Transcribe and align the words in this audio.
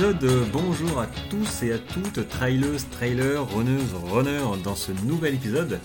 Bonjour 0.00 1.00
à 1.00 1.06
tous 1.30 1.62
et 1.62 1.72
à 1.72 1.78
toutes, 1.78 2.28
trailers, 2.28 2.86
trailers, 2.90 3.48
runneuses, 3.48 3.94
runners, 3.94 4.62
dans 4.62 4.74
ce 4.74 4.92
nouvel 4.92 5.32
épisode 5.34 5.80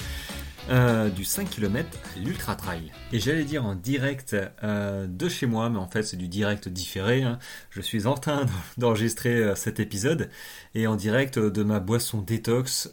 euh, 0.70 1.10
du 1.10 1.24
5 1.24 1.50
km 1.50 1.88
à 2.18 2.20
l'Ultra 2.20 2.56
Trail. 2.58 2.92
Et 3.14 3.20
j'allais 3.22 3.46
dire 3.46 3.66
en 3.66 3.74
direct 3.74 4.36
euh, 4.64 5.08
de 5.08 5.30
chez 5.30 5.46
moi, 5.46 5.70
mais 5.70 5.78
en 5.78 5.88
fait 5.88 6.04
c'est 6.04 6.18
du 6.18 6.28
direct 6.28 6.68
différé. 6.68 7.24
hein. 7.24 7.40
Je 7.70 7.80
suis 7.80 8.06
en 8.06 8.16
train 8.16 8.46
d'enregistrer 8.78 9.34
euh, 9.36 9.56
cet 9.56 9.80
épisode 9.80 10.30
et 10.76 10.88
en 10.88 10.98
direct 10.98 11.40
de 11.40 11.64
ma 11.64 11.80
boisson 11.80 12.20
détox. 12.22 12.92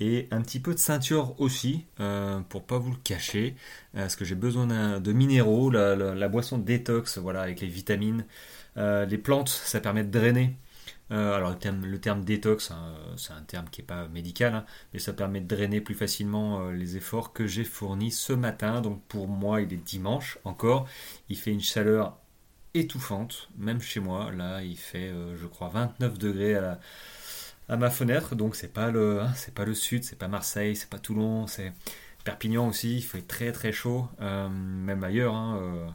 et 0.00 0.28
un 0.32 0.42
petit 0.42 0.58
peu 0.58 0.74
de 0.74 0.80
ceinture 0.80 1.40
aussi, 1.40 1.84
euh, 2.00 2.40
pour 2.48 2.64
pas 2.64 2.78
vous 2.78 2.90
le 2.90 2.96
cacher, 3.04 3.54
parce 3.94 4.16
que 4.16 4.24
j'ai 4.24 4.34
besoin 4.34 4.66
de 4.98 5.12
minéraux, 5.12 5.70
la, 5.70 5.94
la- 5.94 6.28
boisson 6.28 6.58
détox, 6.58 7.18
voilà, 7.18 7.42
avec 7.42 7.60
les 7.60 7.68
vitamines, 7.68 8.24
les 8.76 9.18
plantes, 9.18 9.48
ça 9.48 9.80
permet 9.80 10.04
de 10.04 10.10
drainer. 10.10 10.56
Euh, 11.10 11.34
alors 11.34 11.50
le 11.50 11.98
terme, 11.98 12.24
détox, 12.24 12.70
hein, 12.70 12.94
c'est 13.16 13.32
un 13.32 13.42
terme 13.42 13.68
qui 13.70 13.80
n'est 13.80 13.86
pas 13.86 14.08
médical, 14.08 14.54
hein, 14.54 14.64
mais 14.92 14.98
ça 14.98 15.12
permet 15.12 15.40
de 15.40 15.46
drainer 15.46 15.80
plus 15.80 15.94
facilement 15.94 16.60
euh, 16.60 16.72
les 16.72 16.96
efforts 16.96 17.32
que 17.32 17.46
j'ai 17.46 17.64
fournis 17.64 18.10
ce 18.10 18.32
matin. 18.32 18.80
Donc 18.80 19.02
pour 19.06 19.28
moi, 19.28 19.60
il 19.60 19.72
est 19.72 19.76
dimanche 19.76 20.38
encore, 20.44 20.88
il 21.28 21.36
fait 21.38 21.52
une 21.52 21.60
chaleur 21.60 22.18
étouffante, 22.74 23.50
même 23.58 23.80
chez 23.80 24.00
moi. 24.00 24.32
Là, 24.32 24.62
il 24.62 24.78
fait, 24.78 25.10
euh, 25.10 25.36
je 25.36 25.46
crois, 25.46 25.68
29 25.68 26.18
degrés 26.18 26.54
à 27.68 27.76
ma 27.76 27.90
fenêtre, 27.90 28.34
donc 28.34 28.56
c'est 28.56 28.72
pas 28.72 28.90
le, 28.90 29.22
hein, 29.22 29.32
pas 29.54 29.64
le 29.64 29.74
sud, 29.74 30.04
c'est 30.04 30.18
pas 30.18 30.28
Marseille, 30.28 30.76
c'est 30.76 30.88
pas 30.90 30.98
Toulon, 30.98 31.46
c'est 31.46 31.72
Perpignan 32.24 32.68
aussi. 32.68 32.96
Il 32.96 33.02
fait 33.02 33.22
très 33.22 33.52
très 33.52 33.72
chaud, 33.72 34.08
euh, 34.20 34.48
même 34.48 35.04
ailleurs, 35.04 35.34
euh, 35.36 35.86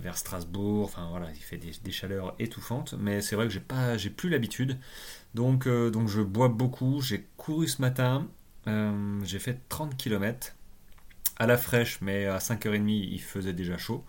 vers 0.00 0.16
Strasbourg. 0.16 0.84
Enfin 0.84 1.08
voilà, 1.10 1.30
il 1.30 1.42
fait 1.42 1.58
des, 1.58 1.90
chaleurs 1.90 2.34
étouffantes. 2.38 2.94
Mais 2.98 3.20
c'est 3.20 3.36
vrai 3.36 3.46
que 3.46 3.52
j'ai 3.52 3.60
pas, 3.60 3.96
plus 4.16 4.28
l'habitude, 4.30 4.78
donc 5.34 5.66
euh, 5.66 5.90
donc 5.90 6.08
je 6.08 6.20
bois 6.22 6.48
beaucoup. 6.48 7.00
J'ai 7.00 7.26
couru 7.36 7.68
ce 7.68 7.80
matin, 7.82 8.28
euh, 8.66 9.20
j'ai 9.24 9.38
fait 9.38 9.60
30 9.68 9.96
km 9.96 10.54
à 11.38 11.46
la 11.46 11.58
fraîche, 11.58 12.00
mais 12.00 12.26
à 12.26 12.38
5h30 12.38 12.88
il 12.88 13.20
faisait 13.20 13.52
déjà 13.52 13.76
chaud. 13.78 14.04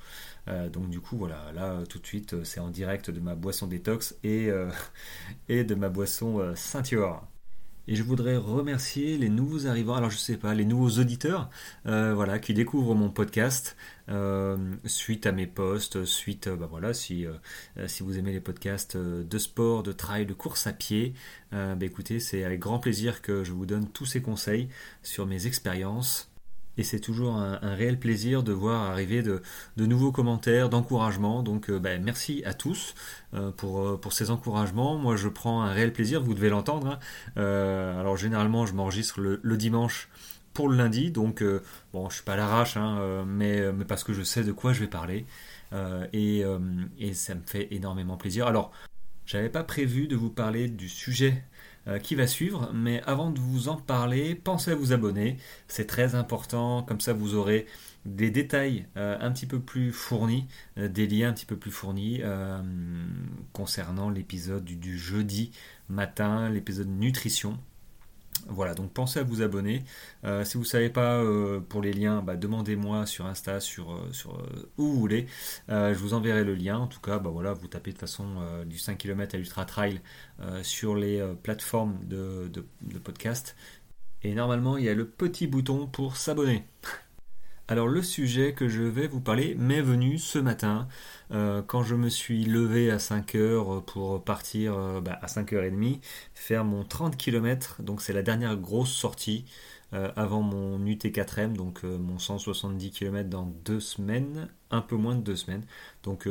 Euh, 0.48 0.70
donc 0.70 0.90
du 0.90 1.02
coup 1.02 1.18
voilà, 1.18 1.52
là 1.54 1.84
tout 1.90 2.00
de 2.00 2.08
suite 2.08 2.44
c'est 2.44 2.62
en 2.62 2.70
direct 2.70 3.12
de 3.12 3.20
ma 3.20 3.36
boisson 3.36 3.68
détox 3.68 4.16
et, 4.24 4.50
et 5.50 5.64
de 5.64 5.76
ma 5.76 5.90
boisson 5.90 6.54
Saint-Yor. 6.56 7.28
Et 7.88 7.96
je 7.96 8.04
voudrais 8.04 8.36
remercier 8.36 9.18
les 9.18 9.30
nouveaux 9.30 9.66
arrivants, 9.68 9.96
alors 9.96 10.10
je 10.10 10.18
sais 10.18 10.36
pas, 10.36 10.54
les 10.54 10.66
nouveaux 10.66 11.00
auditeurs, 11.00 11.50
euh, 11.86 12.14
voilà, 12.14 12.38
qui 12.38 12.54
découvrent 12.54 12.96
mon 12.96 13.10
podcast 13.10 13.78
euh, 14.10 14.58
suite 14.86 15.26
à 15.26 15.32
mes 15.32 15.48
posts, 15.48 16.04
suite, 16.04 16.48
euh, 16.48 16.58
bah 16.58 16.68
voilà, 16.70 16.94
si 16.94 17.26
si 17.88 18.04
vous 18.04 18.18
aimez 18.18 18.34
les 18.34 18.42
podcasts 18.42 18.98
de 18.98 19.38
sport, 19.38 19.84
de 19.84 19.92
trail, 19.94 20.26
de 20.26 20.34
course 20.34 20.68
à 20.68 20.74
pied, 20.74 21.14
bah 21.52 21.76
écoutez, 21.82 22.20
c'est 22.20 22.44
avec 22.44 22.60
grand 22.60 22.80
plaisir 22.80 23.22
que 23.22 23.44
je 23.44 23.52
vous 23.52 23.66
donne 23.66 23.88
tous 23.90 24.06
ces 24.06 24.22
conseils 24.22 24.70
sur 25.04 25.26
mes 25.26 25.48
expériences. 25.48 26.30
Et 26.78 26.84
c'est 26.84 27.00
toujours 27.00 27.38
un, 27.38 27.58
réel 27.76 28.00
plaisir 28.00 28.44
de 28.44 28.52
voir 28.54 28.84
arriver 28.92 29.24
de, 29.24 29.42
nouveaux 29.78 30.12
commentaires, 30.12 30.70
d'encouragements. 30.70 31.44
Donc 31.44 31.70
euh, 31.70 31.80
bah, 31.80 31.98
merci 31.98 32.44
à 32.46 32.54
tous 32.54 32.94
euh, 33.34 33.52
pour, 33.52 33.82
euh, 33.82 33.98
pour 33.98 34.14
ces 34.14 34.30
encouragements. 34.30 34.98
Moi 34.98 35.16
je 35.16 35.28
prends 35.28 35.64
un 35.64 35.72
réel 35.72 35.92
plaisir, 35.92 36.22
vous 36.22 36.34
devez 36.34 36.50
l'entendre. 36.50 37.00
hein. 37.36 38.00
Alors 38.00 38.18
généralement 38.18 38.66
je 38.66 38.74
m'enregistre 38.74 39.20
le, 39.20 39.58
dimanche 39.58 40.10
pour 40.54 40.70
le 40.70 40.78
lundi, 40.78 41.12
donc 41.12 41.44
bon 41.94 42.10
je 42.10 42.16
suis 42.16 42.24
pas 42.24 42.34
à 42.34 42.38
l'arrache, 42.38 42.78
hein, 42.78 43.26
mais, 43.28 43.62
parce 43.88 44.04
que 44.04 44.14
je 44.14 44.24
sais 44.24 44.44
de 44.44 44.52
quoi 44.52 44.74
je 44.74 44.82
vais 44.82 44.88
parler. 44.88 45.26
Et, 46.14 46.44
et 47.00 47.14
ça 47.14 47.36
me 47.36 47.42
fait 47.46 47.68
énormément 47.72 48.18
plaisir. 48.18 48.48
Alors 48.48 48.72
j'avais 49.26 49.50
pas 49.50 49.64
prévu 49.64 50.08
de 50.08 50.16
vous 50.16 50.30
parler 50.30 50.68
du 50.68 50.90
sujet 50.90 51.44
qui 52.04 52.16
va 52.16 52.28
suivre, 52.28 52.72
mais 52.74 53.02
avant 53.06 53.32
de 53.32 53.40
vous 53.40 53.70
en 53.70 53.78
parler, 53.78 54.36
pensez 54.36 54.72
à 54.72 54.76
vous 54.76 54.92
abonner. 54.92 55.38
C'est 55.68 55.88
très 55.88 56.16
important, 56.16 56.84
comme 56.84 57.00
ça 57.00 57.14
vous 57.14 57.36
aurez 57.36 57.66
des 58.08 58.32
détails 58.32 58.86
euh, 58.96 59.18
un 59.20 59.32
petit 59.32 59.46
peu 59.46 59.60
plus 59.60 59.92
fournis, 59.92 60.48
euh, 60.78 60.88
des 60.88 61.08
liens 61.08 61.30
un 61.30 61.34
petit 61.34 61.46
peu 61.46 61.58
plus 61.58 61.72
fournis 61.72 62.22
euh, 62.24 62.62
concernant 63.54 64.10
l'épisode 64.10 64.64
du 64.64 64.98
jeudi 64.98 65.52
matin, 65.90 66.50
l'épisode 66.50 66.88
nutrition. 66.88 67.60
Voilà, 68.48 68.74
donc 68.74 68.92
pensez 68.94 69.20
à 69.20 69.24
vous 69.24 69.42
abonner. 69.42 69.84
Euh, 70.24 70.44
si 70.44 70.56
vous 70.56 70.64
ne 70.64 70.68
savez 70.68 70.90
pas 70.90 71.16
euh, 71.18 71.60
pour 71.60 71.82
les 71.82 71.94
liens, 71.94 72.22
bah, 72.22 72.36
demandez-moi 72.36 73.06
sur 73.06 73.26
Insta, 73.26 73.60
sur, 73.60 73.94
euh, 73.94 74.12
où 74.78 74.84
vous 74.88 75.00
voulez. 75.00 75.28
Je 75.70 75.98
vous 75.98 76.14
enverrai 76.14 76.44
le 76.44 76.56
lien. 76.56 76.78
En 76.78 76.88
tout 76.88 77.02
cas, 77.02 77.20
bah, 77.20 77.30
voilà, 77.32 77.54
vous 77.54 77.68
tapez 77.68 77.92
de 77.94 77.98
façon 77.98 78.26
du 78.66 78.78
5 78.78 78.98
km 78.98 79.36
à 79.36 79.38
l'Ultra 79.38 79.66
Trail 79.66 80.02
sur 80.64 80.96
les 80.96 81.24
plateformes 81.44 81.98
de 82.06 83.00
podcast. 83.04 83.56
Et 84.24 84.34
normalement, 84.34 84.78
il 84.78 84.86
y 84.86 84.90
a 84.90 84.94
le 84.96 85.08
petit 85.08 85.48
bouton 85.48 85.88
pour 85.88 86.18
s'abonner. 86.18 86.66
Alors 87.70 87.90
le 87.90 88.02
sujet 88.02 88.54
que 88.54 88.70
je 88.70 88.82
vais 88.82 89.08
vous 89.08 89.20
parler 89.20 89.54
m'est 89.56 89.82
venu 89.82 90.18
ce 90.20 90.40
matin 90.40 90.88
euh, 91.32 91.62
quand 91.62 91.84
je 91.84 91.96
me 91.96 92.08
suis 92.08 92.46
levé 92.46 92.90
à 92.90 92.98
5 92.98 93.36
heures 93.36 93.84
pour 93.84 94.24
partir 94.24 94.78
euh, 94.78 95.02
bah, 95.02 95.20
à 95.22 95.26
5h30 95.26 96.00
faire 96.34 96.64
mon 96.64 96.86
30 96.86 97.18
km. 97.18 97.82
Donc 97.82 98.02
c'est 98.02 98.14
la 98.14 98.24
dernière 98.24 98.56
grosse 98.56 98.94
sortie 98.94 99.44
euh, 99.92 100.10
avant 100.16 100.42
mon 100.42 100.80
UT4M, 100.80 101.58
donc 101.58 101.84
mon 101.84 102.20
170 102.20 102.92
km 102.92 103.30
dans 103.30 103.48
deux 103.66 103.82
semaines, 103.82 104.48
un 104.72 104.82
peu 104.82 104.96
moins 104.96 105.16
de 105.16 105.22
deux 105.22 105.36
semaines. 105.36 105.66
Donc 106.04 106.26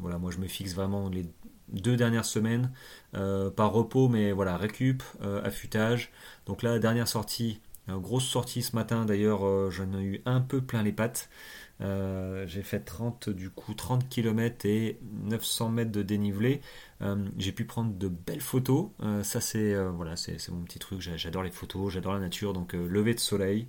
voilà, 0.00 0.16
moi 0.16 0.30
je 0.30 0.38
me 0.38 0.46
fixe 0.46 0.74
vraiment 0.74 1.10
les 1.10 1.26
deux 1.68 1.96
dernières 1.96 2.24
semaines 2.24 2.72
par 3.12 3.72
repos, 3.72 4.08
mais 4.08 4.32
voilà, 4.32 4.56
récup, 4.56 5.02
affûtage. 5.44 6.10
Donc 6.46 6.62
là, 6.62 6.72
la 6.72 6.78
dernière 6.78 7.08
sortie, 7.08 7.60
grosse 7.98 8.26
sortie 8.26 8.62
ce 8.62 8.74
matin 8.76 9.04
d'ailleurs, 9.04 9.44
euh, 9.46 9.70
j'en 9.70 9.92
ai 9.98 10.02
eu 10.02 10.22
un 10.26 10.40
peu 10.40 10.60
plein 10.60 10.82
les 10.82 10.92
pattes. 10.92 11.28
Euh, 11.82 12.46
j'ai 12.46 12.62
fait 12.62 12.80
30 12.80 13.30
du 13.30 13.50
coup 13.50 13.74
30 13.74 14.08
km 14.08 14.66
et 14.66 14.98
900 15.24 15.70
mètres 15.70 15.92
de 15.92 16.02
dénivelé. 16.02 16.60
Euh, 17.02 17.16
j'ai 17.38 17.52
pu 17.52 17.64
prendre 17.64 17.94
de 17.96 18.08
belles 18.08 18.40
photos. 18.42 18.90
Euh, 19.02 19.22
ça 19.24 19.40
c'est 19.40 19.74
euh, 19.74 19.90
voilà 19.90 20.16
c'est 20.16 20.36
mon 20.50 20.62
petit 20.64 20.78
truc. 20.78 21.00
J'a- 21.00 21.16
J'adore 21.16 21.42
les 21.42 21.50
photos, 21.50 21.92
j'adore 21.92 22.12
la 22.14 22.20
nature. 22.20 22.52
Donc 22.52 22.74
euh, 22.74 22.86
lever 22.88 23.14
de 23.14 23.20
soleil 23.20 23.66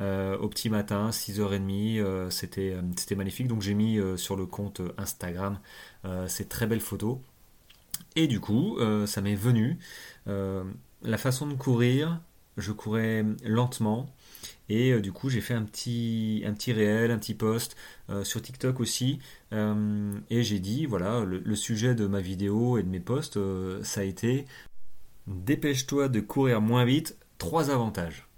euh, 0.00 0.38
au 0.38 0.48
petit 0.48 0.70
matin, 0.70 1.12
6h30, 1.12 2.00
euh, 2.00 2.30
c'était 2.30 2.72
euh, 2.74 2.82
c'était 2.98 3.16
magnifique. 3.16 3.48
Donc 3.48 3.62
j'ai 3.62 3.74
mis 3.74 3.98
euh, 3.98 4.16
sur 4.16 4.36
le 4.36 4.46
compte 4.46 4.82
Instagram 4.98 5.58
euh, 6.06 6.28
ces 6.28 6.46
très 6.48 6.66
belles 6.66 6.80
photos. 6.80 7.18
Et 8.16 8.26
du 8.26 8.40
coup, 8.40 8.78
euh, 8.78 9.06
ça 9.06 9.20
m'est 9.20 9.34
venu 9.34 9.78
euh, 10.28 10.64
la 11.02 11.18
façon 11.18 11.46
de 11.46 11.54
courir. 11.54 12.20
Je 12.56 12.72
courais 12.72 13.24
lentement. 13.44 14.08
Et 14.68 14.92
euh, 14.92 15.00
du 15.00 15.12
coup, 15.12 15.28
j'ai 15.28 15.40
fait 15.40 15.54
un 15.54 15.64
petit, 15.64 16.42
un 16.46 16.52
petit 16.52 16.72
réel, 16.72 17.10
un 17.10 17.18
petit 17.18 17.34
post 17.34 17.76
euh, 18.10 18.24
sur 18.24 18.40
TikTok 18.42 18.80
aussi. 18.80 19.18
Euh, 19.52 20.14
et 20.30 20.42
j'ai 20.42 20.58
dit, 20.60 20.86
voilà, 20.86 21.24
le, 21.24 21.54
sujet 21.56 21.94
de 21.94 22.06
ma 22.06 22.20
vidéo 22.20 22.78
et 22.78 22.82
de 22.82 22.88
mes 22.88 23.00
posts, 23.00 23.38
ça 23.82 24.00
a 24.00 24.04
été 24.04 24.46
Dépêche-toi 25.26 26.08
de 26.08 26.20
courir 26.20 26.60
moins 26.60 26.84
vite, 26.84 27.16
trois 27.38 27.70
avantages. 27.70 28.28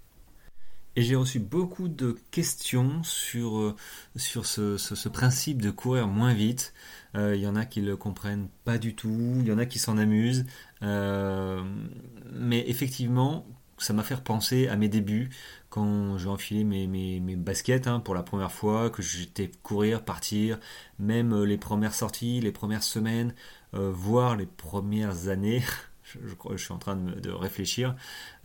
Et 0.95 1.01
j'ai 1.01 1.15
reçu 1.15 1.39
beaucoup 1.39 1.87
de 1.87 2.15
questions 2.31 3.03
sur, 3.03 3.75
sur 4.15 4.45
ce, 4.45 4.77
ce- 4.77 5.09
principe 5.09 5.61
de 5.61 5.71
courir 5.71 6.07
moins 6.07 6.33
vite. 6.33 6.73
Il 7.15 7.35
y 7.35 7.47
en 7.47 7.55
a 7.55 7.65
qui 7.65 7.81
le 7.81 7.97
comprennent 7.97 8.47
pas 8.65 8.77
du 8.77 8.95
tout, 8.95 9.37
il 9.39 9.47
y 9.47 9.51
en 9.51 9.57
a 9.57 9.65
qui 9.65 9.79
s'en 9.79 9.97
amusent. 9.97 10.45
Mais 10.81 12.69
effectivement, 12.69 13.47
ça 13.77 13.93
m'a 13.93 14.03
fait 14.03 14.15
repenser 14.15 14.67
à 14.67 14.75
mes 14.75 14.87
débuts 14.87 15.29
quand 15.69 16.17
j'ai 16.17 16.29
enfilé 16.29 16.63
mes, 16.63 17.35
baskets 17.35 17.87
hein, 17.87 17.99
pour 17.99 18.15
la 18.15 18.23
première 18.23 18.51
fois, 18.51 18.89
que 18.89 19.01
j'étais 19.01 19.51
courir, 19.61 20.05
partir, 20.05 20.57
même 20.99 21.33
euh, 21.33 21.45
les 21.45 21.57
premières 21.57 21.93
sorties, 21.93 22.39
les 22.39 22.53
premières 22.53 22.83
semaines, 22.83 23.33
euh, 23.73 23.91
voire 23.91 24.37
les 24.37 24.45
premières 24.45 25.27
années. 25.27 25.63
Je, 26.03 26.57
suis 26.57 26.71
en 26.71 26.77
train 26.77 26.95
de, 26.95 27.31
réfléchir. 27.31 27.95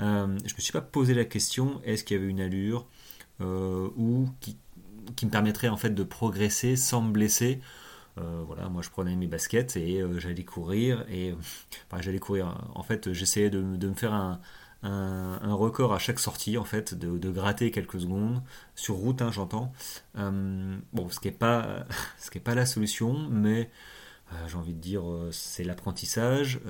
Euh, 0.01 0.39
je 0.47 0.55
me 0.55 0.61
suis 0.61 0.73
pas 0.73 0.81
posé 0.81 1.13
la 1.13 1.27
question 1.27 1.83
est-ce 1.85 2.05
qu'il 2.05 2.17
y 2.17 2.21
avait 2.21 2.29
une 2.29 2.41
allure 2.41 2.89
ou 3.39 4.29
qui, 4.41 4.57
me 5.23 5.31
permettrait 5.31 5.69
en 5.69 5.77
fait 5.77 5.91
de 5.91 6.03
progresser 6.03 6.75
sans 6.75 7.03
me 7.03 7.13
blesser. 7.13 7.61
Voilà, 8.17 8.71
moi 8.71 8.81
je 8.83 8.89
prenais 8.89 9.15
mes 9.15 9.27
baskets 9.27 9.77
et 9.77 10.03
j'allais 10.19 10.45
courir 10.45 11.05
et 11.11 11.35
enfin, 11.91 12.01
j'allais 12.01 12.19
courir. 12.19 12.59
En 12.75 12.83
fait, 12.83 13.13
j'essayais 13.13 13.51
de 13.51 13.61
me 13.61 13.95
faire 13.95 14.15
un, 14.15 14.41
un, 14.83 15.55
record 15.55 15.93
à 15.93 15.99
chaque 15.99 16.19
sortie 16.19 16.57
en 16.59 16.65
fait, 16.65 16.95
de, 16.95 17.31
gratter 17.31 17.71
quelques 17.71 18.01
secondes 18.01 18.43
sur 18.75 18.95
route, 18.97 19.23
hein, 19.23 19.31
j'entends. 19.33 19.73
Euh, 20.17 20.77
bon, 20.93 21.09
ce 21.11 21.21
qui 21.21 21.29
est 21.29 21.33
pas 21.33 21.85
ce 22.19 22.31
qui 22.31 22.39
est 22.39 22.43
pas 22.43 22.55
la 22.55 22.67
solution, 22.67 23.29
mais 23.31 23.71
euh, 24.33 24.49
j'ai 24.49 24.57
envie 24.57 24.75
de 24.75 24.81
dire, 24.81 25.09
euh, 25.09 25.31
c'est 25.33 25.65
l'apprentissage. 25.65 26.61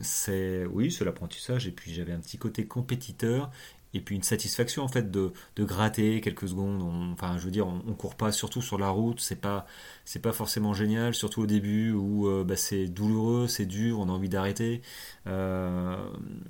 c'est 0.00 0.66
oui, 0.66 0.90
c'est 0.90 1.04
l'apprentissage. 1.04 1.66
Et 1.66 1.72
puis 1.72 1.92
j'avais 1.92 2.12
un 2.12 2.20
petit 2.20 2.38
côté 2.38 2.66
compétiteur 2.66 3.50
et 3.94 4.00
puis 4.00 4.16
une 4.16 4.22
satisfaction 4.22 4.82
en 4.82 4.88
fait 4.88 5.10
de, 5.10 5.32
de 5.56 5.64
gratter 5.64 6.20
quelques 6.20 6.48
secondes. 6.48 6.82
enfin, 7.12 7.38
je 7.38 7.44
veux 7.44 7.50
dire, 7.50 7.66
on, 7.66 7.82
on, 7.86 7.94
court 7.94 8.14
pas 8.16 8.32
surtout 8.32 8.60
sur 8.60 8.78
la 8.78 8.90
route, 8.90 9.20
c'est 9.20 9.40
pas 9.40 9.66
c'est 10.04 10.20
pas 10.20 10.32
forcément 10.32 10.74
génial, 10.74 11.14
surtout 11.14 11.42
au 11.42 11.46
début 11.46 11.92
où 11.92 12.28
euh, 12.28 12.44
bah, 12.44 12.56
c'est 12.56 12.86
douloureux, 12.88 13.48
c'est 13.48 13.66
dur, 13.66 13.98
on 14.00 14.08
a 14.08 14.12
envie 14.12 14.28
d'arrêter. 14.28 14.82
Euh, 15.26 15.96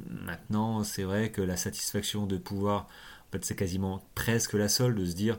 maintenant, 0.08 0.82
c'est 0.85 1.05
vrai 1.05 1.31
que 1.31 1.40
la 1.43 1.56
satisfaction 1.56 2.26
de 2.26 2.37
pouvoir, 2.38 2.88
en 3.29 3.32
fait, 3.32 3.44
c'est 3.44 3.56
quasiment 3.56 4.05
presque 4.14 4.55
la 4.55 4.69
seule 4.69 4.94
de 4.94 5.05
se 5.05 5.14
dire, 5.14 5.38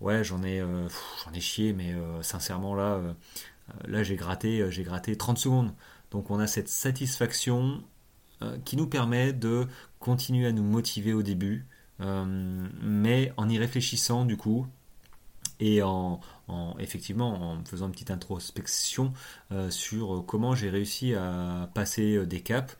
ouais, 0.00 0.24
j'en 0.24 0.42
ai 0.42 0.60
euh, 0.60 0.88
j'en 1.24 1.32
ai 1.32 1.40
chié, 1.40 1.72
mais 1.72 1.94
sincèrement 2.22 2.74
là, 2.74 3.00
là 3.86 4.02
j'ai 4.02 4.16
gratté 4.16 4.70
j'ai 4.70 4.82
gratté 4.82 5.16
30 5.16 5.38
secondes. 5.38 5.74
Donc 6.10 6.30
on 6.30 6.38
a 6.40 6.46
cette 6.46 6.68
satisfaction 6.68 7.82
qui 8.64 8.76
nous 8.76 8.86
permet 8.86 9.32
de 9.32 9.66
continuer 9.98 10.46
à 10.46 10.52
nous 10.52 10.62
motiver 10.62 11.12
au 11.12 11.22
début, 11.22 11.66
euh, 12.00 12.68
mais 12.82 13.32
en 13.36 13.48
y 13.48 13.58
réfléchissant 13.58 14.24
du 14.24 14.36
coup 14.36 14.66
et 15.60 15.82
en, 15.82 16.20
effectivement 16.78 17.52
en 17.52 17.64
faisant 17.64 17.86
une 17.86 17.92
petite 17.92 18.10
introspection 18.10 19.12
euh, 19.52 19.68
sur 19.70 20.24
comment 20.26 20.54
j'ai 20.54 20.70
réussi 20.70 21.14
à 21.14 21.70
passer 21.74 22.26
des 22.26 22.40
caps. 22.40 22.76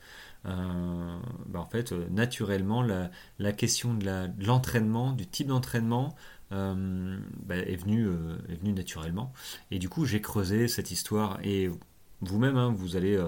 Euh, 0.47 1.19
bah, 1.47 1.61
en 1.61 1.67
fait, 1.67 1.93
naturellement, 1.93 2.83
la, 2.83 3.53
question 3.53 3.93
de 3.93 4.31
l'entraînement, 4.43 5.13
du 5.13 5.27
type 5.27 5.49
d'entraînement, 5.49 6.15
bah, 6.51 7.57
est, 7.57 7.77
venue, 7.77 8.09
est 8.49 8.57
venue 8.57 8.73
naturellement. 8.73 9.33
Et 9.71 9.79
du 9.79 9.91
coup, 9.91 10.07
j'ai 10.07 10.23
creusé 10.23 10.67
cette 10.67 10.91
histoire 10.91 11.39
et 11.45 11.69
vous-même, 12.23 12.57
hein, 12.57 12.73
vous 12.77 12.97
allez 12.97 13.19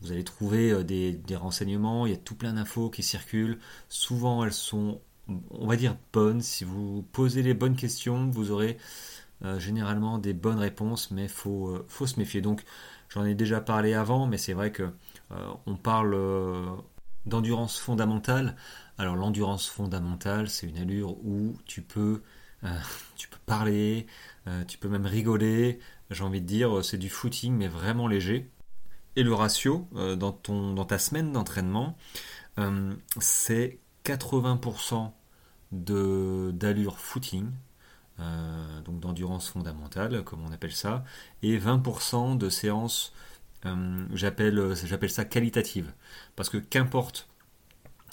vous 0.00 0.12
allez 0.12 0.24
trouver 0.24 0.70
euh, 0.70 0.84
des, 0.84 1.36
renseignements, 1.36 2.06
il 2.06 2.12
y 2.12 2.14
a 2.14 2.18
tout 2.18 2.34
plein 2.34 2.52
d'infos 2.52 2.90
qui 2.90 3.02
circulent. 3.02 3.58
Souvent, 3.88 4.44
elles 4.44 4.52
sont, 4.52 5.00
on 5.50 5.66
va 5.66 5.76
dire, 5.76 5.96
bonnes. 6.12 6.40
Si 6.40 6.64
vous 6.64 7.02
posez 7.12 7.42
les 7.42 7.54
bonnes 7.54 7.76
questions, 7.76 8.30
vous 8.30 8.50
aurez 8.50 8.78
euh, 9.44 9.58
généralement 9.58 10.18
des 10.18 10.34
bonnes 10.34 10.58
réponses, 10.58 11.10
mais 11.10 11.24
il 11.24 11.28
faut, 11.28 11.68
euh, 11.68 11.84
faut 11.88 12.06
se 12.06 12.18
méfier. 12.18 12.40
Donc, 12.40 12.64
j'en 13.08 13.24
ai 13.24 13.34
déjà 13.34 13.60
parlé 13.60 13.94
avant, 13.94 14.26
mais 14.26 14.38
c'est 14.38 14.52
vrai 14.54 14.72
que 14.72 14.90
on 15.66 15.76
parle 15.76 16.16
d'endurance 17.26 17.78
fondamentale. 17.78 18.56
Alors, 18.96 19.14
l'endurance 19.14 19.68
fondamentale, 19.68 20.48
c'est 20.48 20.66
une 20.66 20.78
allure 20.78 21.18
où 21.22 21.54
tu 21.66 21.82
peux, 21.82 22.22
tu 23.16 23.28
peux 23.28 23.38
parler, 23.44 24.06
tu 24.68 24.78
peux 24.78 24.88
même 24.88 25.04
rigoler. 25.04 25.80
J'ai 26.10 26.24
envie 26.24 26.40
de 26.40 26.46
dire, 26.46 26.84
c'est 26.84 26.98
du 26.98 27.08
footing, 27.08 27.54
mais 27.54 27.68
vraiment 27.68 28.08
léger. 28.08 28.50
Et 29.18 29.24
le 29.24 29.34
ratio 29.34 29.88
euh, 29.96 30.14
dans, 30.14 30.30
ton, 30.30 30.74
dans 30.74 30.84
ta 30.84 30.96
semaine 31.00 31.32
d'entraînement, 31.32 31.96
euh, 32.58 32.94
c'est 33.18 33.80
80% 34.04 35.10
d'allure 35.72 37.00
footing, 37.00 37.50
euh, 38.20 38.80
donc 38.82 39.00
d'endurance 39.00 39.48
fondamentale, 39.48 40.22
comme 40.22 40.44
on 40.44 40.52
appelle 40.52 40.72
ça, 40.72 41.02
et 41.42 41.58
20% 41.58 42.38
de 42.38 42.48
séances, 42.48 43.12
j'appelle 44.14 45.10
ça 45.10 45.24
qualitative. 45.24 45.92
Parce 46.36 46.48
que 46.48 46.58
qu'importe 46.58 47.28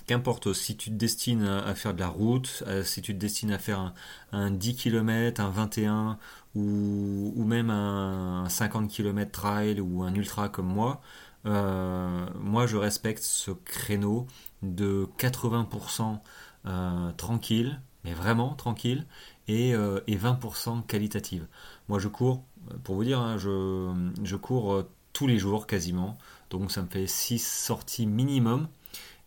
qu'importe 0.07 0.53
si 0.53 0.75
tu 0.77 0.89
te 0.89 0.95
destines 0.95 1.44
à, 1.44 1.74
faire 1.75 1.94
de 1.94 2.00
la 2.00 2.07
route, 2.07 2.63
si 2.83 3.01
tu 3.01 3.13
te 3.13 3.19
destines 3.19 3.51
à 3.51 3.59
faire 3.59 3.94
un, 4.31 4.51
10 4.51 4.75
km, 4.75 5.39
un 5.42 5.50
21 5.50 6.18
ou, 6.56 7.44
même 7.46 7.69
un 7.69 8.48
50 8.50 8.90
km 8.90 9.31
trail 9.31 9.81
ou 9.81 10.04
un 10.04 10.13
ultra 10.16 10.50
comme 10.50 10.68
moi, 10.68 11.02
euh, 11.46 12.25
moi 12.40 12.66
je 12.66 12.78
respecte 12.78 13.24
ce 13.24 13.52
créneau 13.52 14.25
de 14.62 15.07
80% 15.18 16.19
euh, 16.66 17.12
tranquille, 17.13 17.80
mais 18.04 18.13
vraiment 18.13 18.56
tranquille, 18.56 19.06
et, 19.48 19.74
20% 19.74 20.80
euh, 20.80 20.81
qualitative. 20.88 21.48
Moi 21.90 22.00
je 22.00 22.07
cours, 22.07 22.44
pour 22.84 22.96
vous 22.96 23.04
dire, 23.04 23.19
hein, 23.19 23.38
je, 23.38 23.94
je 24.24 24.36
cours 24.36 24.84
tous 25.13 25.28
les 25.28 25.38
jours 25.38 25.68
quasiment, 25.68 26.18
donc 26.50 26.72
ça 26.72 26.81
me 26.81 26.88
fait 26.88 27.07
6 27.07 27.40
sorties 27.40 28.06
minimum. 28.06 28.68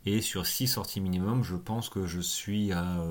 Et 0.07 0.23
sur 0.23 0.47
6 0.47 0.69
sorties 0.69 1.01
minimum, 1.01 1.43
je 1.43 1.57
pense 1.57 1.91
que 1.91 2.07
je 2.07 2.21
suis 2.21 2.73
à 2.73 3.05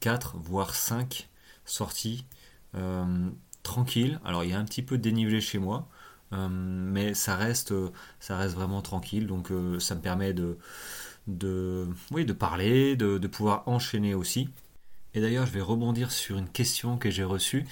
4 0.00 0.36
voire 0.36 0.74
5 0.74 1.28
sorties 1.64 2.26
euh, 3.68 3.74
tranquilles. 3.74 4.20
Alors 4.24 4.44
il 4.44 4.50
y 4.50 4.52
a 4.54 4.58
un 4.58 4.64
petit 4.64 4.82
peu 4.82 4.98
de 4.98 5.02
dénivelé 5.02 5.40
chez 5.40 5.58
moi, 5.58 5.88
euh, 6.32 6.48
mais 6.50 7.14
ça 7.14 7.36
reste, 7.36 7.74
ça 8.20 8.36
reste 8.36 8.54
vraiment 8.54 8.82
tranquille. 8.82 9.26
Donc 9.26 9.50
euh, 9.50 9.80
ça 9.80 9.94
me 9.94 10.00
permet 10.00 10.32
de, 10.32 10.58
de, 11.26 11.88
oui, 12.12 12.24
de 12.24 12.32
parler, 12.32 12.96
de, 12.96 13.18
pouvoir 13.28 13.64
enchaîner 13.68 14.14
aussi. 14.14 14.48
Et 15.14 15.20
d'ailleurs, 15.20 15.46
je 15.46 15.52
vais 15.52 15.60
rebondir 15.60 16.10
sur 16.12 16.38
une 16.38 16.48
question 16.48 16.98
que 16.98 17.10
j'ai 17.10 17.24
reçue 17.24 17.66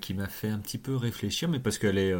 qui 0.00 0.14
m'a 0.14 0.28
fait 0.28 0.48
un 0.48 0.58
petit 0.58 0.78
peu 0.78 0.96
réfléchir, 0.96 1.48
mais 1.48 1.60
parce 1.60 1.78
qu'elle 1.78 1.98
est, 1.98 2.14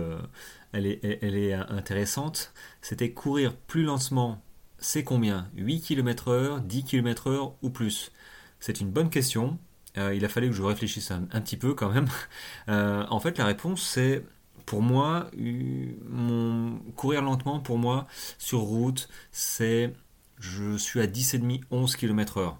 elle 0.72 0.86
est, 0.86 1.18
elle 1.22 1.34
est 1.36 1.52
intéressante. 1.54 2.52
C'était 2.82 3.12
courir 3.12 3.54
plus 3.56 3.84
lentement 3.84 4.42
c'est 4.78 5.04
combien? 5.04 5.50
8 5.56 5.80
km 5.80 6.28
heure, 6.28 6.60
10 6.60 6.84
km 6.84 7.28
heure 7.28 7.54
ou 7.62 7.70
plus? 7.70 8.12
C'est 8.60 8.80
une 8.80 8.90
bonne 8.90 9.10
question. 9.10 9.58
Euh, 9.98 10.14
il 10.14 10.24
a 10.24 10.28
fallu 10.28 10.48
que 10.48 10.54
je 10.54 10.62
réfléchisse 10.62 11.10
un, 11.10 11.22
petit 11.22 11.56
peu 11.56 11.74
quand 11.74 11.90
même. 11.90 12.06
Euh, 12.68 13.04
en 13.10 13.20
fait, 13.20 13.38
la 13.38 13.44
réponse 13.44 13.82
c'est 13.82 14.24
pour 14.64 14.82
moi, 14.82 15.30
mon 16.08 16.78
courir 16.96 17.22
lentement 17.22 17.60
pour 17.60 17.78
moi 17.78 18.06
sur 18.38 18.60
route, 18.60 19.08
c'est 19.30 19.92
je 20.40 20.76
suis 20.76 21.00
à 21.00 21.06
10,5 21.06 21.62
11 21.70 21.96
km 21.96 22.38
heure. 22.38 22.58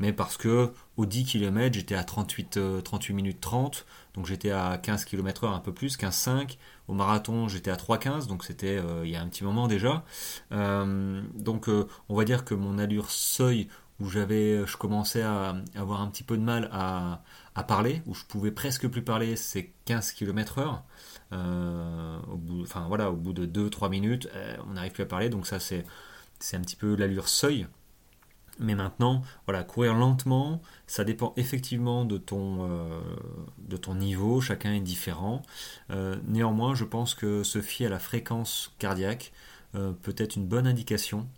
Mais 0.00 0.12
parce 0.12 0.36
que 0.36 0.72
au 0.96 1.06
10 1.06 1.24
km, 1.24 1.74
j'étais 1.74 1.94
à 1.94 2.02
38, 2.02 2.58
38 2.82 3.12
euh, 3.12 3.16
minutes 3.16 3.40
30, 3.40 3.86
donc 4.14 4.26
j'étais 4.26 4.50
à 4.50 4.76
15 4.76 5.04
km 5.04 5.44
heure 5.44 5.54
un 5.54 5.60
peu 5.60 5.72
plus, 5.72 5.96
15,5. 5.96 6.58
Au 6.88 6.94
marathon, 6.94 7.46
j'étais 7.48 7.70
à 7.70 7.76
3,15, 7.76 8.26
donc 8.26 8.44
c'était 8.44 8.80
il 9.04 9.10
y 9.10 9.16
a 9.16 9.22
un 9.22 9.28
petit 9.28 9.44
moment 9.44 9.68
déjà. 9.68 10.04
Donc 10.50 11.68
on 12.08 12.14
va 12.16 12.24
dire 12.24 12.44
que 12.44 12.54
mon 12.54 12.78
allure 12.78 13.10
seuil 13.10 13.68
où 14.00 14.08
j'avais, 14.08 14.66
je 14.66 14.76
commençais 14.76 15.22
à 15.22 15.56
avoir 15.74 16.00
un 16.00 16.08
petit 16.08 16.24
peu 16.24 16.36
de 16.36 16.42
mal 16.42 16.68
à, 16.72 17.22
parler, 17.68 18.02
où 18.06 18.14
je 18.14 18.24
pouvais 18.24 18.50
presque 18.50 18.88
plus 18.88 19.02
parler, 19.02 19.36
c'est 19.36 19.72
15 19.84 20.12
km 20.12 20.58
heure. 20.58 20.84
au 21.32 22.36
bout, 22.36 22.62
enfin 22.62 22.86
voilà, 22.88 23.10
au 23.10 23.16
bout 23.16 23.32
de 23.32 23.46
2-3 23.46 23.90
minutes, 23.90 24.28
on 24.68 24.72
n'arrive 24.72 24.92
plus 24.92 25.04
à 25.04 25.06
parler, 25.06 25.28
donc 25.28 25.46
ça 25.46 25.60
c'est, 25.60 25.84
c'est 26.40 26.56
un 26.56 26.60
petit 26.60 26.76
peu 26.76 26.96
l'allure 26.96 27.28
seuil. 27.28 27.66
Mais 28.60 28.74
maintenant, 28.74 29.22
voilà, 29.46 29.64
courir 29.64 29.94
lentement, 29.94 30.62
ça 30.86 31.04
dépend 31.04 31.32
effectivement 31.36 32.04
de 32.04 32.18
ton, 32.18 32.70
euh, 32.70 33.00
de 33.58 33.76
ton 33.76 33.96
niveau, 33.96 34.40
chacun 34.40 34.72
est 34.72 34.80
différent. 34.80 35.42
Euh, 35.90 36.16
néanmoins, 36.26 36.74
je 36.74 36.84
pense 36.84 37.14
que 37.14 37.42
se 37.42 37.60
fier 37.60 37.86
à 37.86 37.90
la 37.90 37.98
fréquence 37.98 38.72
cardiaque 38.78 39.32
euh, 39.74 39.92
peut 39.92 40.14
être 40.18 40.36
une 40.36 40.46
bonne 40.46 40.66
indication. 40.66 41.28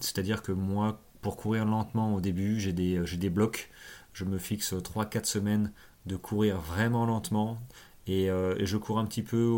C'est-à-dire 0.00 0.40
que 0.40 0.50
moi, 0.50 1.02
pour 1.22 1.36
courir 1.36 1.64
lentement 1.64 2.14
au 2.14 2.20
début, 2.20 2.60
j'ai 2.60 2.72
des, 2.72 2.98
des 2.98 3.30
blocs. 3.30 3.70
Je 4.12 4.24
me 4.24 4.38
fixe 4.38 4.74
3-4 4.74 5.24
semaines 5.24 5.72
de 6.06 6.16
courir 6.16 6.58
vraiment 6.58 7.06
lentement 7.06 7.58
et, 8.06 8.28
je 8.28 8.76
cours 8.76 8.98
un 8.98 9.06
petit 9.06 9.22
peu 9.22 9.56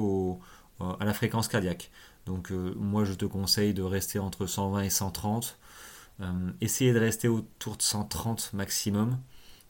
à 0.81 1.05
la 1.05 1.15
fréquence 1.15 1.49
cardiaque. 1.49 1.91
Donc 2.27 2.51
moi, 2.51 3.05
je 3.05 3.15
te 3.15 3.25
conseille 3.25 3.75
de 3.75 3.83
rester 3.83 4.19
entre 4.19 4.47
120 4.47 4.83
et 4.83 4.91
130 4.91 5.59
euh, 6.21 6.51
essayez 6.61 6.93
de 6.93 6.99
rester 6.99 7.29
autour 7.29 7.77
de 7.77 7.83
130 7.83 8.53
maximum 8.53 9.19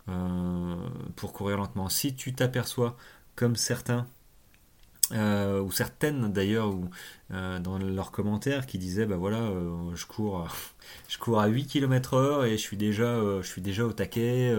euh, 0.09 0.77
pour 1.17 1.33
courir 1.33 1.57
lentement. 1.59 1.89
Si 1.89 2.15
tu 2.15 2.35
t'aperçois, 2.35 2.97
comme 3.37 3.57
certains, 3.57 4.01
euh, 4.01 4.03
ou 5.65 5.73
certaines 5.73 6.33
d'ailleurs, 6.33 6.69
ou 6.69 6.89
dans 7.31 7.79
leurs 7.79 8.13
commentaires, 8.13 8.67
qui 8.67 8.79
disaient 8.79 9.07
bah 9.07 9.17
voilà, 9.17 9.51
je 9.95 10.07
cours, 10.07 10.47
je 11.09 11.19
cours 11.19 11.41
à 11.41 11.47
8 11.47 11.67
km 11.67 12.15
heure 12.15 12.45
et 12.45 12.53
je 12.53 12.63
suis 12.63 12.77
déjà, 12.77 13.19
je 13.41 13.47
suis 13.47 13.63
déjà 13.63 13.85
au 13.85 13.93
taquet. 13.93 14.55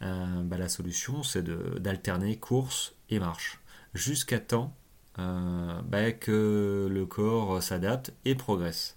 Bah, 0.00 0.56
la 0.58 0.68
solution, 0.68 1.22
c'est 1.22 1.44
d'alterner 1.80 2.36
course 2.36 2.94
et 3.10 3.18
marche 3.18 3.60
jusqu'à 3.94 4.38
temps 4.38 4.74
bah, 5.16 6.12
que 6.12 6.88
le 6.90 7.06
corps 7.06 7.62
s'adapte 7.62 8.12
et 8.24 8.34
progresse 8.34 8.96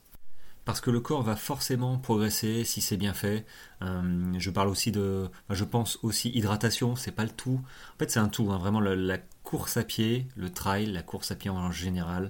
parce 0.66 0.82
que 0.82 0.90
le 0.90 1.00
corps 1.00 1.22
va 1.22 1.36
forcément 1.36 1.98
progresser 1.98 2.64
si 2.66 2.82
c'est 2.82 2.98
bien 2.98 3.14
fait. 3.14 3.46
Euh, 3.84 4.34
je 4.38 4.50
parle 4.50 4.68
aussi 4.68 4.92
de, 4.92 5.30
je 5.52 5.64
pense 5.64 6.00
aussi 6.02 6.30
hydratation, 6.32 6.96
c'est 6.96 7.12
pas 7.12 7.24
le 7.24 7.30
tout. 7.30 7.62
En 7.96 8.00
fait, 8.00 8.10
c'est 8.10 8.20
un 8.20 8.28
tout, 8.28 8.52
hein, 8.52 8.58
vraiment 8.58 8.80
la, 8.82 9.18
course 9.56 9.78
à 9.78 9.84
pied, 9.84 10.28
le 10.36 10.50
trail, 10.50 10.88
la 10.88 11.02
course 11.02 11.32
à 11.32 11.36
pied 11.36 11.50
en 11.50 11.72
général. 11.72 12.30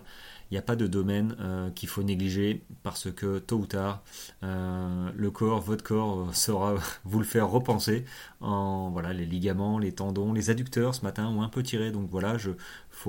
Il 0.52 0.54
n'y 0.54 0.60
a 0.60 0.62
pas 0.62 0.76
de 0.76 0.86
domaine 0.86 1.36
qu'il 1.74 1.90
faut 1.90 2.04
négliger 2.04 2.64
parce 2.84 3.12
que 3.12 3.40
tôt 3.40 3.58
ou 3.58 3.66
tard, 3.66 4.04
le 4.44 5.30
corps, 5.30 5.60
votre 5.60 5.84
corps 5.84 6.36
saura 6.36 6.76
vous 7.04 7.18
le 7.18 7.26
faire 7.26 7.50
repenser 7.50 8.06
en 8.42 8.92
voilà 8.92 9.12
les 9.12 9.26
ligaments, 9.26 9.80
les 9.80 9.92
tendons, 9.92 10.34
les 10.34 10.52
adducteurs 10.52 10.94
ce 10.94 11.02
matin 11.02 11.28
ont 11.30 11.42
un 11.42 11.50
peu 11.50 11.64
tiré. 11.64 11.92
Donc 11.92 12.08
voilà, 12.12 12.38
je, 12.38 12.52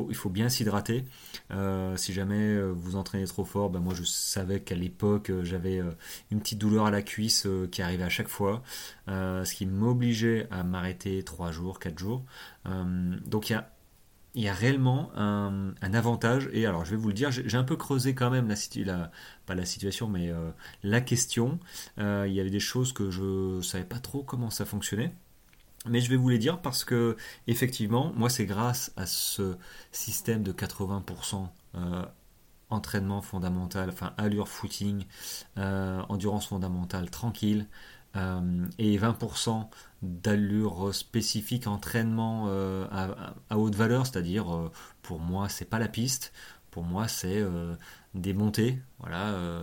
il 0.09 0.15
faut 0.15 0.31
bien 0.31 0.49
s'hydrater. 0.49 1.05
Euh, 1.51 1.95
si 1.99 2.15
jamais 2.15 2.55
euh, 2.57 2.73
vous 2.75 2.97
entraînez 2.97 3.27
trop 3.27 3.45
fort, 3.45 3.69
ben 3.71 3.81
moi 3.81 3.93
je 3.95 4.03
savais 4.03 4.61
qu'à 4.61 4.75
l'époque 4.75 5.31
euh, 5.31 5.45
j'avais 5.45 5.83
une 6.31 6.41
petite 6.41 6.59
douleur 6.59 6.87
à 6.87 6.91
la 6.91 7.03
cuisse 7.03 7.47
qui 7.71 7.83
arrivait 7.83 8.05
à 8.05 8.09
chaque 8.09 8.29
fois, 8.29 8.63
ce 9.07 9.55
qui 9.55 9.67
m'obligeait 9.67 10.49
à 10.51 10.63
m'arrêter 10.63 11.23
3 11.23 11.53
jours, 11.53 11.79
4 11.79 11.99
jours. 11.99 12.25
donc 12.65 13.51
il 13.51 13.53
y 13.53 13.57
a 13.57 13.71
il 14.37 14.45
y 14.45 14.49
a 14.49 14.55
réellement 14.55 15.11
un, 15.16 15.75
avantage. 15.83 16.49
Et 16.52 16.66
alors, 16.66 16.85
je 16.85 16.93
vais 16.93 16.97
vous 16.97 17.09
le 17.09 17.14
dire, 17.14 17.31
j'ai 17.33 17.57
un 17.57 17.64
peu 17.64 17.76
creusé 17.76 18.14
quand 18.14 18.31
même 18.31 18.49
la, 18.85 19.11
pas 19.47 19.55
la 19.55 19.64
situation, 19.64 20.09
mais 20.09 20.33
la 20.85 21.00
question. 21.00 21.59
il 21.99 22.33
y 22.33 22.40
avait 22.40 22.50
des 22.50 22.61
choses 22.61 22.93
que 22.93 23.11
je 23.11 23.61
savais 23.62 23.85
pas 23.85 23.99
trop 23.99 24.23
comment 24.23 24.50
ça 24.50 24.64
fonctionnait. 24.64 25.12
Mais 25.88 26.00
je 26.00 26.11
vais 26.11 26.16
vous 26.16 26.28
les 26.28 26.38
dire 26.38 26.61
parce 26.61 26.85
que, 26.85 27.16
effectivement, 27.47 28.12
moi, 28.16 28.28
c'est 28.28 28.47
grâce 28.47 28.93
à 28.97 29.07
ce 29.07 29.57
système 29.93 30.43
de 30.43 30.52
80% 30.52 31.49
euh, 31.76 32.05
entraînement 32.71 33.23
fondamental, 33.23 33.90
enfin 33.90 34.12
allure 34.16 34.49
footing, 34.49 35.05
euh, 35.59 36.02
endurance 36.09 36.49
fondamentale 36.49 37.11
tranquille, 37.11 37.66
euh, 37.66 37.96
et 38.79 38.99
20% 38.99 39.69
d'allure 40.03 40.95
spécifique 40.95 41.67
entraînement 41.67 42.49
à, 42.91 43.57
haute 43.57 43.75
valeur, 43.75 44.07
c'est-à-dire 44.07 44.71
pour 45.03 45.21
moi, 45.21 45.49
c'est 45.49 45.65
pas 45.65 45.79
la 45.79 45.89
piste, 45.89 46.33
pour 46.71 46.83
moi, 46.83 47.09
c'est 47.09 47.45
des 48.15 48.33
montées, 48.33 48.81
voilà, 49.01 49.63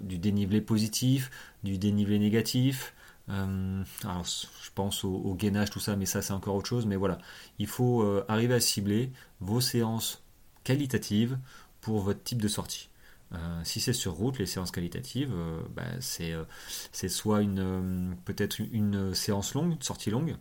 du 0.00 0.18
dénivelé 0.18 0.60
positif, 0.60 1.30
du 1.62 1.78
dénivelé 1.78 2.18
négatif. 2.18 2.94
Euh, 3.28 3.84
alors, 4.04 4.24
je 4.24 4.70
pense 4.74 5.04
au, 5.04 5.34
gainage, 5.34 5.70
tout 5.70 5.80
ça, 5.80 5.96
mais 5.96 6.06
ça, 6.06 6.22
c'est 6.22 6.32
encore 6.32 6.54
autre 6.54 6.68
chose. 6.68 6.86
Mais 6.86 6.96
voilà, 6.96 7.18
il 7.58 7.66
faut 7.66 8.02
euh, 8.02 8.24
arriver 8.28 8.54
à 8.54 8.60
cibler 8.60 9.12
vos 9.40 9.60
séances 9.60 10.22
qualitatives 10.64 11.38
pour 11.80 12.00
votre 12.00 12.22
type 12.22 12.40
de 12.40 12.48
sortie. 12.48 12.88
Euh, 13.34 13.60
si 13.64 13.80
c'est 13.80 13.92
sur 13.92 14.12
route, 14.12 14.38
les 14.38 14.46
séances 14.46 14.70
qualitatives, 14.70 15.32
bah, 15.74 15.84
c'est, 16.00 17.08
soit 17.08 17.42
une, 17.42 18.16
peut-être 18.24 18.58
une 18.58 19.14
séance 19.14 19.54
longue, 19.54 19.72
une 19.72 19.82
sortie 19.82 20.10
longue, 20.10 20.36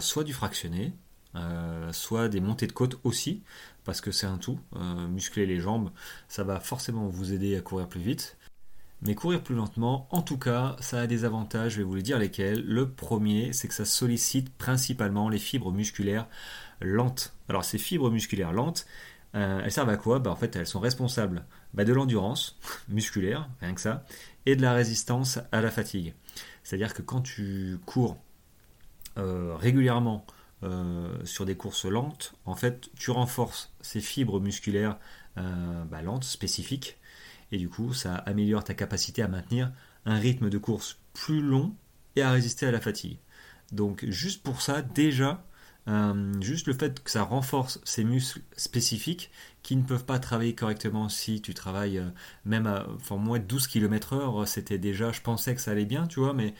soit 0.00 0.24
du 0.24 0.32
fractionné, 0.32 0.92
soit 1.92 2.28
des 2.28 2.40
montées 2.40 2.66
de 2.66 2.72
côte 2.72 2.98
aussi, 3.04 3.42
parce 3.84 4.00
que 4.00 4.10
c'est 4.10 4.26
un 4.26 4.38
tout. 4.38 4.58
muscler 5.08 5.46
les 5.46 5.60
jambes, 5.60 5.90
ça 6.28 6.42
va 6.42 6.58
forcément 6.58 7.06
vous 7.06 7.32
aider 7.32 7.56
à 7.56 7.60
courir 7.60 7.88
plus 7.88 8.00
vite. 8.00 8.36
Mais 9.04 9.16
courir 9.16 9.42
plus 9.42 9.56
lentement, 9.56 10.06
en 10.12 10.22
tout 10.22 10.38
cas, 10.38 10.76
ça 10.78 11.00
a 11.00 11.06
des 11.08 11.24
avantages, 11.24 11.72
je 11.72 11.78
vais 11.78 11.82
vous 11.82 11.96
les 11.96 12.02
dire 12.02 12.20
lesquels. 12.20 12.64
Le 12.64 12.88
premier, 12.88 13.52
c'est 13.52 13.66
que 13.66 13.74
ça 13.74 13.84
sollicite 13.84 14.54
principalement 14.56 15.28
les 15.28 15.40
fibres 15.40 15.72
musculaires 15.72 16.28
lentes. 16.80 17.34
Alors 17.48 17.64
ces 17.64 17.78
fibres 17.78 18.12
musculaires 18.12 18.52
lentes, 18.52 18.86
euh, 19.34 19.60
elles 19.64 19.72
servent 19.72 19.90
à 19.90 19.96
quoi? 19.96 20.18
Bah, 20.18 20.30
En 20.30 20.36
fait, 20.36 20.56
elles 20.56 20.66
sont 20.66 20.80
responsables 20.80 21.44
bah, 21.74 21.84
de 21.84 21.92
l'endurance 21.92 22.58
musculaire, 22.88 23.48
rien 23.60 23.74
que 23.74 23.80
ça, 23.80 24.04
et 24.46 24.56
de 24.56 24.62
la 24.62 24.72
résistance 24.72 25.38
à 25.52 25.60
la 25.60 25.70
fatigue. 25.70 26.14
C'est-à-dire 26.62 26.94
que 26.94 27.02
quand 27.02 27.22
tu 27.22 27.78
cours 27.86 28.18
euh, 29.18 29.56
régulièrement 29.56 30.26
euh, 30.62 31.12
sur 31.24 31.44
des 31.44 31.56
courses 31.56 31.84
lentes, 31.84 32.34
en 32.44 32.54
fait, 32.54 32.90
tu 32.96 33.10
renforces 33.10 33.72
ces 33.80 34.00
fibres 34.00 34.40
musculaires 34.40 34.98
bah, 35.34 36.02
lentes, 36.02 36.24
spécifiques, 36.24 36.98
et 37.52 37.56
du 37.58 37.70
coup 37.70 37.94
ça 37.94 38.16
améliore 38.16 38.64
ta 38.64 38.74
capacité 38.74 39.22
à 39.22 39.28
maintenir 39.28 39.72
un 40.04 40.18
rythme 40.18 40.50
de 40.50 40.58
course 40.58 40.98
plus 41.14 41.40
long 41.40 41.74
et 42.16 42.22
à 42.22 42.32
résister 42.32 42.66
à 42.66 42.70
la 42.70 42.80
fatigue. 42.80 43.18
Donc 43.70 44.04
juste 44.08 44.42
pour 44.42 44.60
ça, 44.60 44.82
déjà, 44.82 45.44
euh, 45.88 46.40
juste 46.40 46.66
le 46.68 46.74
fait 46.74 47.02
que 47.02 47.10
ça 47.10 47.22
renforce 47.22 47.80
ces 47.84 48.04
muscles 48.04 48.40
spécifiques 48.56 49.30
qui 49.62 49.76
ne 49.76 49.82
peuvent 49.82 50.04
pas 50.04 50.18
travailler 50.18 50.54
correctement 50.54 51.08
si 51.08 51.40
tu 51.40 51.54
travailles 51.54 51.98
euh, 51.98 52.08
même 52.44 52.66
à 52.66 52.86
enfin, 52.94 53.16
moins 53.16 53.38
de 53.38 53.44
12 53.44 53.66
km 53.66 54.12
heure, 54.14 54.48
c'était 54.48 54.78
déjà, 54.78 55.12
je 55.12 55.20
pensais 55.20 55.54
que 55.54 55.60
ça 55.60 55.72
allait 55.72 55.84
bien, 55.84 56.06
tu 56.06 56.20
vois, 56.20 56.34
mais 56.34 56.54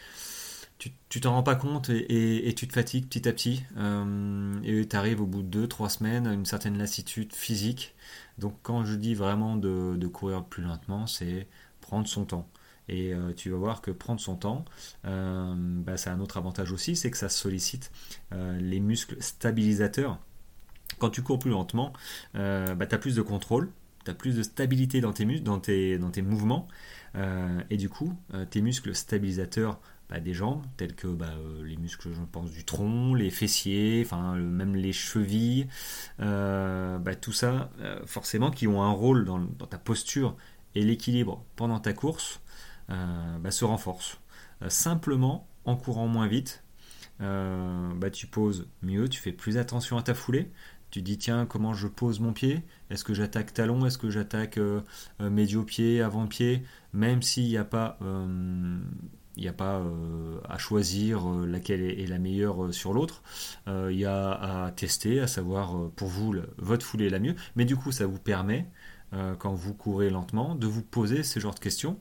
tu 1.08 1.20
t'en 1.20 1.32
rends 1.32 1.42
pas 1.42 1.54
compte 1.54 1.90
et, 1.90 2.52
tu 2.56 2.66
te 2.66 2.72
fatigues 2.72 3.06
petit 3.06 3.28
à 3.28 3.32
petit. 3.32 3.62
Euh, 3.76 4.54
et 4.64 4.86
tu 4.88 4.96
arrives 4.96 5.20
au 5.20 5.26
bout 5.26 5.42
de 5.42 5.66
2-3 5.66 5.88
semaines 5.88 6.26
à 6.26 6.32
une 6.32 6.46
certaine 6.46 6.78
lassitude 6.78 7.34
physique. 7.34 7.94
Donc 8.38 8.56
quand 8.62 8.84
je 8.84 8.94
dis 8.94 9.14
vraiment 9.14 9.56
de, 9.56 10.06
courir 10.06 10.44
plus 10.44 10.62
lentement, 10.62 11.06
c'est 11.06 11.46
prendre 11.80 12.08
son 12.08 12.24
temps. 12.24 12.48
Et 12.88 13.14
euh, 13.14 13.32
tu 13.34 13.50
vas 13.50 13.56
voir 13.56 13.80
que 13.80 13.90
prendre 13.90 14.20
son 14.20 14.36
temps, 14.36 14.64
euh, 15.06 15.54
bah, 15.56 15.96
ça 15.96 16.10
a 16.10 16.14
un 16.14 16.20
autre 16.20 16.36
avantage 16.36 16.72
aussi, 16.72 16.96
c'est 16.96 17.10
que 17.10 17.16
ça 17.16 17.28
sollicite 17.28 17.90
les 18.32 18.80
muscles 18.80 19.16
stabilisateurs. 19.20 20.18
Quand 20.98 21.10
tu 21.10 21.22
cours 21.22 21.38
plus 21.38 21.50
lentement, 21.50 21.92
bah, 22.34 22.86
tu 22.86 22.94
as 22.94 22.98
plus 22.98 23.14
de 23.14 23.22
contrôle, 23.22 23.70
tu 24.04 24.10
as 24.10 24.14
plus 24.14 24.36
de 24.36 24.42
stabilité 24.42 25.00
dans 25.00 25.12
tes, 25.12 25.24
dans 25.40 25.56
dans 25.56 26.10
tes 26.10 26.22
mouvements. 26.22 26.68
et 27.70 27.76
du 27.76 27.88
coup, 27.88 28.14
tes 28.50 28.60
muscles 28.62 28.94
stabilisateurs 28.94 29.80
bah, 30.12 30.20
des 30.20 30.34
jambes, 30.34 30.62
tels 30.76 30.94
que 30.94 31.06
euh, 31.06 31.64
les 31.64 31.78
muscles, 31.78 32.10
je 32.12 32.20
pense, 32.30 32.50
du 32.50 32.66
tronc, 32.66 33.14
les 33.14 33.30
fessiers, 33.30 34.02
enfin 34.04 34.34
même 34.34 34.76
les 34.76 34.92
chevilles, 34.92 35.68
euh, 36.20 36.98
tout 37.22 37.32
ça, 37.32 37.70
euh, 37.80 37.98
forcément, 38.04 38.50
qui 38.50 38.66
ont 38.66 38.82
un 38.82 38.90
rôle 38.90 39.24
dans, 39.24 39.40
ta 39.70 39.78
posture 39.78 40.36
et 40.74 40.82
l'équilibre 40.82 41.42
pendant 41.56 41.80
ta 41.80 41.94
course, 41.94 42.41
se 42.88 43.64
renforce. 43.64 44.18
simplement, 44.68 45.46
en 45.64 45.76
courant 45.76 46.08
moins 46.08 46.26
vite, 46.26 46.64
tu 47.18 48.26
poses 48.26 48.66
mieux, 48.82 49.08
tu 49.08 49.20
fais 49.20 49.32
plus 49.32 49.58
attention 49.58 49.96
à 49.96 50.02
ta 50.02 50.14
foulée, 50.14 50.50
tu 50.90 51.02
dis 51.02 51.18
tiens 51.18 51.46
comment 51.46 51.72
je 51.72 51.88
pose 51.88 52.20
mon 52.20 52.32
pied? 52.32 52.62
Est-ce 52.90 53.04
que 53.04 53.14
j'attaque 53.14 53.54
talon? 53.54 53.86
Est-ce 53.86 53.98
que 53.98 54.10
j'attaque 54.10 54.58
médio-pied, 55.20 56.02
avant-pied? 56.02 56.64
Même 56.92 57.22
s'il 57.22 57.48
n'y 57.48 57.56
a 57.56 57.64
pas 57.64 57.98
a 59.46 59.52
pas 59.52 59.78
euh, 59.78 60.38
à 60.48 60.58
choisir 60.58 61.28
euh, 61.28 61.46
laquelle 61.46 61.82
est, 61.82 62.06
la 62.06 62.18
meilleure 62.18 62.64
euh, 62.64 62.72
sur 62.72 62.92
l'autre. 62.92 63.22
il 63.66 63.98
y 63.98 64.04
a 64.04 64.30
à 64.32 64.70
tester, 64.72 65.20
à 65.20 65.26
savoir 65.26 65.90
pour 65.96 66.08
vous 66.08 66.34
votre 66.58 66.84
foulée 66.84 67.06
est 67.06 67.10
la 67.10 67.18
mieux. 67.18 67.34
Mais 67.56 67.64
du 67.64 67.76
coup, 67.76 67.92
ça 67.92 68.06
vous 68.06 68.18
permet, 68.18 68.66
quand 69.38 69.52
vous 69.52 69.74
courez 69.74 70.10
lentement, 70.10 70.54
de 70.54 70.66
vous 70.66 70.82
poser 70.82 71.22
ce 71.22 71.38
genre 71.38 71.54
de 71.54 71.60
questions 71.60 71.98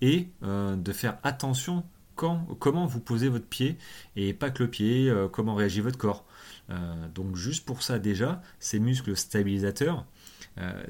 et 0.00 0.28
de 0.42 0.92
faire 0.92 1.18
attention 1.22 1.84
quand, 2.14 2.46
comment 2.58 2.86
vous 2.86 3.00
posez 3.00 3.28
votre 3.28 3.46
pied 3.46 3.78
et 4.16 4.34
pas 4.34 4.50
que 4.50 4.62
le 4.62 4.70
pied, 4.70 5.12
comment 5.32 5.54
réagit 5.54 5.80
votre 5.80 5.98
corps. 5.98 6.24
donc 7.14 7.36
juste 7.36 7.64
pour 7.64 7.82
ça 7.82 7.98
déjà, 7.98 8.42
ces 8.58 8.78
muscles 8.78 9.16
stabilisateurs, 9.16 10.04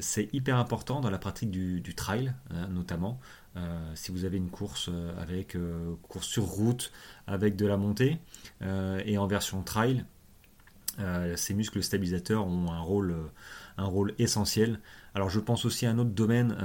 c'est 0.01 0.33
hyper 0.35 0.57
important 0.57 1.01
dans 1.01 1.11
la 1.11 1.19
pratique 1.19 1.51
du, 1.51 1.81
du 1.81 1.95
trail 1.95 2.35
hein, 2.51 2.69
notamment. 2.69 3.21
Euh, 3.57 3.93
si 3.95 4.11
vous 4.11 4.25
avez 4.25 4.37
une 4.37 4.51
course 4.51 4.89
euh, 4.93 5.13
avec 5.21 5.55
euh, 5.55 5.95
course 6.09 6.27
sur 6.27 6.43
route 6.43 6.91
avec 7.29 7.55
de 7.55 7.67
la 7.67 7.77
montée 7.77 8.19
et 9.05 9.19
en 9.19 9.27
version 9.27 9.63
trail, 9.63 10.05
ces 11.37 11.55
muscles 11.55 11.83
stabilisateurs 11.83 12.47
ont 12.47 12.71
un 12.71 12.81
rôle, 12.81 13.17
un 13.77 13.85
rôle 13.85 14.15
essentiel. 14.19 14.81
Alors 15.15 15.29
je 15.29 15.41
pense 15.41 15.65
aussi 15.65 15.87
à 15.87 15.91
un 15.91 15.99
autre 15.99 16.11
domaine, 16.11 16.57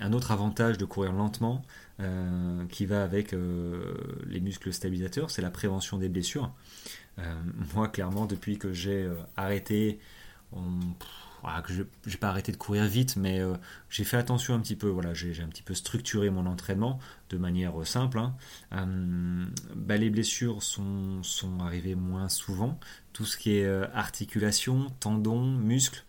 un 0.00 0.12
autre 0.12 0.30
avantage 0.30 0.76
de 0.78 0.84
courir 0.84 1.12
lentement 1.12 1.62
qui 2.70 2.86
va 2.86 3.02
avec 3.02 3.34
les 4.26 4.40
muscles 4.40 4.72
stabilisateurs, 4.72 5.30
c'est 5.30 5.42
la 5.42 5.50
prévention 5.50 5.98
des 5.98 6.08
blessures. 6.08 6.52
moi 7.74 7.88
clairement 7.88 8.26
depuis 8.26 8.56
que 8.56 8.72
j'ai 8.72 9.10
arrêté, 9.36 9.98
que 11.64 11.72
je 11.72 11.82
n'ai 11.82 12.16
pas 12.16 12.28
arrêté 12.28 12.52
de 12.52 12.56
courir 12.56 12.84
vite, 12.84 13.16
mais 13.16 13.40
euh, 13.40 13.54
j'ai 13.90 14.04
fait 14.04 14.16
attention 14.16 14.54
un 14.54 14.60
petit 14.60 14.76
peu. 14.76 14.88
Voilà, 14.88 15.14
j'ai 15.14 15.42
un 15.42 15.48
petit 15.48 15.62
peu 15.62 15.74
structuré 15.74 16.30
mon 16.30 16.46
entraînement 16.46 16.98
de 17.30 17.38
manière 17.38 17.80
euh, 17.80 17.84
simple. 17.84 18.18
Hein. 18.18 18.34
Euh, 18.72 19.46
bah, 19.74 19.96
les 19.96 20.10
blessures 20.10 20.62
sont, 20.62 21.22
sont 21.22 21.60
arrivées 21.60 21.94
moins 21.94 22.28
souvent. 22.28 22.78
Tout 23.12 23.24
ce 23.24 23.36
qui 23.36 23.56
est 23.56 23.66
articulation, 23.94 24.86
tendons, 25.00 25.42
muscles, 25.42 26.04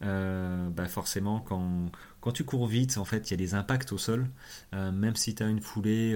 bah, 0.00 0.88
forcément, 0.88 1.40
quand, 1.40 1.90
quand 2.20 2.32
tu 2.32 2.44
cours 2.44 2.66
vite, 2.66 2.98
en 2.98 3.04
fait, 3.04 3.28
il 3.28 3.32
y 3.32 3.34
a 3.34 3.36
des 3.36 3.54
impacts 3.54 3.92
au 3.92 3.98
sol. 3.98 4.28
même 4.72 5.16
si 5.16 5.34
tu 5.34 5.42
as 5.42 5.48
une 5.48 5.60
foulée 5.60 6.12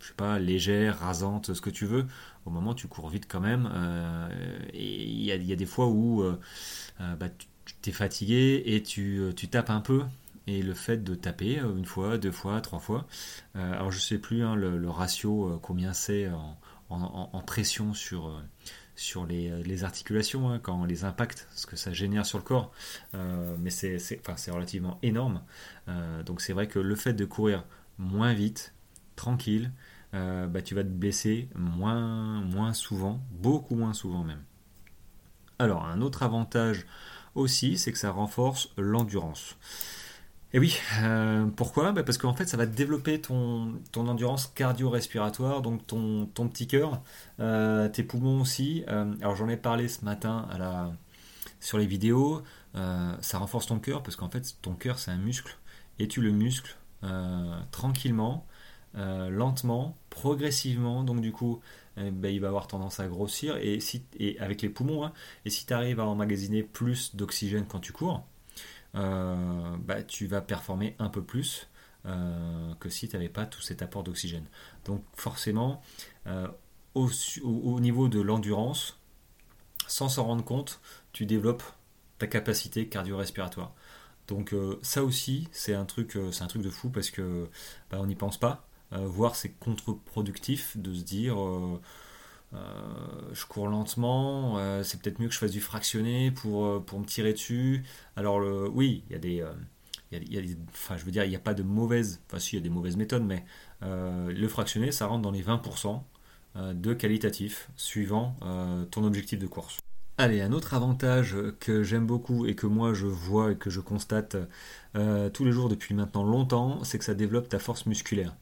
je 0.00 0.08
sais 0.08 0.14
pas, 0.14 0.38
légère, 0.38 0.98
rasante, 0.98 1.54
ce 1.54 1.60
que 1.60 1.70
tu 1.70 1.86
veux, 1.86 2.06
au 2.44 2.50
moment 2.50 2.74
tu 2.74 2.88
cours 2.88 3.08
vite 3.08 3.26
quand 3.28 3.40
même. 3.40 3.68
et 4.72 5.02
il 5.02 5.24
y 5.24 5.32
a, 5.32 5.56
des 5.56 5.66
fois 5.66 5.86
où 5.86 6.22
bah, 6.98 7.28
tu, 7.28 7.46
tu 7.82 7.90
es 7.90 7.92
fatigué 7.92 8.62
et 8.66 8.82
tu, 8.82 9.18
euh, 9.18 9.32
tu, 9.32 9.48
tapes 9.48 9.70
un 9.70 9.80
peu. 9.80 10.02
Et 10.46 10.62
le 10.62 10.74
fait 10.74 11.02
de 11.02 11.14
taper 11.14 11.60
euh, 11.60 11.76
une 11.76 11.86
fois, 11.86 12.18
deux 12.18 12.32
fois, 12.32 12.60
trois 12.60 12.78
fois, 12.78 13.06
euh, 13.56 13.72
alors 13.72 13.90
je 13.90 13.98
sais 13.98 14.18
plus 14.18 14.44
hein, 14.44 14.54
le, 14.54 14.90
ratio, 14.90 15.58
combien 15.62 15.92
c'est 15.92 16.28
en, 16.90 17.40
pression 17.46 17.94
sur, 17.94 18.40
sur 18.96 19.26
les, 19.26 19.84
articulations, 19.84 20.50
hein, 20.50 20.58
quand 20.62 20.84
les 20.84 21.04
impacts, 21.04 21.48
ce 21.54 21.66
que 21.66 21.76
ça 21.76 21.92
génère 21.92 22.26
sur 22.26 22.38
le 22.38 22.44
corps. 22.44 22.72
mais 23.12 23.70
c'est 23.70 24.50
relativement 24.50 24.98
énorme. 25.02 25.42
donc 26.24 26.40
c'est 26.40 26.52
vrai 26.52 26.68
que 26.68 26.78
le 26.78 26.94
fait 26.94 27.12
de 27.12 27.24
courir 27.24 27.64
moins 27.98 28.32
vite, 28.32 28.74
tranquille, 29.16 29.72
bah, 30.12 30.62
tu 30.62 30.74
vas 30.74 30.84
te 30.84 30.88
blesser 30.88 31.48
moins, 31.54 32.40
moins 32.42 32.72
souvent, 32.72 33.20
beaucoup 33.32 33.74
moins 33.74 33.94
souvent 33.94 34.22
même. 34.22 34.42
Alors, 35.58 35.84
un 35.84 36.00
autre 36.00 36.22
avantage 36.22 36.86
aussi, 37.34 37.78
c'est 37.78 37.92
que 37.92 37.98
ça 37.98 38.10
renforce 38.10 38.70
l'endurance. 38.76 39.56
Et 40.54 40.60
oui, 40.60 40.76
euh, 41.02 41.46
pourquoi? 41.56 41.90
Bah, 41.90 42.04
Parce 42.04 42.16
qu'en 42.16 42.32
fait, 42.32 42.46
ça 42.46 42.56
va 42.56 42.64
développer 42.64 43.20
ton, 43.20 43.74
endurance 43.96 44.46
cardio-respiratoire, 44.46 45.62
donc 45.62 45.84
ton, 45.84 46.28
petit 46.48 46.68
cœur, 46.68 47.02
euh, 47.40 47.88
tes 47.88 48.04
poumons 48.04 48.40
aussi. 48.40 48.84
Euh, 48.86 49.12
alors 49.20 49.34
j'en 49.34 49.48
ai 49.48 49.56
parlé 49.56 49.88
ce 49.88 50.04
matin 50.04 50.48
sur 51.58 51.76
les 51.76 51.86
vidéos. 51.86 52.42
ça 52.74 53.38
renforce 53.38 53.66
ton 53.66 53.80
cœur 53.80 54.04
parce 54.04 54.14
qu'en 54.14 54.30
fait, 54.30 54.56
ton 54.62 54.74
cœur, 54.74 55.00
c'est 55.00 55.10
un 55.10 55.18
muscle. 55.18 55.58
Et 55.98 56.06
tu 56.06 56.20
le 56.20 56.30
muscles 56.30 56.76
tranquillement, 57.72 58.46
lentement, 58.94 59.96
progressivement. 60.08 61.02
Donc 61.02 61.20
du 61.20 61.32
coup, 61.32 61.60
eh 61.96 62.12
ben, 62.12 62.32
il 62.32 62.40
va 62.40 62.46
avoir 62.48 62.68
tendance 62.68 63.00
à 63.00 63.08
grossir. 63.08 63.56
Et, 63.60 63.80
avec 64.38 64.62
les 64.62 64.68
poumons, 64.68 65.04
hein, 65.04 65.12
et 65.44 65.50
si 65.50 65.66
tu 65.66 65.72
arrives 65.72 65.98
à 65.98 66.06
emmagasiner 66.06 66.62
plus 66.62 67.16
d'oxygène 67.16 67.66
quand 67.66 67.80
tu 67.80 67.92
cours, 67.92 68.24
bah, 68.94 70.02
tu 70.06 70.26
vas 70.26 70.40
performer 70.40 70.96
un 70.98 71.08
peu 71.08 71.22
plus 71.22 71.68
euh, 72.06 72.74
que 72.80 72.90
si 72.90 73.08
tu 73.08 73.16
n'avais 73.16 73.30
pas 73.30 73.46
tout 73.46 73.62
cet 73.62 73.80
apport 73.80 74.02
d'oxygène. 74.02 74.44
Donc 74.84 75.02
forcément, 75.14 75.80
euh, 76.26 76.46
au, 76.94 77.80
niveau 77.80 78.08
de 78.08 78.20
l'endurance, 78.20 79.00
sans 79.86 80.10
s'en 80.10 80.24
rendre 80.24 80.44
compte, 80.44 80.80
tu 81.12 81.24
développes 81.24 81.62
ta 82.18 82.26
capacité 82.26 82.88
cardio-respiratoire. 82.88 83.72
Donc 84.28 84.54
ça 84.82 85.02
aussi, 85.02 85.48
c'est 85.50 85.74
un 85.74 85.86
truc, 85.86 86.16
un 86.16 86.46
truc 86.46 86.62
de 86.62 86.70
fou 86.70 86.90
parce 86.90 87.10
que 87.10 87.48
bah, 87.90 87.98
on 88.00 88.06
n'y 88.06 88.16
pense 88.16 88.38
pas. 88.38 88.66
voire 88.90 89.34
c'est 89.34 89.50
contre-productif 89.52 90.76
de 90.76 90.92
se 90.94 91.02
dire 91.02 91.40
euh, 91.40 91.80
je 93.32 93.44
cours 93.46 93.68
lentement, 93.68 94.58
euh, 94.58 94.82
c'est 94.82 95.00
peut-être 95.00 95.18
mieux 95.20 95.28
que 95.28 95.34
je 95.34 95.38
fasse 95.38 95.50
du 95.50 95.60
fractionné 95.60 96.30
pour, 96.30 96.66
euh, 96.66 96.80
pour 96.84 97.00
me 97.00 97.04
tirer 97.04 97.32
dessus. 97.32 97.84
Alors 98.16 98.38
oui, 98.72 99.04
il 99.08 99.12
y 99.12 99.16
a 99.16 99.18
des... 99.18 99.44
y 100.12 100.38
a, 100.38 100.56
enfin, 100.68 100.96
je 100.96 101.04
veux 101.04 101.10
dire, 101.10 101.24
il 101.24 101.30
n'y 101.30 101.36
a 101.36 101.40
pas 101.40 101.54
de 101.54 101.62
mauvaises, 101.62 102.20
enfin 102.28 102.38
si, 102.38 102.56
il 102.56 102.58
y 102.58 102.62
a 102.62 102.62
des 102.62 102.70
mauvaises 102.70 102.96
méthodes, 102.96 103.24
mais 103.24 103.44
le 103.82 104.48
fractionné, 104.48 104.92
ça 104.92 105.06
rentre 105.06 105.22
dans 105.22 105.30
les 105.30 105.42
20% 105.42 106.02
de 106.74 106.94
qualitatif 106.94 107.68
suivant 107.76 108.36
ton 108.90 109.04
objectif 109.04 109.38
de 109.38 109.46
course. 109.46 109.78
Allez, 110.16 110.42
un 110.42 110.52
autre 110.52 110.74
avantage 110.74 111.34
que 111.58 111.82
j'aime 111.82 112.06
beaucoup 112.06 112.46
et 112.46 112.54
que 112.54 112.68
moi 112.68 112.94
je 112.94 113.06
vois 113.06 113.50
et 113.50 113.56
que 113.56 113.68
je 113.68 113.80
constate 113.80 114.36
euh, 114.94 115.28
tous 115.28 115.44
les 115.44 115.50
jours 115.50 115.68
depuis 115.68 115.92
maintenant 115.92 116.22
longtemps, 116.22 116.84
c'est 116.84 116.98
que 116.98 117.04
ça 117.04 117.14
développe 117.14 117.48
ta 117.48 117.58
force 117.58 117.84
musculaire. 117.86 118.36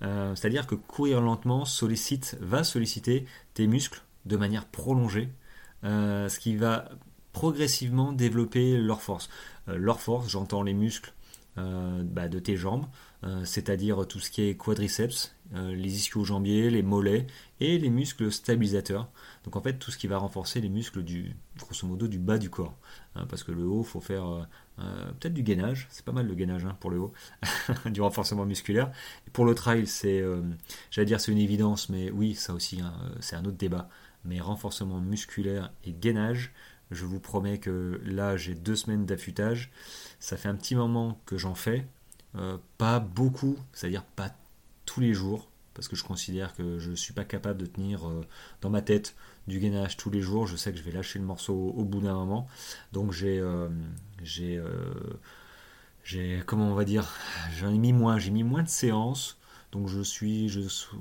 Euh, 0.00 0.34
c'est-à-dire 0.34 0.66
que 0.66 0.74
courir 0.74 1.20
lentement 1.20 1.66
sollicite, 1.66 2.38
va 2.40 2.64
solliciter 2.64 3.26
tes 3.52 3.66
muscles 3.66 4.02
de 4.24 4.38
manière 4.38 4.64
prolongée, 4.64 5.28
euh, 5.84 6.30
ce 6.30 6.38
qui 6.38 6.56
va 6.56 6.88
progressivement 7.34 8.12
développer 8.12 8.78
leur 8.78 9.02
force. 9.02 9.28
leur 9.66 10.00
force, 10.00 10.26
j'entends 10.26 10.62
les 10.62 10.74
muscles 10.74 11.12
bah, 11.56 12.28
de 12.28 12.38
tes 12.38 12.56
jambes, 12.56 12.86
c'est-à-dire 13.44 14.06
tout 14.08 14.18
ce 14.18 14.30
qui 14.30 14.42
est 14.42 14.56
quadriceps, 14.56 15.34
les 15.52 15.96
ischio-jambiers, 15.96 16.70
les 16.70 16.82
mollets 16.82 17.26
et 17.58 17.78
les 17.78 17.90
muscles 17.90 18.30
stabilisateurs. 18.30 19.10
Donc 19.44 19.56
en 19.56 19.60
fait, 19.60 19.74
tout 19.74 19.90
ce 19.90 19.98
qui 19.98 20.06
va 20.06 20.18
renforcer 20.18 20.60
les 20.60 20.68
muscles 20.68 21.02
du, 21.02 21.34
grosso 21.58 21.86
modo, 21.86 22.08
du 22.08 22.18
bas 22.18 22.38
du 22.38 22.50
corps. 22.50 22.76
Hein, 23.14 23.26
parce 23.28 23.42
que 23.42 23.52
le 23.52 23.64
haut, 23.64 23.82
faut 23.82 24.00
faire 24.00 24.26
euh, 24.26 24.42
euh, 24.80 25.12
peut-être 25.18 25.34
du 25.34 25.42
gainage, 25.42 25.88
c'est 25.90 26.04
pas 26.04 26.12
mal 26.12 26.26
le 26.26 26.34
gainage 26.34 26.64
hein, 26.64 26.76
pour 26.80 26.90
le 26.90 26.98
haut, 26.98 27.12
du 27.86 28.00
renforcement 28.00 28.44
musculaire. 28.44 28.90
Pour 29.32 29.44
le 29.44 29.54
trail, 29.54 29.86
c'est, 29.86 30.20
euh, 30.20 30.42
j'allais 30.90 31.06
dire 31.06 31.20
c'est 31.20 31.32
une 31.32 31.38
évidence, 31.38 31.88
mais 31.88 32.10
oui, 32.10 32.34
ça 32.34 32.54
aussi, 32.54 32.80
hein, 32.80 32.94
c'est 33.20 33.36
un 33.36 33.44
autre 33.44 33.56
débat. 33.56 33.88
Mais 34.24 34.40
renforcement 34.40 35.00
musculaire 35.00 35.72
et 35.84 35.92
gainage, 35.92 36.52
je 36.90 37.04
vous 37.04 37.20
promets 37.20 37.58
que 37.58 38.00
là, 38.04 38.36
j'ai 38.36 38.54
deux 38.54 38.76
semaines 38.76 39.06
d'affûtage. 39.06 39.70
Ça 40.18 40.36
fait 40.36 40.48
un 40.48 40.56
petit 40.56 40.74
moment 40.74 41.20
que 41.24 41.38
j'en 41.38 41.54
fais. 41.54 41.86
pas 42.78 43.00
beaucoup, 43.00 43.56
c'est-à-dire 43.72 44.04
pas 44.04 44.30
tous 44.84 45.00
les 45.00 45.14
jours, 45.14 45.49
parce 45.80 45.88
que 45.88 45.96
je 45.96 46.04
considère 46.04 46.54
que 46.54 46.78
je 46.78 46.90
ne 46.90 46.94
suis 46.94 47.14
pas 47.14 47.24
capable 47.24 47.58
de 47.58 47.64
tenir 47.64 48.02
dans 48.60 48.68
ma 48.68 48.82
tête 48.82 49.14
du 49.46 49.58
gainage 49.60 49.96
tous 49.96 50.10
les 50.10 50.20
jours, 50.20 50.46
je 50.46 50.54
sais 50.54 50.72
que 50.72 50.78
je 50.78 50.82
vais 50.82 50.90
lâcher 50.90 51.18
le 51.18 51.24
morceau 51.24 51.54
au, 51.54 51.84
bout 51.86 52.02
d'un 52.02 52.12
moment. 52.12 52.46
Donc 52.92 53.12
j'ai, 53.12 53.38
euh, 53.38 53.70
j'ai, 54.22 54.58
euh, 54.58 54.92
j'ai, 56.04 56.42
comment 56.44 56.70
on 56.70 56.74
va 56.74 56.84
dire, 56.84 57.08
j'en 57.58 57.70
ai 57.70 57.78
mis 57.78 57.94
moins, 57.94 58.18
j'ai 58.18 58.30
mis 58.30 58.44
moins 58.44 58.62
de 58.62 58.68
séances. 58.68 59.38
Donc 59.72 59.88
je 59.88 60.02
suis, 60.02 60.50
je 60.50 60.60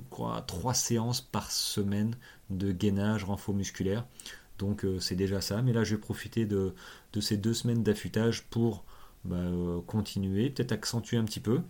crois, 0.09 0.37
à 0.37 0.41
trois 0.41 0.73
séances 0.73 1.19
par 1.19 1.51
semaine 1.51 2.15
de 2.49 2.71
gainage 2.71 3.25
renfort 3.25 3.53
musculaire. 3.53 4.05
Donc 4.59 4.85
euh, 4.85 5.01
c'est 5.01 5.17
déjà 5.17 5.41
ça. 5.41 5.61
Mais 5.61 5.73
là, 5.73 5.83
je 5.83 5.95
vais 5.95 6.01
profiter 6.01 6.45
de, 6.45 6.73
de 7.11 7.19
ces 7.19 7.35
deux 7.35 7.53
semaines 7.53 7.83
d'affûtage 7.83 8.43
pour 8.43 8.85
bah, 9.25 9.35
euh, 9.35 9.81
continuer, 9.81 10.49
peut-être 10.49 10.71
accentuer 10.71 11.17
un 11.17 11.25
petit 11.25 11.41
peu, 11.41 11.61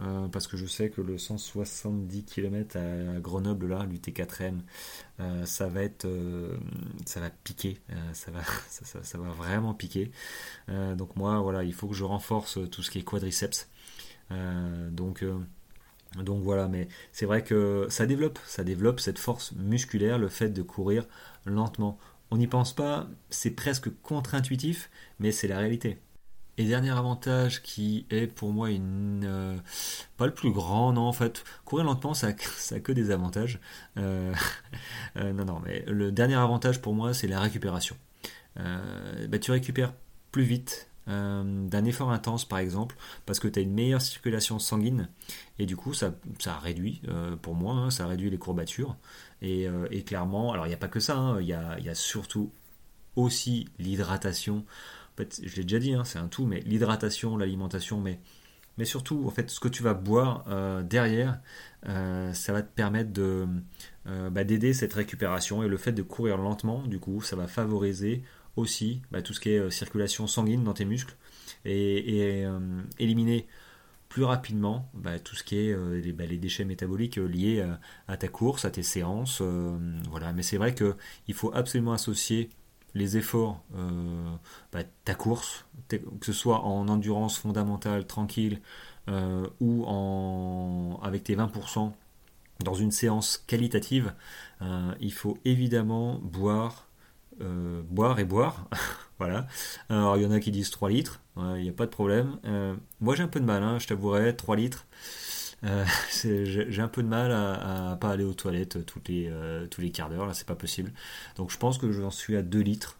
euh, 0.00 0.28
parce 0.28 0.46
que 0.46 0.56
je 0.58 0.66
sais 0.66 0.90
que 0.90 1.00
le 1.00 1.16
170 1.16 2.24
km 2.24 2.76
à 2.76 3.18
Grenoble, 3.20 3.68
là, 3.68 3.86
l'UT4M, 3.86 4.60
euh, 5.20 5.46
ça 5.46 5.68
va 5.68 5.82
être, 5.82 6.06
ça 7.06 7.20
va 7.20 7.30
piquer, 7.30 7.78
ça, 8.12 8.30
va, 8.30 8.40
ça, 8.68 9.18
va 9.18 9.30
vraiment 9.30 9.74
piquer. 9.74 10.10
donc 10.68 11.16
moi, 11.16 11.40
voilà, 11.40 11.64
il 11.64 11.72
faut 11.72 11.88
que 11.88 11.94
je 11.94 12.04
renforce 12.04 12.58
tout 12.70 12.82
ce 12.82 12.90
qui 12.90 12.98
est 12.98 13.02
quadriceps. 13.02 13.68
donc 14.90 15.24
donc 16.24 16.42
voilà, 16.42 16.68
mais 16.68 16.88
c'est 17.12 17.26
vrai 17.26 17.42
que 17.44 17.86
ça 17.90 18.06
développe, 18.06 18.38
ça 18.46 18.64
développe 18.64 19.00
cette 19.00 19.18
force 19.18 19.52
musculaire, 19.52 20.18
le 20.18 20.28
fait 20.28 20.48
de 20.50 20.62
courir 20.62 21.06
lentement. 21.44 21.98
On 22.30 22.36
n'y 22.36 22.46
pense 22.46 22.74
pas, 22.74 23.08
c'est 23.30 23.50
presque 23.50 23.90
contre-intuitif, 24.02 24.90
mais 25.18 25.32
c'est 25.32 25.48
la 25.48 25.58
réalité. 25.58 25.98
Et 26.58 26.64
dernier 26.64 26.90
avantage 26.90 27.62
qui 27.62 28.04
est 28.10 28.26
pour 28.26 28.50
moi 28.50 28.70
une 28.70 29.22
euh, 29.24 29.56
pas 30.16 30.26
le 30.26 30.34
plus 30.34 30.50
grand, 30.50 30.92
non 30.92 31.02
en 31.02 31.12
fait, 31.12 31.44
courir 31.64 31.84
lentement 31.84 32.14
ça, 32.14 32.32
ça 32.56 32.80
que 32.80 32.90
des 32.90 33.12
avantages. 33.12 33.60
Euh, 33.96 34.34
euh, 35.16 35.32
non 35.32 35.44
non, 35.44 35.62
mais 35.64 35.84
le 35.86 36.10
dernier 36.10 36.34
avantage 36.34 36.82
pour 36.82 36.94
moi 36.94 37.14
c'est 37.14 37.28
la 37.28 37.40
récupération. 37.40 37.96
Bah, 39.28 39.38
tu 39.38 39.52
récupères 39.52 39.92
plus 40.32 40.42
vite 40.42 40.90
d'un 41.06 41.84
effort 41.84 42.10
intense 42.10 42.44
par 42.44 42.58
exemple 42.58 42.96
parce 43.24 43.38
que 43.38 43.46
tu 43.46 43.60
as 43.60 43.62
une 43.62 43.72
meilleure 43.72 44.02
circulation 44.02 44.58
sanguine 44.58 45.08
et 45.60 45.64
du 45.64 45.76
coup 45.76 45.94
ça, 45.94 46.12
ça 46.40 46.58
réduit 46.58 47.00
pour 47.40 47.54
moi 47.54 47.74
hein, 47.74 47.90
ça 47.92 48.08
réduit 48.08 48.30
les 48.30 48.36
courbatures 48.36 48.96
et, 49.42 49.68
clairement 50.04 50.52
alors 50.52 50.66
il 50.66 50.70
n'y 50.70 50.74
a 50.74 50.78
pas 50.78 50.88
que 50.88 50.98
ça 50.98 51.16
hein, 51.16 51.40
il 51.40 51.46
y, 51.46 51.52
a, 51.52 51.94
surtout 51.94 52.50
aussi 53.14 53.68
l'hydratation 53.78 54.64
je 55.42 55.56
l'ai 55.56 55.62
déjà 55.62 55.78
dit, 55.78 55.94
hein, 55.94 56.04
c'est 56.04 56.18
un 56.18 56.28
tout, 56.28 56.46
mais 56.46 56.60
l'hydratation, 56.60 57.36
l'alimentation, 57.36 58.00
mais, 58.00 58.20
mais 58.76 58.84
surtout, 58.84 59.24
en 59.26 59.30
fait, 59.30 59.50
ce 59.50 59.60
que 59.60 59.68
tu 59.68 59.82
vas 59.82 59.94
boire 59.94 60.44
euh, 60.48 60.82
derrière, 60.82 61.40
euh, 61.88 62.32
ça 62.32 62.52
va 62.52 62.62
te 62.62 62.72
permettre 62.72 63.12
de, 63.12 63.46
euh, 64.06 64.30
bah, 64.30 64.44
d'aider 64.44 64.72
cette 64.72 64.92
récupération 64.94 65.62
et 65.62 65.68
le 65.68 65.76
fait 65.76 65.92
de 65.92 66.02
courir 66.02 66.38
lentement, 66.38 66.86
du 66.86 66.98
coup, 66.98 67.20
ça 67.20 67.36
va 67.36 67.46
favoriser 67.48 68.22
aussi 68.56 69.02
bah, 69.10 69.22
tout 69.22 69.34
ce 69.34 69.40
qui 69.40 69.50
est 69.50 69.70
circulation 69.70 70.26
sanguine 70.26 70.64
dans 70.64 70.74
tes 70.74 70.84
muscles 70.84 71.16
et, 71.64 72.44
éliminer 72.98 73.46
plus 74.08 74.24
rapidement 74.24 74.90
bah, 74.94 75.18
tout 75.18 75.36
ce 75.36 75.44
qui 75.44 75.56
est 75.56 75.76
les, 75.76 76.12
les, 76.12 76.38
déchets 76.38 76.64
métaboliques 76.64 77.16
liés 77.16 77.64
à, 78.08 78.16
ta 78.16 78.28
course, 78.28 78.64
à 78.64 78.70
tes 78.70 78.82
séances. 78.82 79.42
voilà. 80.10 80.32
Mais 80.32 80.42
c'est 80.42 80.56
vrai 80.56 80.74
qu'il 80.74 81.34
faut 81.34 81.52
absolument 81.54 81.92
associer 81.92 82.50
les 82.94 83.16
efforts, 83.16 83.62
euh, 83.76 84.34
bah, 84.72 84.80
ta 85.04 85.14
course, 85.14 85.64
que 85.88 85.98
ce 86.22 86.32
soit 86.32 86.60
en 86.60 86.88
endurance 86.88 87.38
fondamentale, 87.38 88.06
tranquille, 88.06 88.60
euh, 89.08 89.46
ou 89.60 89.84
en, 89.86 91.00
avec 91.02 91.24
tes 91.24 91.36
20% 91.36 91.92
dans 92.64 92.74
une 92.74 92.90
séance 92.90 93.42
qualitative, 93.46 94.12
euh, 94.62 94.94
il 95.00 95.12
faut 95.12 95.38
évidemment 95.44 96.18
boire, 96.22 96.88
boire 97.90 98.18
et 98.18 98.24
boire. 98.24 98.68
voilà. 99.18 99.46
Alors 99.88 100.16
il 100.16 100.24
y 100.24 100.26
en 100.26 100.32
a 100.32 100.40
qui 100.40 100.50
disent 100.50 100.70
3 100.70 100.90
litres, 100.90 101.20
il 101.36 101.62
n'y 101.62 101.68
a 101.68 101.72
pas 101.72 101.86
de 101.86 101.90
problème. 101.90 102.36
moi 103.00 103.14
j'ai 103.14 103.22
un 103.22 103.28
peu 103.28 103.38
de 103.38 103.44
mal, 103.44 103.62
hein, 103.62 103.78
je 103.78 103.86
t'avouerai, 103.86 104.34
3 104.34 104.56
litres. 104.56 104.86
Euh, 105.64 105.84
j'ai 106.22 106.82
un 106.82 106.88
peu 106.88 107.02
de 107.02 107.08
mal 107.08 107.32
à, 107.32 107.92
à, 107.92 107.96
pas 107.96 108.10
aller 108.10 108.24
aux 108.24 108.34
toilettes 108.34 108.84
tous 108.86 109.00
les, 109.08 109.28
euh, 109.28 109.66
tous 109.66 109.80
les 109.80 109.90
quarts 109.90 110.08
d'heure, 110.10 110.26
là 110.26 110.34
c'est 110.34 110.46
pas 110.46 110.54
possible. 110.54 110.92
Donc 111.36 111.50
je 111.50 111.58
pense 111.58 111.78
que 111.78 111.90
j'en 111.92 112.10
suis 112.10 112.36
à 112.36 112.42
2 112.42 112.60
litres 112.60 112.98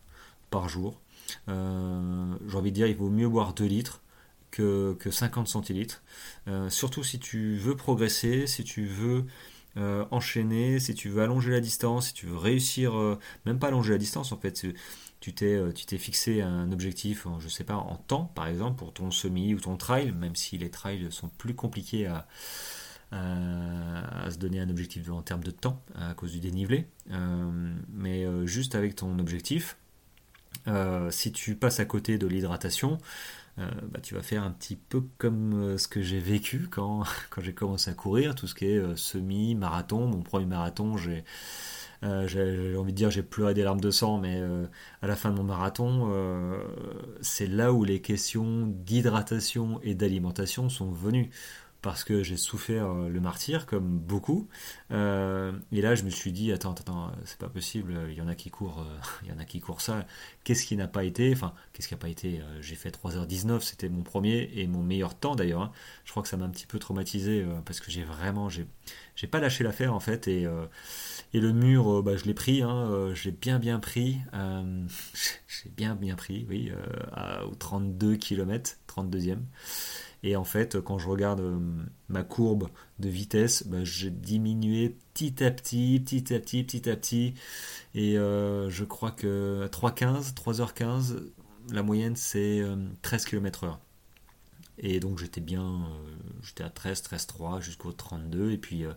par 0.50 0.68
jour. 0.68 1.00
Euh, 1.48 2.34
j'ai 2.48 2.56
envie 2.56 2.70
de 2.70 2.74
dire, 2.74 2.86
il 2.86 2.96
vaut 2.96 3.10
mieux 3.10 3.28
boire 3.28 3.54
2 3.54 3.64
litres 3.64 4.00
que, 4.50 4.96
que 4.98 5.10
50 5.10 5.46
centilitres. 5.46 6.02
surtout 6.70 7.04
si 7.04 7.18
tu 7.18 7.56
veux 7.56 7.76
progresser, 7.76 8.46
si 8.46 8.64
tu 8.64 8.86
veux 8.86 9.26
enchaîner, 10.10 10.80
si 10.80 10.94
tu 10.94 11.08
veux 11.08 11.22
allonger 11.22 11.52
la 11.52 11.60
distance, 11.60 12.08
si 12.08 12.14
tu 12.14 12.26
veux 12.26 12.36
réussir, 12.36 12.94
même 13.44 13.58
pas 13.58 13.68
allonger 13.68 13.92
la 13.92 13.98
distance 13.98 14.32
en 14.32 14.38
fait, 14.38 14.56
tu 15.20 15.34
t'es 15.34 15.60
tu 15.74 15.86
t'es 15.86 15.98
fixé 15.98 16.42
un 16.42 16.70
objectif, 16.72 17.26
je 17.38 17.48
sais 17.48 17.64
pas, 17.64 17.74
en 17.74 17.96
temps 17.96 18.30
par 18.34 18.46
exemple 18.46 18.76
pour 18.76 18.92
ton 18.92 19.10
semi 19.10 19.54
ou 19.54 19.60
ton 19.60 19.76
trail, 19.76 20.12
même 20.12 20.36
si 20.36 20.58
les 20.58 20.70
trails 20.70 21.08
sont 21.10 21.28
plus 21.28 21.54
compliqués 21.54 22.06
à, 22.06 22.26
se 24.30 24.36
donner 24.36 24.60
un 24.60 24.68
objectif 24.68 25.10
en 25.10 25.22
termes 25.22 25.42
de 25.42 25.50
temps 25.50 25.82
à 25.94 26.14
cause 26.14 26.32
du 26.32 26.40
dénivelé. 26.40 26.86
Euh, 27.10 27.74
mais 27.90 28.24
euh, 28.24 28.46
juste 28.46 28.74
avec 28.74 28.96
ton 28.96 29.18
objectif, 29.18 29.78
euh, 30.66 31.10
si 31.10 31.32
tu 31.32 31.54
passes 31.54 31.80
à 31.80 31.84
côté 31.86 32.18
de 32.18 32.26
l'hydratation, 32.26 32.98
bah, 33.56 33.98
tu 34.00 34.14
vas 34.14 34.22
faire 34.22 34.44
un 34.44 34.52
petit 34.52 34.76
peu 34.76 35.02
comme 35.18 35.76
ce 35.78 35.88
que 35.88 36.00
j'ai 36.00 36.20
vécu 36.20 36.68
quand, 36.70 37.02
quand 37.30 37.42
j'ai 37.42 37.54
commencé 37.54 37.90
à 37.90 37.94
courir, 37.94 38.36
tout 38.36 38.46
ce 38.46 38.54
qui 38.54 38.66
est 38.66 38.96
semi-marathon. 38.96 40.06
Mon 40.06 40.22
premier 40.22 40.46
marathon, 40.46 40.96
j'ai 40.96 41.24
j'ai 42.02 42.76
envie 42.76 42.92
de 42.92 42.96
dire 42.96 43.10
j'ai 43.10 43.22
pleuré 43.22 43.54
des 43.54 43.62
larmes 43.62 43.80
de 43.80 43.90
sang, 43.90 44.18
mais 44.18 44.40
à 45.02 45.06
la 45.06 45.16
fin 45.16 45.30
de 45.30 45.36
mon 45.36 45.44
marathon, 45.44 46.10
c'est 47.20 47.46
là 47.46 47.72
où 47.72 47.84
les 47.84 48.00
questions 48.00 48.66
d'hydratation 48.66 49.80
et 49.82 49.94
d'alimentation 49.94 50.68
sont 50.68 50.90
venues 50.90 51.30
parce 51.82 52.02
que 52.04 52.22
j'ai 52.22 52.36
souffert 52.36 52.90
euh, 52.90 53.08
le 53.08 53.20
martyr, 53.20 53.66
comme 53.66 53.98
beaucoup. 53.98 54.48
Euh, 54.90 55.52
et 55.70 55.80
là, 55.80 55.94
je 55.94 56.02
me 56.02 56.10
suis 56.10 56.32
dit, 56.32 56.52
attends, 56.52 56.72
attends, 56.72 57.12
c'est 57.24 57.38
pas 57.38 57.48
possible, 57.48 57.94
il 58.10 58.16
y 58.16 58.20
en 58.20 58.28
a 58.28 58.34
qui 58.34 58.50
courent, 58.50 58.80
euh, 58.80 59.00
il 59.22 59.28
y 59.28 59.32
en 59.32 59.38
a 59.38 59.44
qui 59.44 59.60
courent 59.60 59.80
ça. 59.80 60.04
Qu'est-ce 60.44 60.66
qui 60.66 60.76
n'a 60.76 60.88
pas 60.88 61.04
été 61.04 61.32
Enfin, 61.32 61.54
qu'est-ce 61.72 61.88
qui 61.88 61.94
n'a 61.94 61.98
pas 61.98 62.08
été 62.08 62.40
J'ai 62.60 62.74
fait 62.74 62.90
3h19, 62.90 63.60
c'était 63.60 63.88
mon 63.88 64.02
premier 64.02 64.50
et 64.54 64.66
mon 64.66 64.82
meilleur 64.82 65.14
temps 65.14 65.36
d'ailleurs. 65.36 65.62
Hein. 65.62 65.72
Je 66.04 66.10
crois 66.10 66.22
que 66.22 66.28
ça 66.28 66.36
m'a 66.36 66.46
un 66.46 66.50
petit 66.50 66.66
peu 66.66 66.78
traumatisé 66.78 67.46
parce 67.64 67.80
que 67.80 67.90
j'ai 67.90 68.02
vraiment, 68.02 68.48
j'ai 68.48 68.66
pas 69.30 69.40
lâché 69.40 69.62
l'affaire 69.62 69.94
en 69.94 70.00
fait. 70.00 70.26
Et, 70.26 70.46
et 71.34 71.40
le 71.40 71.52
mur, 71.52 72.02
bah, 72.02 72.16
je 72.16 72.24
l'ai 72.24 72.34
pris, 72.34 72.62
hein, 72.62 73.12
j'ai 73.14 73.30
bien 73.30 73.58
bien 73.58 73.80
pris. 73.80 74.18
j'ai 74.32 75.70
bien 75.70 75.94
bien 75.94 76.16
pris, 76.16 76.46
oui, 76.48 76.72
à, 77.12 77.40
32 77.58 78.16
km, 78.16 78.78
32e. 78.88 79.38
Et 80.22 80.36
en 80.36 80.44
fait, 80.44 80.80
quand 80.80 80.98
je 80.98 81.08
regarde 81.08 81.40
euh, 81.40 81.58
ma 82.08 82.24
courbe 82.24 82.68
de 82.98 83.08
vitesse, 83.08 83.66
bah, 83.66 83.84
j'ai 83.84 84.10
diminué 84.10 84.96
petit 85.14 85.44
à 85.44 85.50
petit, 85.50 86.00
petit 86.04 86.34
à 86.34 86.40
petit, 86.40 86.64
petit 86.64 86.90
à 86.90 86.96
petit. 86.96 87.34
Et 87.94 88.18
euh, 88.18 88.68
je 88.68 88.84
crois 88.84 89.12
que 89.12 89.62
à 89.64 89.68
3h15, 89.68 90.34
3h15, 90.34 91.22
la 91.72 91.82
moyenne 91.82 92.16
c'est 92.16 92.62
13 93.02 93.26
km/h. 93.26 93.78
Et 94.80 95.00
donc 95.00 95.18
j'étais 95.18 95.40
bien, 95.40 95.88
j'étais 96.42 96.64
à 96.64 96.70
13, 96.70 97.02
13, 97.02 97.26
3 97.26 97.60
jusqu'au 97.60 97.92
32. 97.92 98.52
Et 98.52 98.58
puis, 98.58 98.84
euh, 98.84 98.92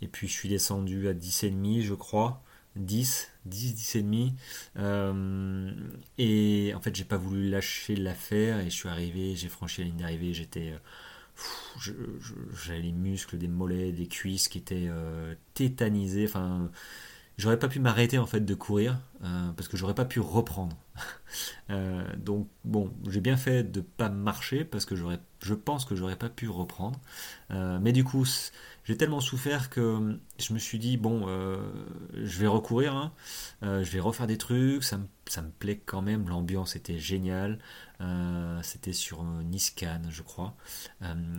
et 0.00 0.08
puis 0.08 0.28
je 0.28 0.32
suis 0.32 0.48
descendu 0.48 1.08
à 1.08 1.14
10,5, 1.14 1.82
je 1.82 1.94
crois. 1.94 2.42
10, 2.76 3.28
10, 3.44 3.74
10 3.74 3.96
et 3.96 4.02
demi. 4.02 4.34
Euh, 4.78 5.70
et 6.18 6.72
en 6.74 6.80
fait, 6.80 6.94
j'ai 6.94 7.04
pas 7.04 7.16
voulu 7.16 7.48
lâcher 7.48 7.96
l'affaire 7.96 8.60
et 8.60 8.64
je 8.64 8.70
suis 8.70 8.88
arrivé, 8.88 9.36
j'ai 9.36 9.48
franchi 9.48 9.82
la 9.82 9.88
ligne 9.88 9.98
d'arrivée, 9.98 10.34
j'étais. 10.34 10.72
Euh, 10.72 10.78
j'avais 12.64 12.80
les 12.80 12.92
muscles 12.92 13.38
des 13.38 13.48
mollets, 13.48 13.92
des 13.92 14.06
cuisses 14.06 14.48
qui 14.48 14.58
étaient 14.58 14.88
euh, 14.88 15.34
tétanisés. 15.54 16.26
Enfin, 16.26 16.70
j'aurais 17.36 17.58
pas 17.58 17.68
pu 17.68 17.80
m'arrêter 17.80 18.18
en 18.18 18.26
fait 18.26 18.40
de 18.40 18.54
courir 18.54 18.98
parce 19.56 19.68
que 19.68 19.76
j'aurais 19.76 19.94
pas 19.94 20.04
pu 20.04 20.20
reprendre. 20.20 20.76
donc 22.16 22.48
bon, 22.64 22.92
j'ai 23.08 23.20
bien 23.20 23.36
fait 23.36 23.64
de 23.64 23.80
pas 23.80 24.08
marcher 24.10 24.64
parce 24.64 24.84
que 24.84 24.94
j'aurais, 24.94 25.20
je 25.42 25.54
pense 25.54 25.84
que 25.84 25.94
j'aurais 25.94 26.16
pas 26.16 26.28
pu 26.28 26.48
reprendre. 26.48 27.00
mais 27.50 27.92
du 27.92 28.04
coup, 28.04 28.26
j'ai 28.84 28.96
tellement 28.96 29.20
souffert 29.20 29.70
que 29.70 29.80
hum, 29.80 30.18
je 30.38 30.52
me 30.52 30.58
suis 30.58 30.78
dit 30.78 30.96
bon 30.96 31.22
euh, 31.28 31.56
je 32.14 32.38
vais 32.40 32.48
recourir 32.48 32.96
hein. 32.96 33.12
euh, 33.62 33.84
je 33.84 33.90
vais 33.90 34.00
refaire 34.00 34.26
des 34.26 34.38
trucs. 34.38 34.82
Ça 34.82 34.98
me, 34.98 35.06
ça 35.26 35.40
me 35.42 35.50
plaît 35.50 35.80
quand 35.84 36.02
même. 36.02 36.28
L'ambiance 36.28 36.74
était 36.74 36.98
géniale. 36.98 37.58
Euh, 38.00 38.58
c'était 38.62 38.92
sur 38.92 39.22
Niscan 39.22 40.02
je 40.10 40.22
crois. 40.22 40.56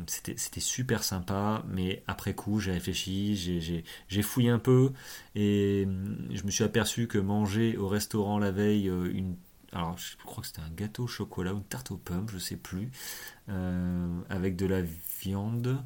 C'était, 0.08 0.62
super 0.62 1.04
sympa. 1.04 1.64
Mais 1.68 2.04
après 2.08 2.34
coup 2.34 2.60
j'ai 2.60 2.72
réfléchi. 2.72 3.36
J'ai, 3.36 3.84
j'ai, 4.08 4.22
fouillé 4.22 4.50
un 4.50 4.60
peu. 4.60 4.94
Et 5.36 5.84
hum, 5.86 6.28
je 6.32 6.44
me 6.44 6.52
suis 6.52 6.64
aperçu 6.64 7.08
que 7.08 7.18
manger 7.18 7.76
au 7.78 7.90
restaurant 7.90 8.40
la 8.40 8.52
veille 8.52 8.88
une 8.88 9.36
alors 9.74 9.98
je 9.98 10.16
crois 10.18 10.42
que 10.42 10.48
c'était 10.48 10.62
un 10.62 10.70
gâteau 10.70 11.04
au 11.04 11.08
chocolat 11.08 11.54
ou 11.54 11.58
une 11.58 11.64
tarte 11.64 11.92
aux 11.92 11.98
pommes, 11.98 12.30
je 12.30 12.38
sais 12.38 12.58
plus, 12.58 12.92
avec 14.30 14.56
de 14.56 14.66
la 14.66 14.82
viande, 15.24 15.84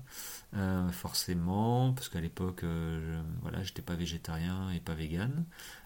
euh, 0.56 0.90
forcément, 0.90 1.94
parce 1.94 2.10
qu'à 2.10 2.22
l'époque, 2.22 2.64
euh, 2.64 3.22
voilà, 3.42 3.62
j'étais 3.64 3.82
pas 3.82 3.96
végétarien 3.96 4.72
et 4.72 4.80
pas 4.80 4.94
vegan. 4.94 5.46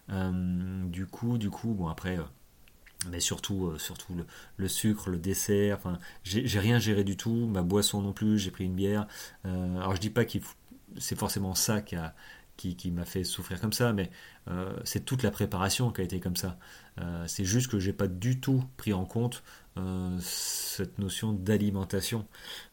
Euh, 0.10 0.86
du 0.86 1.08
coup, 1.08 1.38
du 1.38 1.50
coup, 1.50 1.74
bon 1.74 1.88
après, 1.88 2.18
mais 3.10 3.20
surtout, 3.20 3.78
surtout 3.80 4.16
le, 4.58 4.68
sucre, 4.68 5.10
le 5.10 5.18
dessert. 5.18 5.78
Enfin, 5.78 5.98
j'ai 6.24 6.60
rien 6.60 6.80
géré 6.80 7.04
du 7.04 7.18
tout. 7.18 7.48
Ma 7.48 7.64
boisson 7.64 8.02
non 8.02 8.14
plus. 8.14 8.38
J'ai 8.38 8.52
pris 8.52 8.66
une 8.66 8.76
bière. 8.76 9.08
alors 9.44 9.96
je 9.96 10.02
dis 10.02 10.12
pas 10.12 10.24
que 10.26 10.38
c'est 10.98 11.18
forcément 11.18 11.56
ça 11.56 11.82
qui 11.82 11.96
a 11.96 12.14
qui, 12.76 12.92
m'a 12.92 13.06
fait 13.06 13.24
souffrir 13.24 13.60
comme 13.60 13.74
ça, 13.74 13.94
mais 13.94 14.10
c'est 14.84 15.06
toute 15.06 15.24
la 15.24 15.32
préparation 15.32 15.92
qui 15.92 16.02
a 16.02 16.04
été 16.04 16.20
comme 16.20 16.36
ça. 16.36 16.58
c'est 17.28 17.46
juste 17.46 17.70
que 17.70 17.80
j'ai 17.80 17.94
pas 17.94 18.08
du 18.08 18.40
tout 18.40 18.64
pris 18.78 18.94
en 18.94 19.06
compte 19.06 19.44
euh, 19.78 20.18
cette 20.20 21.00
notion 21.00 21.32
d'alimentation. 21.32 22.28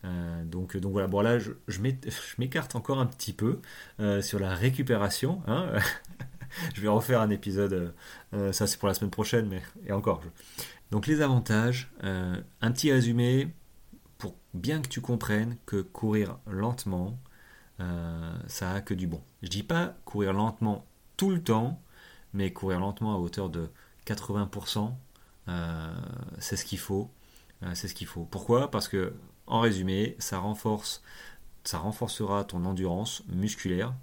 Euh, 0.04 0.44
donc, 0.44 0.74
voilà, 0.76 1.06
bon 1.06 1.20
là 1.20 1.38
je, 1.38 1.52
je 1.68 1.80
m'écarte 2.38 2.74
encore 2.74 2.98
un 2.98 3.06
petit 3.06 3.32
peu 3.32 3.60
euh, 4.00 4.20
sur 4.20 4.40
la 4.40 4.54
récupération. 4.54 5.40
Hein. 5.46 5.70
je 6.74 6.80
vais 6.80 6.88
refaire 6.88 7.20
un 7.20 7.30
épisode, 7.30 7.94
ça 8.52 8.66
c'est 8.66 8.78
pour 8.78 8.88
la 8.88 8.94
semaine 8.94 9.10
prochaine, 9.10 9.48
mais 9.48 9.62
et 9.86 9.92
encore. 9.92 10.22
Donc 10.90 11.06
les 11.06 11.20
avantages, 11.20 11.90
un 12.00 12.72
petit 12.72 12.90
résumé 12.90 13.54
pour 14.16 14.34
bien 14.54 14.80
que 14.80 14.88
tu 14.88 15.00
comprennes 15.00 15.56
que 15.66 15.82
courir 15.82 16.38
lentement, 16.46 17.18
ça 17.78 18.72
a 18.72 18.80
que 18.80 18.94
du 18.94 19.06
bon. 19.06 19.22
Je 19.42 19.48
dis 19.48 19.62
pas 19.62 19.96
courir 20.04 20.32
lentement 20.32 20.84
tout 21.16 21.30
le 21.30 21.42
temps, 21.42 21.80
mais 22.32 22.52
courir 22.52 22.80
lentement 22.80 23.14
à 23.14 23.18
hauteur 23.18 23.50
de 23.50 23.70
80%, 24.06 24.92
euh, 25.48 25.94
c'est 26.38 26.56
ce 26.56 26.64
qu'il 26.64 26.78
faut. 26.78 27.10
Euh, 27.62 27.72
c'est 27.74 27.88
ce 27.88 27.94
qu'il 27.94 28.06
faut. 28.06 28.24
Pourquoi? 28.24 28.70
Parce 28.70 28.88
que, 28.88 29.14
en 29.46 29.60
résumé, 29.60 30.16
ça 30.18 30.38
renforce, 30.38 31.02
ça 31.64 31.78
renforcera 31.78 32.44
ton 32.44 32.64
endurance 32.64 33.22
musculaire, 33.28 33.94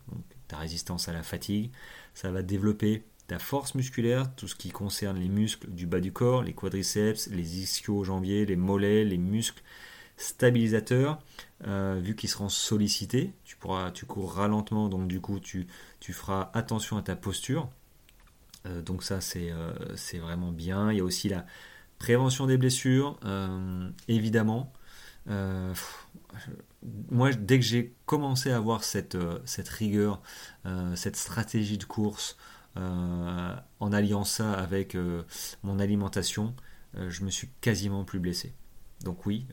ta 0.48 0.58
résistance 0.58 1.08
à 1.08 1.14
la 1.14 1.24
fatigue. 1.24 1.72
Ça 2.14 2.32
va 2.32 2.42
développer 2.42 3.04
ta 3.28 3.40
force 3.40 3.76
musculaire, 3.76 4.34
tout 4.36 4.48
ce 4.48 4.56
qui 4.56 4.70
concerne 4.70 5.18
les 5.18 5.30
muscles 5.30 5.70
du 5.72 5.88
bas 5.88 6.00
du 6.00 6.12
corps, 6.12 6.44
les 6.44 6.54
quadriceps, 6.54 7.28
les 7.28 7.60
ischio-jambiers, 7.60 8.46
les 8.46 8.56
mollets, 8.56 9.04
les 9.04 9.18
muscles 9.18 9.64
stabilisateurs, 10.18 11.20
euh, 11.64 12.00
vu 12.02 12.16
qu'ils 12.16 12.30
seront 12.30 12.50
sollicités, 12.50 13.34
tu 13.46 13.58
tu 13.94 14.06
courras 14.06 14.48
lentement, 14.48 14.90
donc 14.90 15.08
du 15.08 15.22
coup 15.22 15.40
tu, 15.40 15.68
feras 16.02 16.52
attention 16.54 16.98
à 16.98 17.02
ta 17.02 17.16
posture. 17.16 17.70
Euh, 18.66 18.82
donc 18.82 19.04
ça 19.04 19.20
euh, 19.36 19.74
c'est 19.96 20.20
vraiment 20.20 20.52
bien. 20.52 20.92
Il 20.92 20.98
y 20.98 21.02
a 21.02 21.04
aussi 21.04 21.30
la 21.30 21.46
prévention 22.00 22.46
des 22.46 22.58
blessures, 22.58 23.20
évidemment. 24.08 24.74
moi, 27.10 27.32
dès 27.34 27.60
que 27.60 27.66
j'ai 27.66 27.94
commencé 28.06 28.52
à 28.52 28.58
avoir 28.58 28.84
cette, 28.84 29.18
cette 29.46 29.70
rigueur, 29.70 30.22
cette 30.96 31.16
stratégie 31.16 31.78
de 31.78 31.86
course, 31.86 32.38
en 32.76 33.94
alliant 33.94 34.26
ça 34.26 34.54
avec 34.54 34.98
mon 35.64 35.80
alimentation, 35.80 36.54
je 36.96 37.24
me 37.24 37.30
suis 37.30 37.50
quasiment 37.62 38.04
plus 38.04 38.20
blessé. 38.20 38.54
Donc 39.04 39.26
oui, 39.26 39.46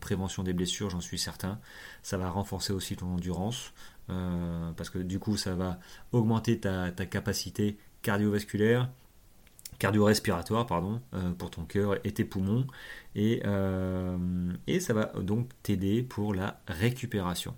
prévention 0.00 0.42
des 0.42 0.52
blessures, 0.52 0.88
j'en 0.88 1.00
suis 1.00 1.18
certain. 1.18 1.58
Ça 2.02 2.16
va 2.16 2.30
renforcer 2.30 2.72
aussi 2.72 2.96
ton 2.96 3.14
endurance, 3.14 3.74
parce 4.06 4.88
que 4.88 4.98
du 4.98 5.18
coup, 5.18 5.36
ça 5.36 5.54
va 5.54 5.78
augmenter 6.12 6.60
ta, 6.60 6.90
ta 6.90 7.04
capacité 7.04 7.76
cardiovasculaire, 8.02 8.88
cardio-respiratoire, 9.78 10.66
pardon, 10.66 11.00
euh, 11.14 11.32
pour 11.32 11.50
ton 11.50 11.64
cœur 11.64 11.98
et 12.04 12.12
tes 12.12 12.24
poumons. 12.24 12.66
Et, 13.14 13.42
euh, 13.44 14.52
et 14.66 14.80
ça 14.80 14.94
va 14.94 15.06
donc 15.20 15.48
t'aider 15.62 16.02
pour 16.02 16.34
la 16.34 16.60
récupération. 16.68 17.56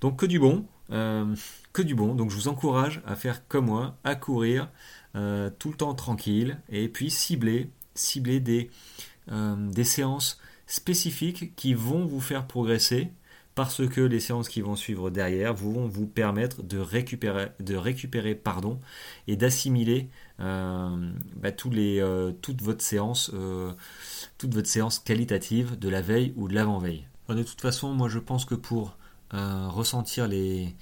Donc 0.00 0.18
que 0.18 0.26
du 0.26 0.38
bon, 0.38 0.66
euh, 0.90 1.34
que 1.72 1.82
du 1.82 1.94
bon. 1.94 2.14
Donc 2.14 2.30
je 2.30 2.36
vous 2.36 2.48
encourage 2.48 3.02
à 3.06 3.14
faire 3.16 3.46
comme 3.48 3.66
moi, 3.66 3.96
à 4.04 4.14
courir 4.14 4.68
tout 5.58 5.68
le 5.68 5.76
temps 5.76 5.94
tranquille 5.94 6.58
et 6.70 6.88
puis 6.88 7.10
cibler, 7.10 7.70
cibler 7.94 8.40
des, 8.40 8.70
des 9.28 9.84
séances 9.84 10.40
spécifiques 10.66 11.54
qui 11.54 11.74
vont 11.74 12.06
vous 12.06 12.20
faire 12.20 12.46
progresser 12.46 13.10
parce 13.54 13.86
que 13.86 14.00
les 14.00 14.20
séances 14.20 14.48
qui 14.48 14.60
vont 14.60 14.76
suivre 14.76 15.10
derrière 15.10 15.52
vont 15.54 15.86
vous 15.86 16.06
permettre 16.06 16.62
de 16.62 16.78
récupérer, 16.78 17.48
de 17.60 17.76
récupérer 17.76 18.34
pardon, 18.34 18.80
et 19.26 19.36
d'assimiler 19.36 20.08
euh, 20.40 21.10
bah, 21.36 21.50
euh, 21.76 22.32
toute, 22.40 22.62
votre 22.62 22.82
séance, 22.82 23.30
euh, 23.34 23.72
toute 24.38 24.54
votre 24.54 24.68
séance 24.68 24.98
qualitative 24.98 25.78
de 25.78 25.88
la 25.88 26.00
veille 26.00 26.32
ou 26.36 26.48
de 26.48 26.54
l'avant-veille. 26.54 27.06
De 27.28 27.42
toute 27.42 27.60
façon, 27.60 27.92
moi 27.92 28.08
je 28.08 28.18
pense 28.18 28.44
que 28.44 28.54
pour 28.54 28.96
ressentir 29.30 30.28
les, 30.28 30.74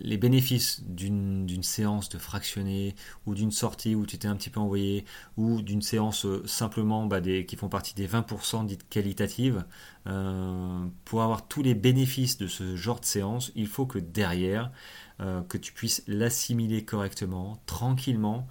les 0.00 0.16
bénéfices 0.16 0.82
d'une 0.84 1.62
séance 1.62 2.08
de 2.08 2.18
fractionné 2.18 2.94
ou 3.26 3.34
d'une 3.34 3.52
sortie 3.52 3.94
où 3.94 4.06
tu 4.06 4.18
t'es 4.18 4.28
un 4.28 4.36
petit 4.36 4.50
peu 4.50 4.60
envoyé 4.60 5.04
ou 5.36 5.62
d'une 5.62 5.82
séance 5.82 6.26
simplement 6.46 7.06
bah, 7.06 7.20
qui 7.20 7.56
font 7.56 7.68
partie 7.68 7.94
des 7.94 8.06
20% 8.08 8.66
dites 8.66 8.88
qualitatives, 8.88 9.64
pour 11.04 11.22
avoir 11.22 11.48
tous 11.48 11.62
les 11.62 11.74
bénéfices 11.74 12.38
de 12.38 12.46
ce 12.46 12.76
genre 12.76 13.00
de 13.00 13.06
séance, 13.06 13.52
il 13.54 13.66
faut 13.66 13.86
que 13.86 13.98
derrière, 13.98 14.70
que 15.18 15.56
tu 15.56 15.72
puisses 15.72 16.02
l'assimiler 16.06 16.84
correctement, 16.84 17.62
tranquillement, 17.66 18.46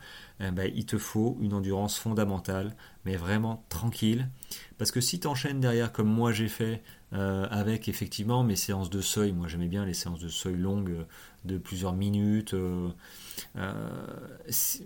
eh 0.48 0.52
ben, 0.52 0.72
il 0.76 0.86
te 0.86 0.98
faut 0.98 1.38
une 1.42 1.54
endurance 1.54 1.98
fondamentale, 1.98 2.76
mais 3.06 3.16
vraiment 3.16 3.64
tranquille. 3.70 4.30
Parce 4.78 4.92
que 4.92 5.02
si 5.02 5.20
tu 5.20 5.28
enchaînes 5.28 5.60
derrière, 5.60 5.92
comme 5.92 6.10
moi 6.10 6.32
j'ai 6.32 6.50
fait, 6.50 6.84
euh, 7.14 7.46
avec 7.52 7.88
effectivement 7.88 8.44
mes 8.44 8.56
séances 8.56 8.90
de 8.90 9.00
seuil, 9.00 9.32
moi 9.32 9.48
j'aimais 9.48 9.68
bien 9.68 9.86
les 9.86 9.94
séances 9.94 10.20
de 10.20 10.30
seuil 10.30 10.56
longues 10.56 10.92
euh, 10.92 11.04
de 11.46 11.58
plusieurs 11.58 11.94
minutes. 11.94 12.54
Euh, 12.54 12.90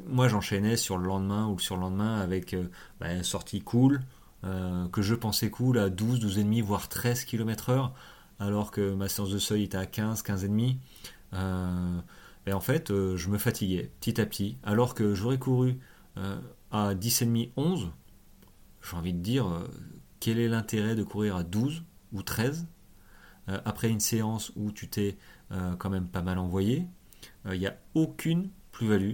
moi 0.08 0.28
j'enchaînais 0.28 0.78
sur 0.78 0.98
le 0.98 1.08
lendemain 1.08 1.48
ou 1.48 1.58
le 1.58 1.80
lendemain 1.80 2.20
avec 2.20 2.54
une 2.54 3.24
sortie 3.24 3.62
cool, 3.62 4.02
que 4.44 5.02
je 5.02 5.16
pensais 5.16 5.50
cool 5.50 5.78
à 5.78 5.90
12, 5.90 6.20
12,5, 6.38 6.64
voire 6.64 6.88
13 6.88 7.26
km/h, 7.26 7.92
alors 8.40 8.72
que 8.72 8.94
ma 8.94 9.10
séance 9.10 9.30
de 9.30 9.40
seuil 9.40 9.64
était 9.64 9.78
à 9.78 9.86
15, 9.86 10.24
15,5. 10.24 10.78
En 12.54 12.60
fait, 12.60 12.92
euh, 12.92 13.18
je 13.18 13.30
me 13.30 13.38
fatiguais 13.38 13.92
petit 14.00 14.22
à 14.22 14.26
petit, 14.26 14.58
alors 14.64 14.94
que 14.94 15.14
j'aurais 15.14 15.38
couru 15.38 15.80
euh, 16.18 16.40
à 16.72 16.94
10,5, 16.94 17.52
11. 17.58 17.92
J'ai 18.82 18.96
envie 18.96 19.14
de 19.14 19.20
dire, 19.20 19.48
euh, 19.48 19.68
quel 20.20 20.40
est 20.40 20.48
l'intérêt 20.48 20.96
de 20.96 21.04
courir 21.04 21.36
à 21.36 21.44
12 21.44 21.84
ou 22.14 22.24
13 22.24 22.68
après 23.64 23.90
une 23.90 24.02
séance 24.02 24.52
où 24.58 24.74
tu 24.74 24.90
t'es 24.90 25.18
quand 25.78 25.90
même 25.90 26.10
pas 26.10 26.22
mal 26.22 26.38
envoyé 26.38 26.86
Il 27.46 27.58
n'y 27.58 27.66
a 27.68 27.78
aucune 27.94 28.50
plus-value. 28.74 29.14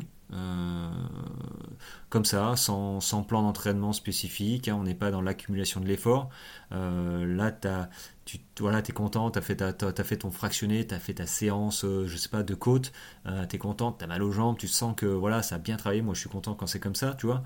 comme 2.10 2.26
ça, 2.26 2.56
sans, 2.56 3.00
plan 3.28 3.43
d'entraînement 3.43 3.93
spécifique, 3.93 4.69
hein, 4.69 4.76
on 4.76 4.86
n'est 4.86 4.96
pas 4.96 5.12
dans 5.12 5.22
l'accumulation 5.22 5.82
de 5.82 5.86
l'effort. 5.86 6.32
là, 6.72 7.52
tu 7.52 7.67
as 7.67 7.91
tu 8.26 8.40
voilà, 8.60 8.80
es 8.80 8.92
content, 8.92 9.32
tu 9.32 9.40
as, 9.40 9.42
fait 9.42 9.62
as 9.62 10.04
fait 10.04 10.18
ton 10.18 10.32
fractionné, 10.32 10.88
tu 10.88 10.94
as 10.94 11.00
fait 11.00 11.16
ta 11.16 11.26
séance, 11.26 11.84
euh, 11.86 12.08
je 12.08 12.18
sais 12.18 12.30
pas, 12.30 12.44
de 12.44 12.56
côte, 12.56 12.92
euh, 13.26 13.46
tu 13.46 13.56
es 13.56 13.60
content, 13.60 13.92
tu 13.92 14.04
as 14.04 14.08
mal 14.08 14.24
aux 14.24 14.32
jambes, 14.32 14.58
tu 14.58 14.68
sens 14.68 14.96
que 14.96 15.06
voilà, 15.06 15.44
ça 15.44 15.56
a 15.56 15.58
bien 15.60 15.78
travaillé, 15.78 16.02
moi 16.02 16.14
je 16.14 16.22
suis 16.22 16.30
content 16.30 16.56
quand 16.56 16.68
c'est 16.68 16.80
comme 16.80 16.96
ça, 16.96 17.16
tu 17.16 17.26
vois. 17.26 17.44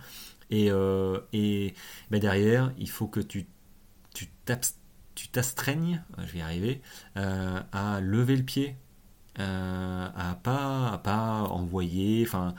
Et, 0.49 0.71
euh, 0.71 1.19
et 1.33 1.73
ben 2.11 2.19
derrière, 2.19 2.73
il 2.77 2.89
faut 2.89 3.07
que 3.07 3.19
tu 3.19 3.47
tu 5.15 5.29
t'astreignes, 5.29 6.03
je 6.19 6.31
vais 6.33 6.39
y 6.39 6.41
arriver, 6.41 6.81
à 7.15 7.99
lever 8.01 8.35
le 8.35 8.43
pied, 8.43 8.75
à 9.35 10.39
pas 10.43 10.89
à 10.93 10.97
pas 10.99 11.43
envoyer, 11.49 12.23
enfin 12.25 12.55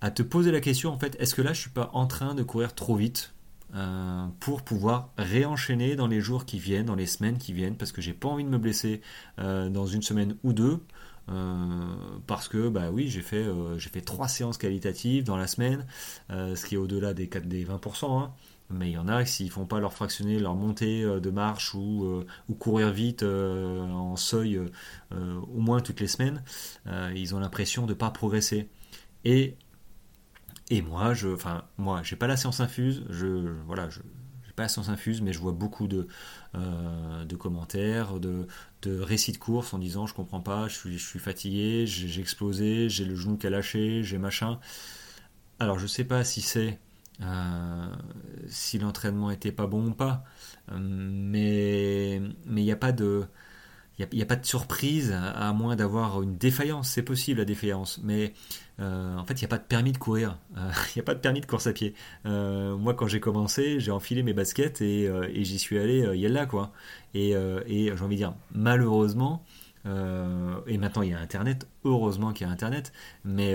à 0.00 0.10
te 0.10 0.22
poser 0.22 0.50
la 0.50 0.60
question 0.60 0.90
en 0.92 0.98
fait, 0.98 1.16
est-ce 1.20 1.34
que 1.34 1.42
là 1.42 1.52
je 1.52 1.60
suis 1.60 1.70
pas 1.70 1.90
en 1.94 2.06
train 2.06 2.34
de 2.34 2.42
courir 2.42 2.74
trop 2.74 2.96
vite 2.96 3.31
euh, 3.74 4.26
pour 4.38 4.60
pouvoir 4.62 5.08
réenchaîner 5.16 5.96
dans 5.96 6.06
les 6.06 6.20
jours 6.20 6.44
qui 6.44 6.58
viennent, 6.58 6.84
dans 6.84 6.94
les 6.94 7.06
semaines 7.06 7.38
qui 7.38 7.54
viennent, 7.54 7.76
parce 7.76 7.90
que 7.90 8.02
j'ai 8.02 8.12
pas 8.12 8.28
envie 8.28 8.44
de 8.44 8.50
me 8.50 8.58
blesser 8.58 9.00
euh, 9.38 9.70
dans 9.70 9.86
une 9.86 10.02
semaine 10.02 10.36
ou 10.42 10.52
deux. 10.52 10.80
Euh, 11.30 11.94
parce 12.26 12.48
que 12.48 12.68
bah 12.68 12.90
oui 12.90 13.06
j'ai 13.06 13.22
fait 13.22 13.44
j'ai 13.78 13.90
fait 13.90 14.00
trois 14.00 14.26
séances 14.26 14.58
qualitatives 14.58 15.22
dans 15.22 15.36
la 15.36 15.46
semaine 15.46 15.86
ce 16.28 16.66
qui 16.66 16.74
est 16.74 16.78
au-delà 16.78 17.14
des 17.14 17.28
4 17.28 17.46
des 17.46 17.64
20% 17.64 18.20
hein. 18.20 18.32
mais 18.70 18.90
il 18.90 18.94
y 18.94 18.98
en 18.98 19.06
a 19.06 19.24
s'ils 19.24 19.48
font 19.48 19.64
pas 19.64 19.78
leur 19.78 19.92
fractionner 19.92 20.40
leur 20.40 20.56
montée 20.56 21.04
de 21.04 21.30
marche 21.30 21.74
ou, 21.74 22.24
ou 22.48 22.54
courir 22.54 22.90
vite 22.90 23.22
en 23.22 24.16
seuil 24.16 24.60
au 25.12 25.60
moins 25.60 25.78
toutes 25.78 26.00
les 26.00 26.08
semaines 26.08 26.42
ils 27.14 27.36
ont 27.36 27.38
l'impression 27.38 27.86
de 27.86 27.94
pas 27.94 28.10
progresser 28.10 28.68
et 29.24 29.56
et 30.70 30.82
moi, 30.82 31.14
je, 31.14 31.28
enfin, 31.28 31.64
moi, 31.78 32.02
j'ai 32.02 32.16
pas 32.16 32.26
la 32.26 32.36
science 32.36 32.60
infuse. 32.60 33.04
Je, 33.10 33.26
voilà, 33.66 33.88
je, 33.90 34.00
j'ai 34.46 34.52
pas 34.52 34.64
la 34.64 34.68
science 34.68 34.88
infuse, 34.88 35.20
mais 35.22 35.32
je 35.32 35.38
vois 35.38 35.52
beaucoup 35.52 35.86
de, 35.88 36.08
euh, 36.54 37.24
de 37.24 37.36
commentaires, 37.36 38.20
de, 38.20 38.46
de, 38.82 39.00
récits 39.00 39.32
de 39.32 39.38
course 39.38 39.74
en 39.74 39.78
disant 39.78 40.06
je 40.06 40.14
comprends 40.14 40.40
pas, 40.40 40.68
je 40.68 40.74
suis, 40.74 40.98
je 40.98 41.06
suis 41.06 41.18
fatigué, 41.18 41.86
j'ai, 41.86 42.20
explosé, 42.20 42.88
j'ai 42.88 43.04
le 43.04 43.14
genou 43.16 43.36
qui 43.36 43.46
a 43.46 43.50
lâché, 43.50 44.02
j'ai 44.02 44.18
machin. 44.18 44.58
Alors 45.58 45.78
je 45.78 45.86
sais 45.86 46.04
pas 46.04 46.24
si 46.24 46.40
c'est 46.40 46.78
euh, 47.22 47.94
si 48.48 48.78
l'entraînement 48.78 49.30
était 49.30 49.52
pas 49.52 49.66
bon 49.66 49.88
ou 49.88 49.94
pas, 49.94 50.24
euh, 50.70 50.78
mais 50.80 52.20
mais 52.46 52.62
il 52.62 52.64
n'y 52.64 52.72
a 52.72 52.76
pas 52.76 52.92
de 52.92 53.26
il 53.98 54.06
n'y 54.12 54.22
a, 54.22 54.26
pas 54.26 54.36
de 54.36 54.46
surprise 54.46 55.12
à, 55.12 55.52
moins 55.52 55.76
d'avoir 55.76 56.22
une 56.22 56.36
défaillance. 56.36 56.88
C'est 56.88 57.02
possible 57.02 57.40
la 57.40 57.44
défaillance, 57.44 58.00
mais 58.02 58.32
euh, 58.80 59.16
en 59.16 59.24
fait, 59.24 59.34
il 59.34 59.40
n'y 59.40 59.44
a 59.44 59.48
pas 59.48 59.58
de 59.58 59.64
permis 59.64 59.92
de 59.92 59.98
courir. 59.98 60.38
Euh, 60.56 60.70
il 60.94 60.98
n'y 60.98 61.00
a 61.00 61.04
pas 61.04 61.14
de 61.14 61.20
permis 61.20 61.40
de 61.40 61.46
course 61.46 61.66
à 61.66 61.72
pied. 61.72 61.94
Euh, 62.26 62.76
moi, 62.76 62.94
quand 62.94 63.06
j'ai 63.06 63.20
commencé, 63.20 63.80
j'ai 63.80 63.90
enfilé 63.90 64.22
mes 64.22 64.32
baskets 64.32 64.80
et, 64.80 65.10
j'y 65.44 65.58
suis 65.58 65.78
allé, 65.78 66.16
y 66.16 66.26
là, 66.28 66.46
quoi. 66.46 66.72
Et, 67.14 67.30
et 67.30 67.92
j'ai 67.94 68.02
envie 68.02 68.16
de 68.16 68.20
dire, 68.20 68.34
malheureusement, 68.54 69.44
et 69.84 70.78
maintenant 70.78 71.02
il 71.02 71.10
y 71.10 71.12
a 71.12 71.18
Internet, 71.18 71.66
heureusement 71.84 72.32
qu'il 72.32 72.46
y 72.46 72.50
a 72.50 72.52
Internet, 72.52 72.92
mais 73.24 73.54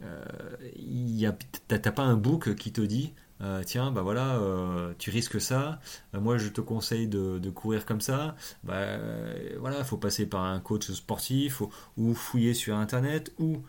tu 0.00 1.26
n'as 1.70 1.78
pas 1.78 2.02
un 2.02 2.16
book 2.16 2.54
qui 2.54 2.72
te 2.72 2.80
dit 2.80 3.12
euh, 3.42 3.62
tiens, 3.64 3.90
bah 3.90 4.02
voilà, 4.02 4.36
euh, 4.36 4.94
tu 4.98 5.10
risques 5.10 5.40
ça, 5.40 5.80
euh, 6.14 6.20
moi 6.20 6.38
je 6.38 6.48
te 6.48 6.60
conseille 6.60 7.08
de, 7.08 7.50
courir 7.50 7.84
comme 7.84 8.00
ça, 8.00 8.36
bah 8.62 8.98
voilà, 9.58 9.82
faut 9.84 9.96
passer 9.96 10.26
par 10.26 10.44
un 10.44 10.60
coach 10.60 10.90
sportif 10.92 11.62
ou, 11.96 12.14
fouiller 12.14 12.54
sur 12.54 12.76
internet 12.76 13.32
ou 13.38 13.62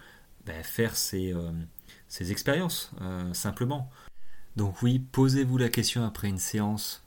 bah, 0.45 0.61
faire 0.63 0.95
ces, 0.95 1.33
ces 2.07 2.31
expériences 2.31 2.91
simplement. 3.33 3.89
Donc 4.55 4.81
oui, 4.83 4.99
posez-vous 4.99 5.57
la 5.57 5.69
question 5.69 6.05
après 6.05 6.29
une 6.29 6.37
séance 6.37 7.03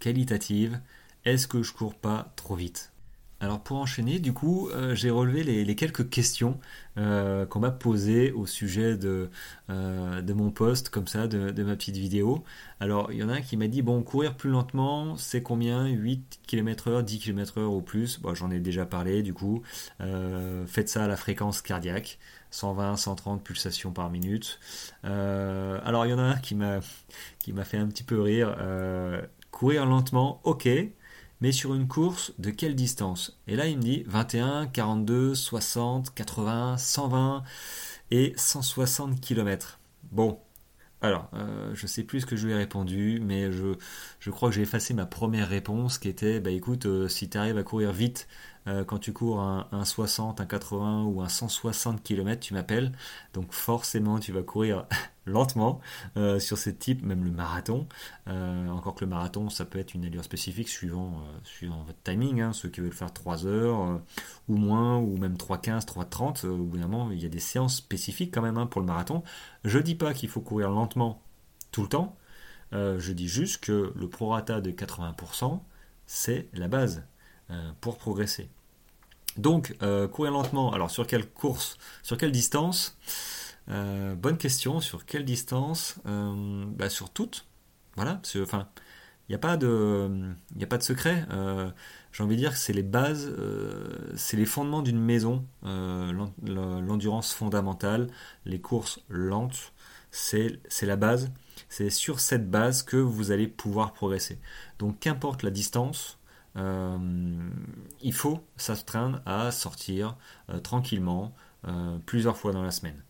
qualitative, 0.00 0.80
est-ce 1.24 1.46
que 1.46 1.62
je 1.62 1.72
cours 1.72 1.94
pas 1.94 2.32
trop 2.36 2.56
vite? 2.56 2.89
Alors 3.40 3.62
pour 3.62 3.78
enchaîner, 3.78 4.18
du 4.18 4.34
coup, 4.34 4.68
euh, 4.68 4.94
j'ai 4.94 5.08
relevé 5.08 5.42
les, 5.42 5.74
quelques 5.74 6.10
questions 6.10 6.60
euh, 6.98 7.46
qu'on 7.46 7.60
m'a 7.60 7.70
posées 7.70 8.32
au 8.32 8.44
sujet 8.44 8.98
de, 8.98 9.30
euh, 9.70 10.34
mon 10.34 10.50
post, 10.50 10.90
comme 10.90 11.06
ça, 11.06 11.26
de, 11.26 11.62
ma 11.62 11.74
petite 11.74 11.96
vidéo. 11.96 12.44
Alors 12.80 13.12
il 13.12 13.18
y 13.18 13.22
en 13.22 13.30
a 13.30 13.34
un 13.34 13.40
qui 13.40 13.56
m'a 13.56 13.66
dit, 13.66 13.80
bon, 13.80 14.02
courir 14.02 14.36
plus 14.36 14.50
lentement, 14.50 15.16
c'est 15.16 15.42
combien? 15.42 15.86
8 15.86 16.40
km 16.46 16.90
h 16.90 17.02
10 17.02 17.18
km 17.18 17.60
h 17.60 17.64
ou 17.64 17.80
plus? 17.80 18.20
J'en 18.34 18.50
ai 18.50 18.60
déjà 18.60 18.84
parlé, 18.84 19.22
du 19.22 19.32
coup. 19.32 19.62
faites 20.66 20.88
ça 20.90 21.04
à 21.04 21.08
la 21.08 21.16
fréquence 21.16 21.62
cardiaque. 21.62 22.18
120, 22.50 22.96
130 22.96 23.44
pulsations 23.44 23.92
par 23.92 24.10
minute. 24.10 24.58
alors 25.02 26.04
il 26.04 26.10
y 26.10 26.12
en 26.12 26.18
a 26.18 26.22
un 26.22 26.36
qui 26.36 26.54
m'a 26.54 26.80
qui 27.38 27.52
m'a 27.52 27.64
fait 27.64 27.78
un 27.78 27.86
petit 27.86 28.04
peu 28.04 28.20
rire. 28.20 28.54
courir 29.50 29.86
lentement, 29.86 30.40
ok, 30.44 30.68
mais 31.40 31.52
sur 31.52 31.74
une 31.74 31.88
course 31.88 32.32
de 32.38 32.50
quelle 32.50 32.74
distance? 32.74 33.38
Et 33.46 33.56
là, 33.56 33.66
il 33.66 33.76
me 33.78 33.82
dit 33.82 34.04
21, 34.06 34.66
42, 34.68 35.34
60, 35.34 36.14
80, 36.14 36.76
120 36.76 37.44
et 38.10 38.32
160 38.36 39.20
km. 39.20 39.80
Bon, 40.12 40.38
alors, 41.02 41.30
euh, 41.34 41.74
je 41.74 41.86
sais 41.86 42.02
plus 42.02 42.20
ce 42.20 42.26
que 42.26 42.36
je 42.36 42.46
lui 42.46 42.52
ai 42.52 42.56
répondu, 42.56 43.20
mais 43.24 43.52
je, 43.52 43.74
je 44.18 44.30
crois 44.30 44.50
que 44.50 44.54
j'ai 44.54 44.62
effacé 44.62 44.92
ma 44.92 45.06
première 45.06 45.48
réponse 45.48 45.98
qui 45.98 46.08
était, 46.08 46.40
bah 46.40 46.50
écoute, 46.50 46.84
euh, 46.86 47.08
si 47.08 47.30
tu 47.30 47.38
arrives 47.38 47.56
à 47.56 47.62
courir 47.62 47.92
vite 47.92 48.28
euh, 48.66 48.84
quand 48.84 48.98
tu 48.98 49.12
cours 49.12 49.40
un, 49.40 49.84
60, 49.84 50.40
un 50.40 50.46
80 50.46 51.04
ou 51.04 51.22
un 51.22 51.28
160 51.28 52.02
km, 52.02 52.40
tu 52.40 52.54
m'appelles. 52.54 52.92
Donc 53.32 53.52
forcément, 53.52 54.18
tu 54.18 54.32
vas 54.32 54.42
courir 54.42 54.86
lentement 55.26 55.80
euh, 56.16 56.38
sur 56.38 56.58
ce 56.58 56.70
type, 56.70 57.02
même 57.02 57.24
le 57.24 57.30
marathon. 57.30 57.86
Euh, 58.28 58.68
encore 58.68 58.94
que 58.94 59.04
le 59.04 59.10
marathon, 59.10 59.48
ça 59.48 59.64
peut 59.64 59.78
être 59.78 59.94
une 59.94 60.04
allure 60.04 60.24
spécifique 60.24 60.68
suivant, 60.68 61.22
suivant 61.44 61.82
votre 61.84 62.02
timing. 62.02 62.40
Hein. 62.40 62.52
ceux 62.52 62.68
qui 62.68 62.80
veulent 62.80 62.92
faire 62.92 63.12
3 63.12 63.46
heures 63.46 64.00
ou 64.48 64.56
moins, 64.56 64.98
ou 64.98 65.16
même 65.16 65.34
3,15, 65.34 65.86
3,30, 65.86 66.46
au 66.46 66.64
bout 66.64 66.78
d'un 66.78 66.86
moment, 66.86 67.10
il 67.10 67.22
y 67.22 67.26
a 67.26 67.30
des 67.30 67.40
séances 67.40 67.76
spécifiques 67.76 68.32
quand 68.34 68.42
même 68.42 68.58
hein, 68.58 68.66
pour 68.66 68.80
le 68.80 68.86
marathon. 68.86 69.22
Je 69.64 69.78
dis 69.78 69.94
pas 69.94 70.14
qu'il 70.14 70.28
faut 70.28 70.40
courir 70.40 70.70
lentement 70.70 71.22
tout 71.72 71.82
le 71.82 71.88
temps. 71.88 72.16
je 72.72 73.12
dis 73.12 73.28
juste 73.28 73.64
que 73.64 73.92
le 73.96 74.08
prorata 74.08 74.60
de 74.60 74.70
80%, 74.70 75.60
c'est 76.06 76.48
la 76.52 76.68
base. 76.68 77.04
Euh, 77.50 77.72
pour 77.80 77.98
progresser. 77.98 78.48
Donc, 79.36 79.74
euh, 79.82 80.06
courir 80.06 80.30
lentement, 80.30 80.72
alors 80.72 80.88
sur 80.88 81.04
quelle 81.04 81.28
course, 81.28 81.78
sur 82.00 82.16
quelle 82.16 82.30
distance 82.30 82.96
euh, 83.68 84.14
Bonne 84.14 84.38
question, 84.38 84.78
sur 84.78 85.04
quelle 85.04 85.24
distance 85.24 85.96
bah, 86.04 86.88
Sur 86.88 87.10
toutes, 87.10 87.46
voilà, 87.96 88.20
enfin, 88.40 88.68
il 89.28 89.32
n'y 89.32 89.34
a, 89.34 89.38
pas 89.38 89.56
de, 89.56 90.32
a 90.60 90.66
pas 90.66 90.78
de 90.78 90.84
secret. 90.84 91.26
J'ai 92.12 92.22
envie 92.22 92.36
de 92.36 92.40
dire 92.40 92.52
que 92.52 92.58
c'est 92.58 92.72
les 92.72 92.84
bases, 92.84 93.34
c'est 94.14 94.36
les 94.36 94.46
fondements 94.46 94.82
d'une 94.82 95.00
maison, 95.00 95.44
l'endurance 95.64 97.32
fondamentale, 97.32 98.06
les 98.44 98.60
courses 98.60 99.00
lentes, 99.08 99.72
c'est 100.12 100.60
la 100.82 100.96
base. 100.96 101.32
C'est 101.68 101.90
sur 101.90 102.20
cette 102.20 102.48
base 102.48 102.82
que 102.82 102.96
vous 102.96 103.32
allez 103.32 103.48
pouvoir 103.48 103.92
progresser. 103.92 104.38
Donc 104.78 105.00
qu'importe 105.00 105.42
la 105.42 105.50
distance, 105.50 106.19
il 106.56 108.12
faut 108.12 108.44
s'astreindre 108.56 109.20
à 109.26 109.50
sortir 109.50 110.16
tranquillement 110.62 111.34
plusieurs 112.06 112.36
fois 112.36 112.52
dans 112.52 112.62
la 112.62 112.70
semaine. 112.70 113.02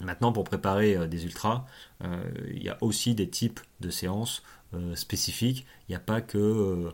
Maintenant, 0.00 0.32
pour 0.32 0.44
préparer 0.44 1.06
des 1.06 1.24
ultras, 1.24 1.64
il 2.02 2.62
y 2.62 2.68
a 2.68 2.76
aussi 2.80 3.14
des 3.14 3.30
types 3.30 3.60
de 3.80 3.90
séances 3.90 4.42
spécifiques. 4.94 5.64
Il 5.88 5.92
n'y 5.92 5.96
a 5.96 6.00
pas 6.00 6.20
que 6.20 6.92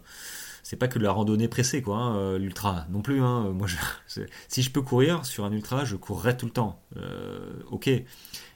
c'est 0.71 0.77
pas 0.77 0.87
que 0.87 1.01
de 1.01 1.05
la 1.05 1.11
randonnée 1.11 1.49
pressée, 1.49 1.83
quoi, 1.83 1.97
hein, 1.97 2.17
euh, 2.17 2.39
l'ultra 2.39 2.87
non 2.91 3.03
plus. 3.03 3.21
Hein. 3.21 3.51
Moi, 3.51 3.67
si 4.49 4.63
je 4.63 4.71
peux 4.71 4.83
courir 4.83 5.27
sur 5.27 5.45
un 5.45 5.51
ultra, 5.51 5.85
je 5.85 5.97
courrai 5.97 6.37
tout 6.37 6.47
le 6.47 6.53
temps. 6.53 6.81
Euh, 6.97 7.61
ok, 7.73 7.91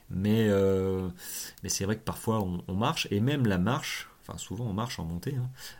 mais, 0.09 0.47
euh, 0.47 1.09
mais 1.61 1.67
c'est 1.67 1.83
vrai 1.83 1.97
que 1.97 2.03
parfois 2.03 2.41
on, 2.67 2.73
marche, 2.73 3.09
et 3.11 3.19
même 3.19 3.47
la 3.47 3.57
marche, 3.57 4.09
enfin 4.27 4.37
souvent 4.37 4.65
on 4.65 4.73
marche 4.73 4.99
en 4.99 5.05
montée, 5.05 5.35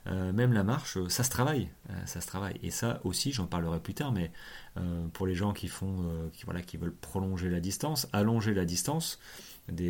hein, 0.06 0.32
même 0.34 0.54
la 0.54 0.64
marche, 0.64 0.98
ça 1.08 1.24
se 1.24 1.30
travaille, 1.30 1.70
ça 2.06 2.22
se 2.22 2.28
travaille. 2.28 2.60
Et 2.62 2.72
ça 2.72 3.02
aussi, 3.04 3.32
j'en 3.32 3.48
parlerai 3.48 3.80
plus 3.80 3.94
tard, 3.94 4.12
mais 4.12 4.32
pour 5.14 5.26
les 5.26 5.36
gens 5.36 5.54
qui 5.54 5.68
font, 5.68 6.30
qui, 6.34 6.46
voilà, 6.46 6.62
qui 6.62 6.78
veulent 6.78 6.94
prolonger 6.94 7.50
la 7.50 7.60
distance, 7.60 8.08
allonger 8.14 8.54
la 8.54 8.66
distance, 8.66 9.20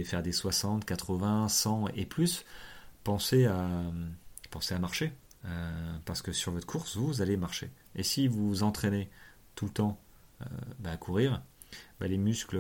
faire 0.06 0.24
des 0.24 0.32
60, 0.32 0.86
80, 0.86 1.50
100 1.50 1.88
et 1.96 2.06
plus, 2.06 2.46
pensez 3.04 3.46
à, 3.46 3.68
à 4.72 4.80
marcher. 4.80 5.14
Euh, 5.48 5.98
parce 6.06 6.22
que 6.22 6.32
sur 6.32 6.52
votre 6.52 6.66
course, 6.66 6.98
vous 6.98 7.22
allez 7.22 7.38
marcher. 7.38 7.70
Et 7.96 8.04
si 8.04 8.28
vous 8.28 8.48
vous 8.48 8.64
entraînez 8.64 9.10
tout 9.56 9.66
le 9.66 9.72
temps 9.72 10.00
euh, 10.42 10.46
bah, 10.80 10.92
à 10.92 10.98
courir, 10.98 11.42
bah, 12.00 12.08
les 12.08 12.18
muscles 12.18 12.60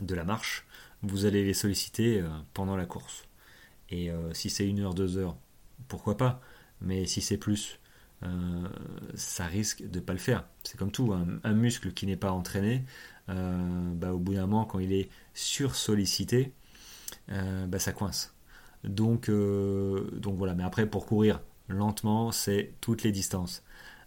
de 0.00 0.14
la 0.14 0.24
marche, 0.24 0.66
vous 1.02 1.24
allez 1.24 1.44
les 1.44 1.54
solliciter 1.54 2.20
euh, 2.20 2.28
pendant 2.54 2.76
la 2.76 2.86
course. 2.86 3.24
Et 3.92 4.10
si 4.32 4.50
c'est 4.50 4.66
une 4.66 4.80
heure, 4.80 4.94
deux 4.94 5.18
heures, 5.18 5.36
pourquoi 5.88 6.16
pas? 6.16 6.40
Mais 6.80 7.06
si 7.06 7.20
c'est 7.20 7.36
plus, 7.36 7.78
ça 9.14 9.46
risque 9.46 9.82
de 9.82 9.98
ne 9.98 10.04
pas 10.04 10.14
le 10.14 10.18
faire. 10.18 10.46
C'est 10.64 10.78
comme 10.78 10.90
tout, 10.90 11.12
un, 11.12 11.52
muscle 11.52 11.92
qui 11.92 12.06
n'est 12.06 12.16
pas 12.16 12.32
entraîné, 12.32 12.84
bah, 13.28 14.14
au 14.14 14.18
bout 14.18 14.34
d'un 14.34 14.46
moment, 14.46 14.64
quand 14.64 14.78
il 14.78 14.92
est 14.92 15.10
sursollicité, 15.34 16.52
ça 17.28 17.92
coince. 17.92 18.34
Donc, 18.84 19.30
donc 19.30 20.36
voilà, 20.38 20.54
mais 20.54 20.64
après 20.64 20.86
pour 20.86 21.04
courir, 21.04 21.40
lentement, 21.68 22.32
c'est 22.32 22.72
toutes 22.80 23.02
les 23.02 23.12
distances. 23.12 23.62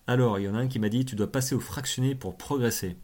Alors, 0.07 0.39
il 0.39 0.43
y 0.43 0.49
en 0.49 0.55
a 0.55 0.59
un 0.59 0.67
qui 0.67 0.79
m'a 0.79 0.89
dit, 0.89 1.05
tu 1.05 1.15
dois 1.15 1.31
passer 1.31 1.55
au 1.55 1.59
fractionné 1.59 2.15
pour 2.15 2.37
progresser. 2.37 2.97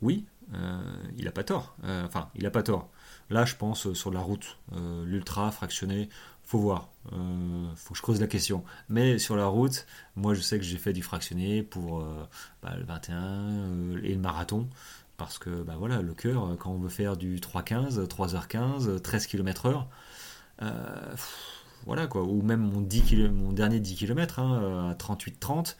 Oui, 0.00 0.26
euh, 0.54 0.80
il 1.16 1.24
n'a 1.24 1.32
pas 1.32 1.44
tort. 1.44 1.76
Euh, 1.84 2.04
enfin, 2.06 2.30
il 2.34 2.44
n'a 2.44 2.50
pas 2.50 2.62
tort. 2.62 2.90
Là, 3.30 3.44
je 3.44 3.54
pense 3.56 3.86
euh, 3.86 3.94
sur 3.94 4.10
la 4.10 4.20
route, 4.20 4.58
l'ultra 5.04 5.50
fractionné, 5.50 6.08
faut 6.44 6.58
voir. 6.58 6.88
faut 7.76 7.92
que 7.92 7.98
je 7.98 8.02
creuse 8.02 8.20
la 8.20 8.26
question. 8.26 8.64
Mais 8.88 9.18
sur 9.18 9.36
la 9.36 9.46
route, 9.46 9.86
moi, 10.16 10.34
je 10.34 10.40
sais 10.40 10.58
que 10.58 10.64
j'ai 10.64 10.78
fait 10.78 10.92
du 10.92 11.02
fractionné 11.02 11.62
pour 11.62 12.02
bah, 12.62 12.74
le 12.78 12.84
21 12.84 13.98
et 14.02 14.14
le 14.14 14.20
marathon. 14.20 14.68
Parce 15.18 15.38
que, 15.38 15.62
bah 15.62 15.74
voilà, 15.78 16.00
le 16.00 16.14
cœur, 16.14 16.56
quand 16.58 16.70
on 16.70 16.78
veut 16.78 16.88
faire 16.88 17.16
du 17.16 17.36
3,15, 17.36 18.06
3h15, 18.06 19.00
13 19.00 19.26
km/h, 19.26 19.84
voilà 21.88 22.06
quoi, 22.06 22.22
ou 22.22 22.42
même 22.42 22.60
mon, 22.60 22.80
10 22.80 23.28
mon 23.30 23.52
dernier 23.52 23.80
10 23.80 23.96
km 23.96 24.38
hein, 24.40 24.90
à 24.90 24.94
38-30, 24.94 25.76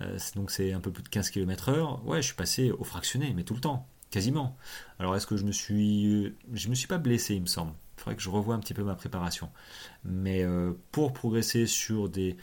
euh, 0.00 0.18
donc 0.34 0.50
c'est 0.50 0.72
un 0.72 0.80
peu 0.80 0.90
plus 0.90 1.02
de 1.04 1.08
15 1.08 1.30
km 1.30 1.68
heure, 1.68 2.06
ouais, 2.06 2.20
je 2.20 2.26
suis 2.26 2.34
passé 2.34 2.72
au 2.72 2.84
fractionné, 2.84 3.32
mais 3.34 3.44
tout 3.44 3.54
le 3.54 3.60
temps, 3.60 3.86
quasiment. 4.12 4.56
Alors 5.00 5.16
est-ce 5.16 5.26
que 5.26 5.36
je 5.36 5.44
me 5.44 5.50
suis, 5.50 6.32
je 6.52 6.68
me 6.68 6.74
suis 6.76 6.86
pas 6.86 6.98
blessé, 6.98 7.34
il 7.34 7.42
me 7.42 7.46
semble. 7.46 7.72
Il 7.96 8.00
faudrait 8.00 8.16
que 8.16 8.22
je 8.22 8.30
revoie 8.30 8.54
un 8.54 8.60
petit 8.60 8.74
peu 8.74 8.84
ma 8.84 8.94
préparation. 8.94 9.50
Mais 10.04 10.44
euh, 10.44 10.72
pour 10.92 11.12
progresser 11.12 11.66
sur 11.66 12.08
des, 12.08 12.36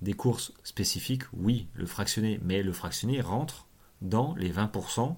des 0.00 0.14
courses 0.14 0.52
spécifiques, 0.62 1.24
oui, 1.34 1.68
le 1.74 1.84
fractionné, 1.84 2.40
mais 2.42 2.62
le 2.62 2.72
fractionné 2.72 3.20
rentre 3.20 3.66
dans 4.00 4.34
les 4.36 4.50
20% 4.50 5.16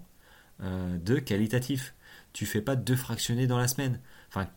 euh, 0.62 0.98
de 0.98 1.18
qualitatif. 1.18 1.94
Tu 2.32 2.46
fais 2.46 2.62
pas 2.62 2.76
deux 2.76 2.96
fractionnés 2.96 3.46
dans 3.46 3.58
la 3.58 3.68
semaine. 3.68 4.00
Enfin, 4.28 4.48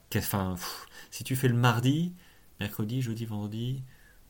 si 1.12 1.24
tu 1.24 1.36
fais 1.36 1.48
le 1.48 1.56
mardi, 1.56 2.14
mercredi, 2.60 3.02
jeudi, 3.02 3.26
vendredi. 3.26 3.84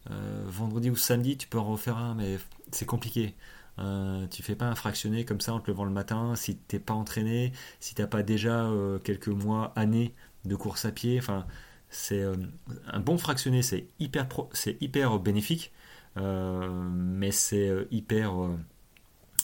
Euh, 0.10 0.44
vendredi 0.48 0.90
ou 0.90 0.96
samedi, 0.96 1.38
tu 1.38 1.48
peux 1.48 1.60
en 1.60 1.66
refaire 1.66 1.98
un, 1.98 2.16
mais 2.16 2.40
c'est 2.72 2.86
compliqué. 2.86 3.36
Euh, 3.80 4.28
tu 4.28 4.44
fais 4.44 4.56
pas 4.56 4.66
un 4.66 4.76
fractionné 4.76 5.26
comme 5.26 5.42
ça 5.42 5.54
en 5.54 5.60
te 5.60 5.70
levant 5.72 5.86
le 5.86 5.92
matin 5.92 6.36
si 6.36 6.56
t'es 6.58 6.80
pas 6.80 6.94
entraîné, 6.94 7.54
si 7.80 7.96
t'as 7.96 8.08
pas 8.08 8.24
déjà 8.24 8.66
euh, 8.66 9.00
quelques 9.00 9.30
mois, 9.30 9.74
années 9.76 10.14
de 10.46 10.56
course 10.56 10.86
à 10.86 10.92
pied. 10.92 11.18
Enfin, 11.20 11.46
c'est 11.90 12.24
un 12.88 13.00
bon 13.00 13.18
fractionné, 13.18 13.62
c'est 13.62 13.88
hyper, 14.00 14.28
c'est 14.54 14.82
hyper 14.82 15.20
bénéfique, 15.20 15.72
mais 16.16 17.32
c'est 17.32 17.88
hyper 17.92 18.34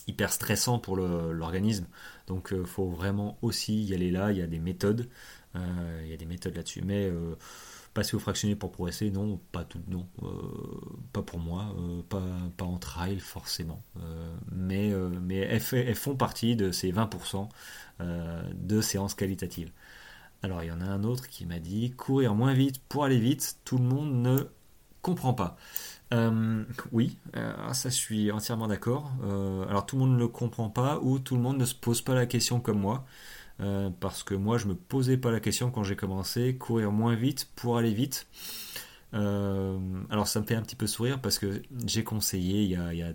hyper 0.07 0.31
stressant 0.31 0.79
pour 0.79 0.95
l'organisme. 0.97 1.85
Donc 2.27 2.53
faut 2.63 2.89
vraiment 2.89 3.37
aussi 3.41 3.83
y 3.83 3.93
aller 3.93 4.11
là. 4.11 4.31
Il 4.31 4.37
y 4.37 4.41
a 4.41 4.47
des 4.47 4.59
méthodes, 4.59 5.09
il 5.55 6.07
y 6.09 6.13
a 6.13 6.17
des 6.17 6.25
méthodes 6.25 6.55
là-dessus. 6.55 6.81
Mais 6.85 7.11
Passer 7.97 8.15
au 8.15 8.19
fractionné 8.19 8.55
pour 8.55 8.71
progresser, 8.71 9.09
non, 9.09 9.41
pas 9.51 9.63
tout, 9.63 9.81
non, 9.87 10.07
euh, 10.21 10.27
pas 11.13 11.23
pour 11.23 11.39
moi, 11.39 11.75
euh, 11.79 12.03
pas, 12.07 12.21
pas 12.55 12.65
en 12.65 12.77
trail 12.77 13.17
forcément. 13.17 13.81
Euh, 13.99 14.35
mais 14.51 14.93
mais 15.19 15.37
elles, 15.37 15.95
font 15.95 16.15
partie 16.15 16.55
de 16.55 16.71
ces 16.71 16.91
20% 16.91 17.49
de 18.53 18.81
séances 18.81 19.15
qualitatives. 19.15 19.71
Alors 20.43 20.61
il 20.61 20.67
y 20.67 20.71
en 20.71 20.79
a 20.79 20.85
un 20.85 21.03
autre 21.03 21.27
qui 21.27 21.47
m'a 21.47 21.57
dit 21.57 21.89
courir 21.89 22.35
moins 22.35 22.53
vite 22.53 22.79
pour 22.87 23.03
aller 23.03 23.17
vite, 23.17 23.57
tout 23.65 23.79
le 23.79 23.85
monde 23.85 24.13
ne 24.13 24.47
comprend 25.01 25.33
pas. 25.33 25.57
oui, 26.91 27.17
ça 27.73 27.89
je 27.89 27.95
suis 27.95 28.31
entièrement 28.31 28.67
d'accord. 28.67 29.11
alors 29.23 29.87
tout 29.87 29.95
le 29.95 30.01
monde 30.01 30.13
ne 30.13 30.19
le 30.19 30.27
comprend 30.27 30.69
pas 30.69 30.99
ou 31.01 31.17
tout 31.17 31.35
le 31.35 31.41
monde 31.41 31.57
ne 31.57 31.65
se 31.65 31.73
pose 31.73 32.03
pas 32.03 32.13
la 32.13 32.27
question 32.27 32.59
comme 32.59 32.79
moi. 32.79 33.07
Euh, 33.59 33.89
parce 33.99 34.23
que 34.23 34.35
moi 34.35 34.57
je 34.57 34.67
me 34.67 34.75
posais 34.75 35.17
pas 35.17 35.31
la 35.31 35.39
question 35.39 35.71
quand 35.71 35.83
j'ai 35.83 35.95
commencé, 35.95 36.55
courir 36.57 36.91
moins 36.91 37.15
vite 37.15 37.49
pour 37.55 37.77
aller 37.77 37.93
vite. 37.93 38.27
Euh, 39.13 39.79
alors 40.09 40.27
ça 40.27 40.41
me 40.41 40.45
fait 40.45 40.55
un 40.55 40.61
petit 40.61 40.75
peu 40.75 40.87
sourire 40.87 41.19
parce 41.21 41.39
que 41.39 41.61
j'ai 41.85 42.03
conseillé 42.03 42.63
il 42.63 42.69
y, 42.69 42.75
a, 42.75 43.13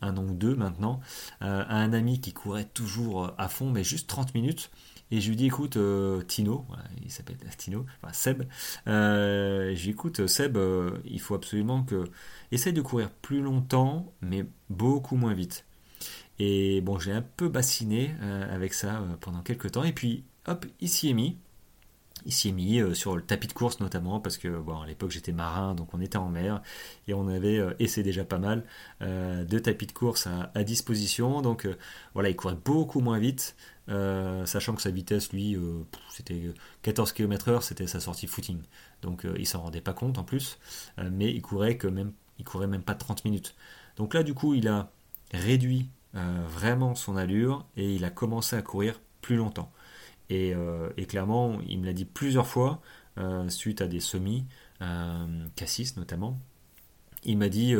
un 0.00 0.16
an 0.16 0.24
ou 0.24 0.34
deux 0.34 0.54
maintenant 0.54 1.00
euh, 1.42 1.64
à 1.66 1.76
un 1.76 1.92
ami 1.92 2.20
qui 2.20 2.32
courait 2.32 2.66
toujours 2.66 3.32
à 3.38 3.48
fond, 3.48 3.70
mais 3.70 3.84
juste 3.84 4.08
30 4.08 4.34
minutes. 4.34 4.70
Et 5.10 5.22
je 5.22 5.30
lui 5.30 5.36
dis 5.36 5.46
écoute 5.46 5.78
Tino, 6.26 6.66
il 7.02 7.10
s'appelle 7.10 7.38
Tino, 7.56 7.86
enfin 8.02 8.12
Seb, 8.12 8.42
je 8.84 9.82
lui 9.82 9.90
écoute 9.90 10.26
Seb, 10.26 10.58
il 11.06 11.18
faut 11.18 11.34
absolument 11.34 11.82
que 11.82 12.04
essaye 12.52 12.74
de 12.74 12.82
courir 12.82 13.10
plus 13.10 13.40
longtemps, 13.40 14.12
mais 14.20 14.44
beaucoup 14.68 15.16
moins 15.16 15.32
vite. 15.32 15.64
Et 16.38 16.80
bon, 16.80 16.98
j'ai 16.98 17.12
un 17.12 17.22
peu 17.22 17.48
bassiné 17.48 18.14
euh, 18.22 18.54
avec 18.54 18.74
ça 18.74 19.00
euh, 19.00 19.16
pendant 19.20 19.42
quelques 19.42 19.72
temps. 19.72 19.84
Et 19.84 19.92
puis, 19.92 20.24
hop, 20.46 20.66
il 20.80 20.88
s'y 20.88 21.10
est 21.10 21.14
mis. 21.14 21.36
Il 22.26 22.32
s'y 22.32 22.48
est 22.48 22.52
mis 22.52 22.80
euh, 22.80 22.94
sur 22.94 23.16
le 23.16 23.22
tapis 23.22 23.46
de 23.48 23.52
course 23.52 23.80
notamment 23.80 24.20
parce 24.20 24.38
que 24.38 24.48
bon, 24.48 24.80
à 24.80 24.86
l'époque 24.86 25.12
j'étais 25.12 25.30
marin 25.32 25.76
donc 25.76 25.94
on 25.94 26.00
était 26.00 26.18
en 26.18 26.28
mer 26.28 26.62
et 27.06 27.14
on 27.14 27.28
avait, 27.28 27.60
et 27.78 27.86
c'est 27.86 28.02
déjà 28.02 28.24
pas 28.24 28.38
mal, 28.38 28.64
deux 29.00 29.60
tapis 29.60 29.86
de 29.86 29.92
course 29.92 30.26
à, 30.26 30.64
disposition. 30.64 31.42
Donc 31.42 31.66
voilà, 32.14 32.28
il 32.28 32.36
courait 32.36 32.56
beaucoup 32.56 33.00
moins 33.00 33.20
vite, 33.20 33.56
sachant 33.86 34.74
que 34.74 34.82
sa 34.82 34.90
vitesse 34.90 35.32
lui 35.32 35.56
c'était 36.10 36.52
14 36.82 37.12
km/h, 37.12 37.62
c'était 37.62 37.86
sa 37.86 38.00
sortie 38.00 38.26
footing. 38.26 38.58
Donc 39.00 39.24
il 39.38 39.46
s'en 39.46 39.62
rendait 39.62 39.80
pas 39.80 39.94
compte 39.94 40.18
en 40.18 40.24
plus, 40.24 40.58
mais 40.98 41.30
il 41.32 41.40
courait 41.40 41.76
que 41.76 41.86
même, 41.86 42.12
il 42.40 42.44
courait 42.44 42.66
même 42.66 42.82
pas 42.82 42.94
30 42.94 43.24
minutes. 43.24 43.54
Donc 43.96 44.12
là 44.12 44.24
du 44.24 44.34
coup 44.34 44.54
il 44.54 44.66
a 44.66 44.90
réduit 45.32 45.88
euh, 46.14 46.42
vraiment 46.48 46.94
son 46.94 47.16
allure 47.16 47.66
et 47.76 47.94
il 47.94 48.04
a 48.04 48.10
commencé 48.10 48.56
à 48.56 48.62
courir 48.62 49.00
plus 49.20 49.36
longtemps. 49.36 49.70
Et, 50.30 50.54
euh, 50.54 50.88
clairement, 51.06 51.60
il 51.68 51.80
me 51.80 51.86
l'a 51.86 51.92
dit 51.92 52.06
plusieurs 52.06 52.46
fois, 52.46 52.80
euh, 53.18 53.48
suite 53.48 53.82
à 53.82 53.88
des 53.88 54.00
semis, 54.00 54.46
Cassis 55.56 55.96
notamment, 55.96 56.38
il 57.24 57.36
m'a 57.36 57.48
dit 57.48 57.74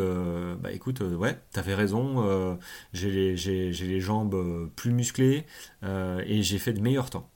bah 0.61 0.73
écoute 0.73 1.01
ouais 1.01 1.39
t'avais 1.53 1.75
raison 1.77 2.59
j'ai 2.93 3.11
les, 3.37 3.71
les, 3.71 4.01
jambes 4.01 4.69
plus 4.75 4.91
musclées 4.91 5.47
et 5.85 6.43
j'ai 6.43 6.59
fait 6.59 6.73
de 6.73 6.81
meilleurs 6.81 7.11
temps. 7.11 7.31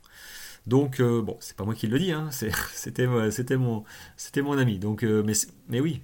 Donc 0.66 1.00
bon 1.00 1.36
c'est 1.38 1.56
pas 1.56 1.64
moi 1.64 1.76
qui 1.76 1.86
le 1.86 1.96
dis 2.00 2.10
hein, 2.10 2.28
c'était 2.72 3.06
mon 3.06 3.84
c'était 4.16 4.42
mon 4.42 4.58
ami. 4.58 4.80
Donc 4.80 5.04
mais 5.04 5.34
mais 5.68 5.78
oui 5.78 6.02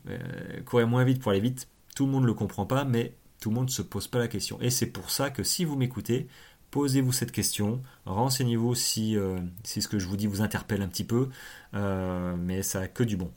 courir 0.64 0.86
moins 0.86 1.02
vite 1.02 1.20
pour 1.20 1.32
aller 1.32 1.40
vite 1.40 1.68
tout 1.96 2.06
le 2.06 2.12
monde 2.12 2.22
ne 2.22 2.28
le 2.28 2.34
comprend 2.34 2.64
pas 2.64 2.84
mais 2.84 3.16
tout 3.40 3.50
le 3.50 3.56
monde 3.56 3.66
ne 3.66 3.72
se 3.72 3.82
pose 3.82 4.08
pas 4.08 4.18
la 4.18 4.28
question. 4.28 4.60
Et 4.60 4.70
c'est 4.70 4.86
pour 4.86 5.10
ça 5.10 5.30
que 5.30 5.42
si 5.42 5.64
vous 5.64 5.76
m'écoutez, 5.76 6.28
posez-vous 6.70 7.12
cette 7.12 7.32
question, 7.32 7.82
renseignez-vous 8.04 8.74
si, 8.74 9.16
euh, 9.16 9.38
ce 9.64 9.86
que 9.88 9.98
je 9.98 10.06
vous 10.06 10.16
dis 10.16 10.26
vous 10.26 10.42
interpelle 10.42 10.82
un 10.82 10.88
petit 10.88 11.04
peu, 11.04 11.28
euh, 11.74 12.36
mais 12.36 12.62
ça 12.62 12.80
a 12.80 12.88
que 12.88 13.02
du 13.02 13.16
bon. 13.16 13.32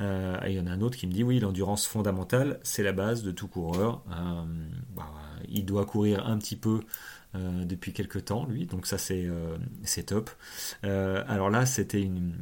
Euh, 0.00 0.38
il 0.46 0.52
y 0.52 0.60
en 0.60 0.66
a 0.66 0.70
un 0.70 0.80
autre 0.80 0.96
qui 0.96 1.06
me 1.06 1.12
dit 1.12 1.22
oui, 1.22 1.38
l'endurance 1.38 1.86
fondamentale, 1.86 2.58
c'est 2.62 2.82
la 2.82 2.92
base 2.92 3.22
de 3.22 3.30
tout 3.30 3.48
coureur. 3.48 4.02
Bah, 4.94 5.12
il 5.48 5.64
doit 5.64 5.84
courir 5.84 6.26
un 6.26 6.38
petit 6.38 6.56
peu 6.56 6.80
depuis 7.34 7.92
quelques 7.92 8.26
temps, 8.26 8.46
lui, 8.46 8.64
donc 8.66 8.86
ça 8.86 8.96
c'est 8.96 10.02
top. 10.06 10.30
alors 10.82 11.50
là, 11.50 11.66
c'était 11.66 12.02
une, 12.02 12.34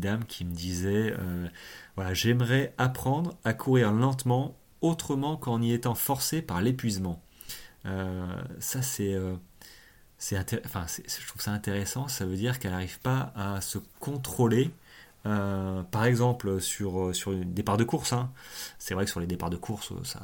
dame 0.00 0.24
qui 0.24 0.44
me 0.44 0.52
disait 0.52 1.14
j'aimerais 2.12 2.74
apprendre 2.78 3.38
à 3.44 3.54
courir 3.54 3.92
lentement 3.92 4.56
autrement 4.84 5.36
qu'en 5.36 5.60
y 5.62 5.72
étant 5.72 5.94
forcé 5.94 6.42
par 6.42 6.62
l'épuisement. 6.62 7.22
ça 7.84 8.82
c'est 8.82 9.16
c'est 10.18 10.38
enfin, 10.64 10.86
je 10.88 11.26
trouve 11.26 11.42
ça 11.42 11.52
intéressant, 11.52 12.08
ça 12.08 12.24
veut 12.24 12.36
dire 12.36 12.58
qu'elle 12.58 12.72
n'arrive 12.72 13.00
pas 13.00 13.32
à 13.36 13.60
se 13.60 13.78
contrôler 14.00 14.70
euh, 15.26 15.82
par 15.84 16.04
exemple, 16.04 16.60
sur, 16.60 17.00
euh, 17.08 17.12
sur 17.12 17.32
les 17.32 17.44
départs 17.44 17.76
de 17.76 17.84
course, 17.84 18.12
hein. 18.12 18.30
c'est 18.78 18.94
vrai 18.94 19.04
que 19.04 19.10
sur 19.10 19.20
les 19.20 19.26
départs 19.26 19.50
de 19.50 19.56
course, 19.56 19.92
euh, 19.92 20.04
ça, 20.04 20.20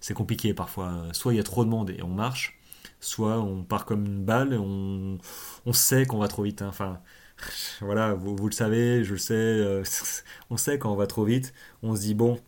c'est 0.00 0.14
compliqué 0.14 0.54
parfois. 0.54 1.04
Soit 1.12 1.34
il 1.34 1.36
y 1.36 1.40
a 1.40 1.44
trop 1.44 1.64
de 1.64 1.70
monde 1.70 1.90
et 1.90 2.02
on 2.02 2.08
marche, 2.08 2.58
soit 3.00 3.38
on 3.40 3.62
part 3.64 3.84
comme 3.84 4.06
une 4.06 4.24
balle 4.24 4.54
et 4.54 4.58
on, 4.58 5.18
on 5.66 5.72
sait 5.72 6.06
qu'on 6.06 6.18
va 6.18 6.28
trop 6.28 6.42
vite. 6.42 6.62
Hein. 6.62 6.68
Enfin, 6.68 7.00
voilà, 7.80 8.14
vous, 8.14 8.36
vous, 8.36 8.48
le 8.48 8.54
savez, 8.54 9.04
je 9.04 9.12
le 9.12 9.18
sais, 9.18 9.82
on 10.50 10.56
sait 10.56 10.78
quand 10.78 10.92
on 10.92 10.96
va 10.96 11.06
trop 11.06 11.24
vite. 11.24 11.52
On 11.82 11.94
se 11.96 12.00
dit, 12.00 12.14
bon, 12.14 12.40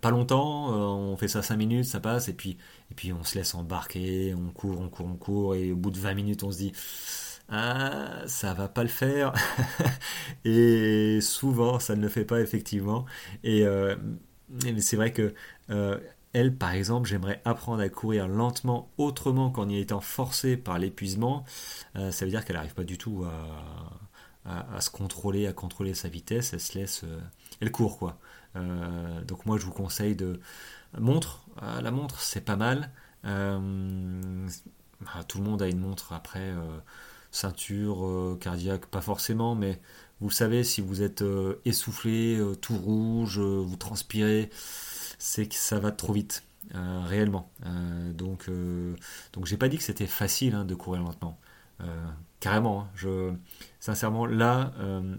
pas 0.00 0.10
longtemps, 0.10 0.68
on 0.70 1.16
fait 1.16 1.28
ça 1.28 1.42
5 1.42 1.56
minutes, 1.56 1.84
ça 1.86 2.00
passe, 2.00 2.28
et 2.28 2.34
puis, 2.34 2.58
et 2.90 2.94
puis 2.94 3.12
on 3.12 3.24
se 3.24 3.36
laisse 3.36 3.54
embarquer, 3.54 4.34
on 4.34 4.50
court, 4.50 4.80
on 4.80 4.88
court, 4.88 5.06
on 5.06 5.16
court, 5.16 5.54
et 5.54 5.72
au 5.72 5.76
bout 5.76 5.90
de 5.90 5.98
20 5.98 6.14
minutes, 6.14 6.44
on 6.44 6.52
se 6.52 6.58
dit 6.58 6.72
ah, 7.50 8.22
ça 8.26 8.54
va 8.54 8.68
pas 8.68 8.82
le 8.82 8.88
faire. 8.88 9.32
et 10.44 11.20
souvent, 11.20 11.80
ça 11.80 11.96
ne 11.96 12.02
le 12.02 12.08
fait 12.08 12.24
pas 12.24 12.40
effectivement. 12.40 13.06
Et 13.42 13.64
euh, 13.66 13.96
c'est 14.78 14.96
vrai 14.96 15.12
que 15.12 15.34
euh, 15.70 15.98
elle, 16.32 16.54
par 16.56 16.72
exemple, 16.72 17.08
j'aimerais 17.08 17.40
apprendre 17.44 17.82
à 17.82 17.88
courir 17.88 18.28
lentement 18.28 18.90
autrement 18.98 19.50
qu'en 19.50 19.68
y 19.68 19.78
étant 19.80 20.00
forcée 20.00 20.56
par 20.56 20.78
l'épuisement. 20.78 21.44
Euh, 21.96 22.12
ça 22.12 22.24
veut 22.24 22.30
dire 22.30 22.44
qu'elle 22.44 22.56
n'arrive 22.56 22.74
pas 22.74 22.84
du 22.84 22.98
tout 22.98 23.24
à, 24.44 24.80
se 24.80 24.90
contrôler, 24.90 25.46
à 25.48 25.52
contrôler 25.52 25.94
sa 25.94 26.08
vitesse. 26.08 26.52
Elle 26.52 26.60
se 26.60 26.78
laisse, 26.78 27.04
elle 27.60 27.72
court 27.72 27.98
quoi. 27.98 28.18
Donc 28.54 29.46
moi, 29.46 29.58
je 29.58 29.64
vous 29.64 29.72
conseille 29.72 30.16
de 30.16 30.40
montre. 30.98 31.44
la 31.60 31.90
montre, 31.90 32.20
c'est 32.20 32.40
pas 32.40 32.56
mal. 32.56 32.90
Bah, 33.22 35.24
tout 35.26 35.38
le 35.38 35.44
monde 35.44 35.62
a 35.62 35.68
une 35.68 35.78
montre 35.78 36.12
après 36.12 36.52
ceinture 37.30 38.04
euh, 38.04 38.38
cardiaque, 38.40 38.86
pas 38.86 39.00
forcément, 39.00 39.54
mais 39.54 39.80
vous 40.20 40.30
savez, 40.30 40.64
si 40.64 40.80
vous 40.80 41.02
êtes 41.02 41.22
euh, 41.22 41.60
essoufflé, 41.64 42.36
euh, 42.38 42.54
tout 42.54 42.76
rouge, 42.76 43.38
vous 43.38 43.76
transpirez, 43.76 44.50
c'est 45.18 45.46
que 45.46 45.54
ça 45.54 45.78
va 45.78 45.92
trop 45.92 46.12
vite, 46.12 46.44
réellement. 46.72 47.50
donc, 48.14 48.48
donc 49.32 49.46
j'ai 49.46 49.56
pas 49.56 49.68
dit 49.68 49.76
que 49.76 49.82
c'était 49.82 50.06
facile 50.06 50.54
hein, 50.54 50.64
de 50.64 50.74
courir 50.74 51.02
lentement. 51.02 51.38
carrément, 52.38 52.82
hein. 52.82 52.88
je, 52.94 53.32
sincèrement, 53.80 54.24
là, 54.24 54.72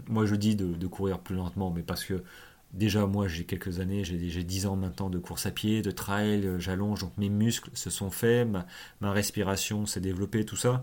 moi 0.08 0.26
je 0.26 0.34
dis 0.34 0.56
de, 0.56 0.86
courir 0.88 1.20
plus 1.20 1.36
lentement, 1.36 1.70
mais 1.70 1.82
parce 1.82 2.04
que 2.04 2.24
déjà 2.72 3.06
moi 3.06 3.28
j'ai 3.28 3.44
quelques 3.44 3.80
années, 3.80 4.04
j'ai 4.04 4.44
10 4.44 4.66
ans 4.66 4.76
maintenant 4.76 5.10
de 5.10 5.18
course 5.18 5.46
à 5.46 5.50
pied, 5.50 5.82
de 5.82 5.90
trail, 5.90 6.48
j'allonge, 6.58 7.00
donc 7.00 7.16
mes 7.18 7.28
muscles 7.28 7.70
se 7.74 7.90
sont 7.90 8.10
faits, 8.10 8.48
ma, 8.48 9.12
respiration 9.12 9.86
s'est 9.86 10.00
développée, 10.00 10.44
tout 10.44 10.56
ça. 10.56 10.82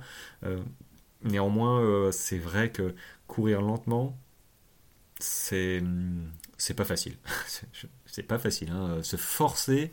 Néanmoins, 1.24 1.82
euh, 1.82 2.12
c'est 2.12 2.38
vrai 2.38 2.72
que 2.72 2.96
courir 3.28 3.62
lentement, 3.62 4.18
c'est 5.20 5.82
pas 6.76 6.86
facile. 6.86 7.18
c'est 8.06 8.24
pas 8.24 8.40
facile. 8.40 8.72
Hein. 8.72 9.00
Se 9.04 9.18
forcer 9.18 9.92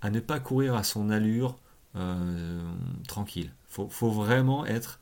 à 0.00 0.10
ne 0.10 0.20
pas 0.20 0.40
courir 0.40 0.74
à 0.74 0.82
son 0.82 1.10
allure 1.10 1.58
euh, 1.96 2.72
tranquille. 3.06 3.52
Faut, 3.68 3.88
faut 3.88 4.10
vraiment 4.10 4.64
être 4.66 5.00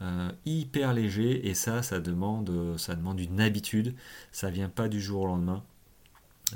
euh, 0.00 0.32
hyper 0.46 0.94
léger 0.94 1.48
et 1.48 1.54
ça, 1.54 1.82
ça 1.82 2.00
demande, 2.00 2.78
ça 2.78 2.94
demande 2.94 3.20
une 3.20 3.40
habitude. 3.40 3.94
Ça 4.32 4.50
vient 4.50 4.70
pas 4.70 4.88
du 4.88 5.00
jour 5.00 5.22
au 5.22 5.26
lendemain. 5.26 5.62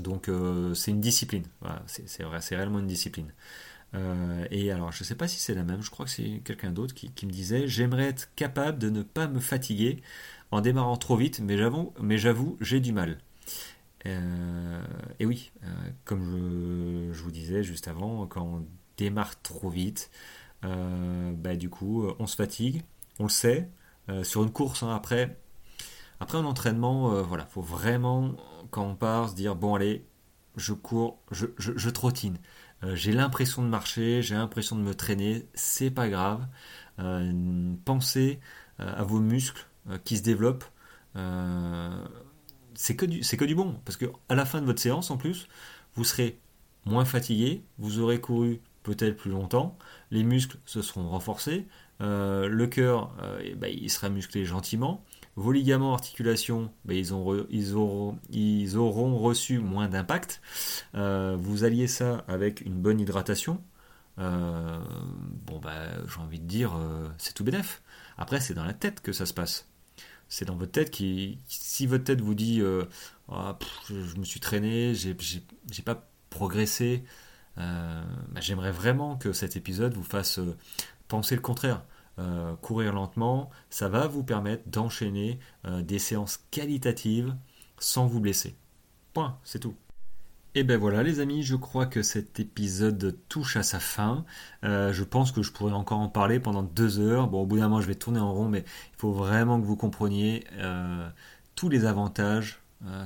Donc 0.01 0.31
c'est 0.75 0.91
une 0.91 1.01
discipline. 1.01 1.45
c'est 1.87 2.57
réellement 2.57 2.81
une 2.81 2.87
discipline. 2.87 3.33
Euh, 3.95 4.47
et 4.51 4.71
alors, 4.73 4.93
je 4.93 5.03
ne 5.03 5.05
sais 5.05 5.15
pas 5.15 5.29
si 5.29 5.39
c'est 5.39 5.55
la 5.55 5.63
même, 5.65 5.83
je 5.83 5.91
crois 5.91 6.05
que 6.07 6.11
c'est 6.11 6.41
quelqu'un 6.45 6.71
d'autre 6.71 6.95
qui, 6.95 7.27
me 7.27 7.31
disait 7.31 7.69
J'aimerais 7.69 8.05
être 8.09 8.29
capable 8.35 8.79
de 8.79 8.91
ne 8.91 9.03
pas 9.03 9.29
me 9.29 9.41
fatiguer 9.41 10.03
en 10.51 10.61
démarrant 10.61 10.97
trop 10.97 11.17
vite, 11.17 11.41
mais 11.41 11.57
j'avoue, 12.19 12.57
j'ai 12.61 12.81
du 12.81 12.93
mal. 12.93 13.19
Euh, 14.07 14.85
et 15.19 15.27
oui, 15.27 15.53
euh, 15.63 15.67
comme 16.05 17.13
je, 17.13 17.23
vous 17.23 17.31
disais 17.31 17.63
juste 17.63 17.89
avant, 17.89 18.27
quand 18.27 18.43
on 18.43 18.67
démarre 18.97 19.41
trop 19.43 19.71
vite, 19.71 20.11
bah, 20.63 21.57
du 21.57 21.69
coup, 21.69 22.09
on 22.19 22.27
se 22.27 22.37
fatigue, 22.37 22.83
on 23.19 23.25
le 23.25 23.29
sait. 23.29 23.69
sur 24.23 24.43
une 24.43 24.51
course, 24.51 24.83
hein, 24.83 24.95
après, 24.95 25.37
après 26.21 26.39
un 26.39 26.45
entraînement, 26.45 27.23
voilà, 27.23 27.45
faut 27.47 27.61
vraiment, 27.61 28.35
quand 28.75 28.85
on 28.85 28.97
part, 28.97 29.31
se 29.31 29.37
dire 29.37 29.55
Bon, 29.55 29.77
allez, 29.77 30.05
je 30.57 30.73
cours, 30.73 31.23
je, 31.31 31.91
trottine. 31.91 32.39
Euh, 32.83 32.97
j'ai 32.97 33.13
l'impression 33.13 33.63
de 33.63 33.69
marcher, 33.69 34.21
j'ai 34.21 34.35
l'impression 34.35 34.75
de 34.75 34.81
me 34.83 34.97
traîner, 34.97 35.47
c'est 35.55 35.93
pas 35.93 36.09
grave. 36.09 36.45
Euh, 36.99 37.73
pensez 37.85 38.41
euh, 38.81 38.93
à 38.97 39.05
vos 39.05 39.21
muscles 39.21 39.69
qui 40.05 40.17
se 40.17 40.23
développent. 40.25 40.65
c'est 42.75 42.97
que, 42.97 43.07
du, 43.07 43.21
que 43.21 43.45
du 43.45 43.55
bon, 43.55 43.81
parce 43.85 43.97
que 43.97 44.07
à 44.29 44.35
la 44.35 44.45
fin 44.45 44.61
de 44.61 44.67
votre 44.67 44.81
séance, 44.81 45.13
en 45.13 45.19
plus, 45.19 45.47
vous 45.95 46.03
serez 46.03 46.41
moins 46.85 47.05
fatigué, 47.05 47.65
vous 47.79 48.01
aurez 48.01 48.21
couru 48.21 48.61
peut-être 48.83 49.17
plus 49.17 49.31
longtemps, 49.31 49.79
les 50.11 50.25
muscles 50.25 50.59
se 50.67 50.83
seront 50.83 51.09
renforcés, 51.09 51.69
le 52.01 52.65
cœur, 52.67 53.15
eh 53.41 53.55
ben, 53.55 53.69
il 53.73 53.91
sera 53.91 54.09
musclé 54.09 54.45
gentiment, 54.45 55.05
vos 55.37 55.53
ligaments, 55.53 55.95
articulations, 55.95 56.71
ben, 56.85 56.97
ils, 56.97 57.13
ont 57.15 57.47
ils, 57.51 58.77
auront, 58.77 59.19
reçu 59.19 59.59
moins 59.59 59.89
d'impact. 59.89 60.41
Euh, 60.95 61.37
vous 61.39 61.65
alliez 61.65 61.89
ça 61.89 62.25
avec 62.29 62.61
une 62.61 62.75
bonne 62.75 63.01
hydratation. 63.01 63.61
Euh, 64.19 64.79
bon, 65.47 65.59
bah, 65.59 65.89
j'ai 66.07 66.21
envie 66.21 66.39
de 66.39 66.47
dire, 66.47 66.77
euh, 66.77 67.09
c'est 67.19 67.35
tout 67.35 67.43
bénef. 67.43 67.83
Après, 68.17 68.41
c'est 68.41 68.55
dans 68.55 68.65
la 68.65 68.75
tête 68.75 69.01
que 69.01 69.13
ça 69.13 69.27
se 69.27 69.35
passe. 69.35 69.69
C'est 70.29 70.45
dans 70.45 70.57
votre 70.57 70.73
tête 70.73 70.91
qui. 70.91 71.39
Si 71.49 71.87
votre 71.87 72.05
tête 72.05 72.21
vous 72.21 72.35
dit 72.35 72.63
ah, 73.29 73.59
je, 73.89 74.17
me 74.17 74.25
suis 74.25 74.41
traîné, 74.41 74.95
j'ai 74.95 75.83
pas 75.85 76.09
progressé, 76.31 77.05
bah, 77.57 78.05
j'aimerais 78.41 78.73
vraiment 78.73 79.17
que 79.17 79.33
cet 79.33 79.57
épisode 79.57 79.95
vous 79.95 80.03
fasse 80.03 80.41
penser 81.09 81.35
le 81.35 81.41
contraire. 81.43 81.83
Euh, 82.21 82.55
courir 82.57 82.93
lentement, 82.93 83.51
ça 83.71 83.89
va 83.89 84.07
vous 84.07 84.23
permettre 84.23 84.63
d'enchaîner 84.69 85.41
euh, 85.67 85.83
des 85.83 85.99
séances 85.99 86.45
qualitatives 86.53 87.35
sans 87.81 88.07
vous 88.07 88.21
blesser. 88.21 88.55
Point, 89.15 89.37
c'est 89.43 89.59
tout. 89.59 89.75
Et 90.55 90.63
ben 90.63 90.79
voilà 90.79 91.03
les 91.03 91.19
amis, 91.19 91.43
je 91.43 91.57
crois 91.57 91.87
que 91.87 92.03
cet 92.03 92.39
épisode 92.39 93.17
touche 93.29 93.57
à 93.57 93.65
sa 93.65 93.81
fin. 93.81 94.25
Euh, 94.63 94.93
je 94.93 95.03
pense 95.03 95.33
que 95.33 95.43
je 95.43 95.51
pourrais 95.51 95.73
encore 95.73 95.99
en 95.99 96.09
parler 96.09 96.39
pendant 96.39 96.63
deux 96.63 97.01
heures. 97.01 97.27
Bon, 97.27 97.43
au 97.43 97.47
bout 97.47 97.57
d'un 97.57 97.65
moment, 97.69 97.81
je 97.81 97.89
vais 97.89 97.97
tourner 97.97 98.21
en 98.21 98.33
rond, 98.33 98.49
mais 98.49 98.61
il 98.61 98.97
faut 98.97 99.13
vraiment 99.13 99.61
que 99.61 99.67
vous 99.67 99.77
compreniez 99.77 100.45
tous 101.57 101.69
les 101.69 101.85
avantages 101.85 102.61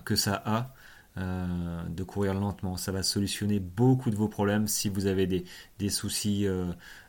que 0.04 0.16
ça 0.16 0.42
a 0.44 0.74
de 1.16 2.02
courir 2.04 2.34
lentement. 2.34 2.76
Ça 2.76 2.92
va 2.92 3.02
solutionner 3.02 3.61
beaucoup 3.61 4.11
de 4.11 4.16
vos 4.16 4.28
problèmes 4.28 4.66
si 4.66 4.90
vous 4.90 5.06
avez 5.06 5.26
des, 5.26 5.44
des 5.78 5.88
soucis 5.88 6.46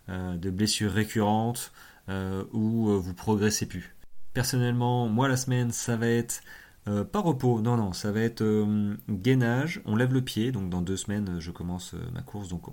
de 0.08 0.50
blessures 0.50 0.94
récurrentes, 0.94 1.74
où 2.54 2.90
euh, 2.90 2.98
vous 2.98 3.14
progressez 3.14 3.66
plus. 3.66 3.96
Personnellement, 4.34 5.08
moi 5.08 5.28
la 5.28 5.38
semaine, 5.38 5.72
ça 5.72 5.96
va 5.96 6.08
être 6.08 6.42
euh, 6.88 7.04
pas 7.04 7.20
repos, 7.20 7.62
non, 7.62 7.78
non, 7.78 7.94
ça 7.94 8.12
va 8.12 8.22
être 8.22 8.44
gainage. 9.10 9.82
On 9.86 9.96
lève 9.96 10.14
le 10.14 10.22
pied, 10.22 10.52
donc 10.52 10.70
dans 10.70 10.82
deux 10.82 10.98
semaines, 10.98 11.40
je 11.40 11.52
commence 11.52 11.94
ma 12.14 12.22
course, 12.22 12.48
donc 12.48 12.68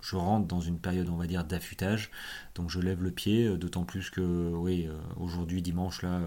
je 0.00 0.16
rentre 0.16 0.46
dans 0.46 0.60
une 0.60 0.78
période, 0.78 1.08
on 1.08 1.16
va 1.16 1.26
dire, 1.26 1.44
d'affûtage. 1.44 2.10
Donc 2.54 2.70
je 2.70 2.80
lève 2.80 3.02
le 3.02 3.10
pied, 3.10 3.56
d'autant 3.56 3.84
plus 3.84 4.10
que, 4.10 4.20
oui, 4.20 4.88
aujourd'hui, 5.16 5.62
dimanche, 5.62 6.02
là, 6.02 6.20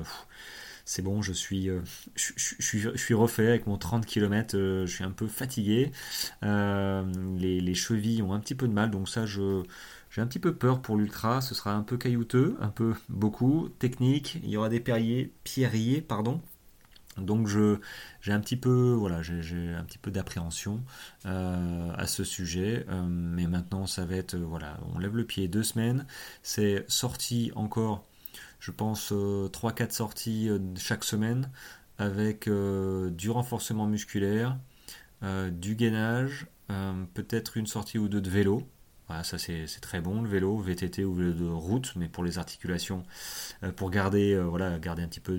c'est 0.85 1.01
bon, 1.01 1.21
je 1.21 1.33
suis, 1.33 1.69
je, 2.15 2.91
suis 2.95 3.13
refait 3.13 3.47
avec 3.47 3.67
mon 3.67 3.77
30 3.77 4.05
km, 4.05 4.55
je 4.55 4.85
suis 4.85 5.03
un 5.03 5.11
peu 5.11 5.27
fatigué. 5.27 5.91
les, 6.43 7.61
les, 7.61 7.73
chevilles 7.73 8.21
ont 8.21 8.33
un 8.33 8.39
petit 8.39 8.55
peu 8.55 8.67
de 8.67 8.73
mal, 8.73 8.91
donc 8.91 9.09
ça, 9.09 9.25
je, 9.25 9.63
j'ai 10.13 10.21
un 10.21 10.27
petit 10.27 10.39
peu 10.39 10.55
peur 10.55 10.79
pour 10.79 10.95
l'ultra, 10.95 11.41
ce 11.41 11.55
sera 11.55 11.73
un 11.73 11.81
peu 11.81 11.97
caillouteux, 11.97 12.55
un 12.61 12.69
peu 12.69 12.93
beaucoup, 13.09 13.69
technique, 13.79 14.39
il 14.43 14.49
y 14.51 14.57
aura 14.57 14.69
des 14.69 14.79
pierriers, 14.79 16.01
pardon. 16.01 16.39
Donc 17.17 17.47
je 17.47 17.77
j'ai 18.21 18.31
un 18.31 18.39
petit 18.39 18.57
peu 18.57 18.91
voilà 18.93 19.21
peu 20.01 20.11
d'appréhension 20.11 20.83
euh, 21.25 21.91
à 21.95 22.07
ce 22.07 22.23
sujet, 22.23 22.85
euh, 22.89 23.03
mais 23.07 23.45
maintenant 23.47 23.85
ça 23.85 24.05
va 24.05 24.15
être 24.15 24.35
voilà 24.35 24.79
on 24.95 24.99
lève 24.99 25.15
le 25.15 25.25
pied 25.25 25.47
deux 25.47 25.63
semaines, 25.63 26.05
c'est 26.41 26.85
sorti 26.87 27.51
encore 27.55 28.05
je 28.59 28.71
pense 28.71 29.11
3-4 29.11 29.13
euh, 29.13 29.89
sorties 29.89 30.49
chaque 30.77 31.03
semaine. 31.03 31.49
avec 31.97 32.49
du 32.49 33.29
renforcement 33.29 33.87
musculaire, 33.87 34.57
du 35.51 35.75
gainage, 35.75 36.47
peut-être 37.13 37.57
une 37.57 37.67
sortie 37.67 37.99
ou 37.99 38.09
deux 38.09 38.21
de 38.21 38.29
vélo. 38.29 38.67
Voilà, 39.07 39.23
ça 39.23 39.37
c'est 39.37 39.67
très 39.81 39.99
bon 39.99 40.21
le 40.21 40.29
vélo, 40.29 40.57
VTT 40.57 41.03
ou 41.03 41.13
vélo 41.13 41.33
de 41.33 41.45
route, 41.45 41.93
mais 41.97 42.07
pour 42.07 42.23
les 42.23 42.37
articulations, 42.37 43.03
euh, 43.63 43.71
pour 43.71 43.91
garder, 43.91 44.33
euh, 44.33 44.43
voilà, 44.43 44.79
garder 44.79 45.03
un 45.03 45.07
petit 45.07 45.19
peu 45.19 45.37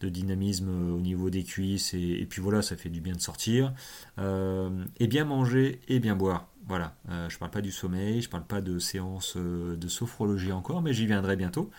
de, 0.00 0.08
dynamisme 0.08 0.68
euh, 0.68 0.94
au 0.94 1.00
niveau 1.00 1.30
des 1.30 1.42
cuisses, 1.42 1.94
et, 1.94 2.26
puis 2.28 2.42
voilà, 2.42 2.60
ça 2.60 2.76
fait 2.76 2.90
du 2.90 3.00
bien 3.00 3.14
de 3.14 3.20
sortir. 3.20 3.72
et 4.18 5.06
bien 5.06 5.24
manger 5.24 5.80
et 5.88 6.00
bien 6.00 6.16
boire. 6.16 6.48
Voilà, 6.66 6.94
je 7.30 7.38
parle 7.38 7.50
pas 7.50 7.62
du 7.62 7.72
sommeil, 7.72 8.20
je 8.20 8.28
parle 8.28 8.44
pas 8.44 8.60
de 8.60 8.78
séance 8.78 9.38
de 9.38 9.88
sophrologie 9.88 10.52
encore, 10.52 10.82
mais 10.82 10.92
j'y 10.92 11.06
viendrai 11.06 11.34
bientôt. 11.34 11.70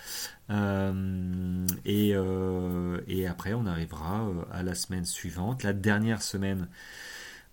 et, 0.49 2.15
et 3.07 3.27
après, 3.27 3.53
on 3.53 3.67
arrivera 3.67 4.27
à 4.51 4.63
la 4.63 4.73
semaine 4.73 5.05
suivante, 5.05 5.61
la 5.61 5.73
dernière 5.73 6.23
semaine 6.23 6.67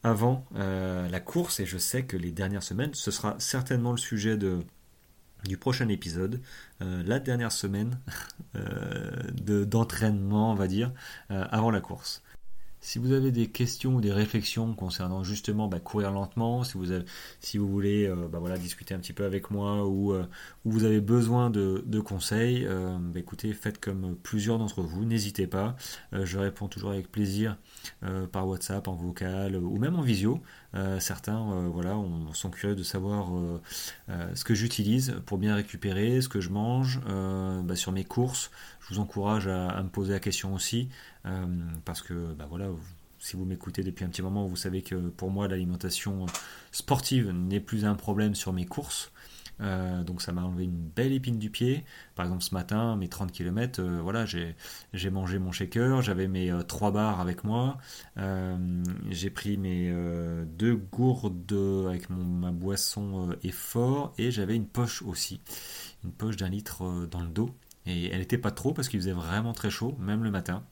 avant 0.03 0.45
euh, 0.57 1.09
la 1.09 1.21
course 1.21 1.61
et 1.61 1.67
je 1.67 1.79
sais 1.79 2.05
que 2.05 2.17
les 2.17 2.31
dernières 2.31 2.63
semaines, 2.63 2.95
ce 2.95 3.11
sera 3.11 3.35
certainement 3.39 3.93
le 3.93 3.99
sujet 3.99 4.37
du 4.37 5.57
prochain 5.57 5.89
épisode, 5.89 6.41
euh, 6.83 7.03
la 7.05 7.19
dernière 7.19 7.53
semaine 7.53 7.99
euh, 8.57 9.65
d'entraînement, 9.65 10.53
on 10.53 10.55
va 10.55 10.69
dire, 10.69 10.93
avant 11.29 11.71
la 11.71 11.81
course. 11.81 12.23
Si 12.81 12.99
vous 12.99 13.13
avez 13.13 13.33
des 13.33 13.49
questions 13.49 13.97
ou 13.97 14.01
des 14.01 14.13
réflexions 14.13 14.75
concernant 14.75 15.25
justement 15.25 15.67
bah, 15.67 15.81
courir 15.81 16.13
lentement, 16.13 16.63
si 16.63 16.75
vous, 16.79 16.87
si 17.41 17.59
vous 17.59 17.69
voulez 17.69 18.07
euh, 18.07 18.29
bah, 18.29 18.41
discuter 18.59 18.95
un 18.95 18.99
petit 18.99 19.13
peu 19.13 19.25
avec 19.25 19.51
moi 19.51 19.87
ou, 19.87 20.13
euh, 20.13 20.25
vous 20.65 20.85
avez 20.85 21.01
besoin 21.01 21.51
de, 21.51 22.01
conseils, 22.01 22.65
euh, 22.67 22.97
bah, 23.01 23.19
écoutez, 23.19 23.53
faites 23.55 23.81
comme 23.81 24.17
plusieurs 24.23 24.59
d'entre 24.59 24.83
vous, 24.83 25.05
n'hésitez 25.05 25.47
pas. 25.47 25.77
je 26.13 26.39
réponds 26.39 26.69
toujours 26.69 26.91
avec 26.91 27.11
plaisir 27.11 27.57
par 28.33 28.47
WhatsApp, 28.47 28.89
en 28.89 28.95
vocal 28.95 29.57
ou 29.57 29.79
même 29.79 29.97
en 29.97 30.03
visio. 30.03 30.41
Certains 30.99 31.69
voilà, 31.69 31.97
on, 31.97 32.33
sont 32.33 32.51
curieux 32.51 32.75
de 32.75 32.83
savoir 32.83 33.31
ce 34.09 34.45
que 34.45 34.55
j'utilise 34.55 35.17
pour 35.27 35.39
bien 35.39 35.55
récupérer, 35.55 36.21
ce 36.21 36.29
que 36.29 36.41
je 36.41 36.51
mange 36.51 37.01
sur 37.75 37.93
mes 37.93 38.05
courses. 38.05 38.51
Je 38.87 38.95
vous 38.95 39.01
encourage 39.01 39.49
à, 39.49 39.83
me 39.83 39.89
poser 39.89 40.13
la 40.13 40.21
question 40.21 40.55
aussi, 40.55 40.89
euh, 41.25 41.45
parce 41.85 42.03
que 42.03 42.33
bah 42.35 42.47
voilà, 42.49 42.69
si 43.19 43.35
vous 43.35 43.45
m'écoutez 43.45 43.83
depuis 43.83 44.05
un 44.05 44.09
petit 44.09 44.23
moment, 44.23 44.47
vous 44.47 44.55
savez 44.55 44.83
que 44.83 44.95
pour 44.95 45.31
moi 45.31 45.49
l'alimentation 45.49 46.27
sportive 46.71 47.33
n'est 47.33 47.59
plus 47.59 47.85
un 47.85 47.97
problème 47.97 48.37
sur 48.37 48.53
mes 48.53 48.65
courses. 48.65 49.11
Euh, 49.61 50.03
donc 50.05 50.21
ça 50.21 50.33
m'a 50.33 50.43
enlevé 50.43 50.65
une 50.65 50.77
belle 50.77 51.13
épine 51.13 51.39
du 51.39 51.51
pied. 51.51 51.85
Par 52.15 52.27
exemple 52.27 52.43
ce 52.43 52.55
matin, 52.55 52.97
mes 52.97 53.09
30 53.09 53.33
km, 53.33 53.81
euh, 53.81 54.01
voilà, 54.03 54.25
j'ai 54.27 55.11
mangé 55.11 55.39
mon 55.39 55.53
shaker, 55.53 56.03
j'avais 56.03 56.29
mes 56.29 56.53
3 56.67 56.91
barres 56.93 57.21
avec 57.21 57.45
moi, 57.45 57.79
j'ai 59.11 59.31
pris 59.31 59.57
mes 59.57 59.93
deux 60.47 60.77
gourdes 60.77 61.87
avec 61.89 62.11
ma 62.11 62.51
boisson 62.51 63.31
effort 63.43 64.13
et 64.19 64.31
j'avais 64.31 64.57
une 64.57 64.67
poche 64.67 65.03
aussi, 65.03 65.41
une 66.05 66.13
poche 66.13 66.37
d'un 66.37 66.49
litre 66.49 67.07
dans 67.11 67.21
le 67.21 67.29
dos. 67.29 67.51
Et 67.87 68.07
elle 68.11 68.19
n'était 68.19 68.39
pas 68.39 68.51
trop 68.51 68.73
parce 68.73 68.89
qu'il 68.89 69.01
faisait 69.01 69.13
vraiment 69.13 69.53
très 69.53 69.71
chaud, 69.71 69.97
même 70.01 70.25
le 70.25 70.31
matin. 70.31 70.65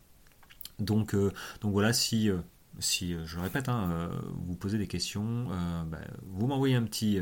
Donc, 0.78 1.14
euh, 1.14 1.32
donc 1.60 1.72
voilà, 1.72 1.92
si, 1.92 2.28
euh, 2.30 2.38
si 2.78 3.14
euh, 3.14 3.24
je 3.24 3.36
le 3.36 3.42
répète, 3.42 3.68
hein, 3.68 4.10
vous 4.46 4.56
posez 4.56 4.78
des 4.78 4.86
questions, 4.86 5.48
bah, 5.86 5.98
vous 6.22 6.46
m'envoyez 6.46 6.74
un 6.74 6.82
petit, 6.82 7.20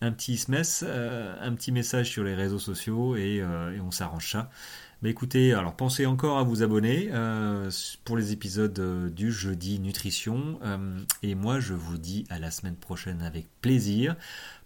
un 0.00 0.12
petit 0.12 0.34
SMS, 0.34 0.82
un 0.82 1.54
petit 1.54 1.72
message 1.72 2.10
sur 2.10 2.24
les 2.24 2.34
réseaux 2.34 2.58
sociaux 2.58 3.16
et, 3.16 3.42
on 3.80 3.90
s'arrange 3.90 4.30
ça. 4.32 4.50
Mais 5.02 5.10
écoutez, 5.10 5.52
alors 5.52 5.74
pensez 5.74 6.06
encore 6.06 6.38
à 6.38 6.44
vous 6.44 6.62
abonner 6.62 7.10
pour 8.04 8.16
les 8.16 8.30
épisodes 8.30 9.12
du 9.12 9.32
jeudi 9.32 9.80
nutrition. 9.80 10.60
et 11.24 11.34
moi, 11.34 11.58
je 11.58 11.74
vous 11.74 11.98
dis 11.98 12.24
à 12.30 12.38
la 12.38 12.52
semaine 12.52 12.76
prochaine 12.76 13.20
avec 13.20 13.48
plaisir. 13.60 14.14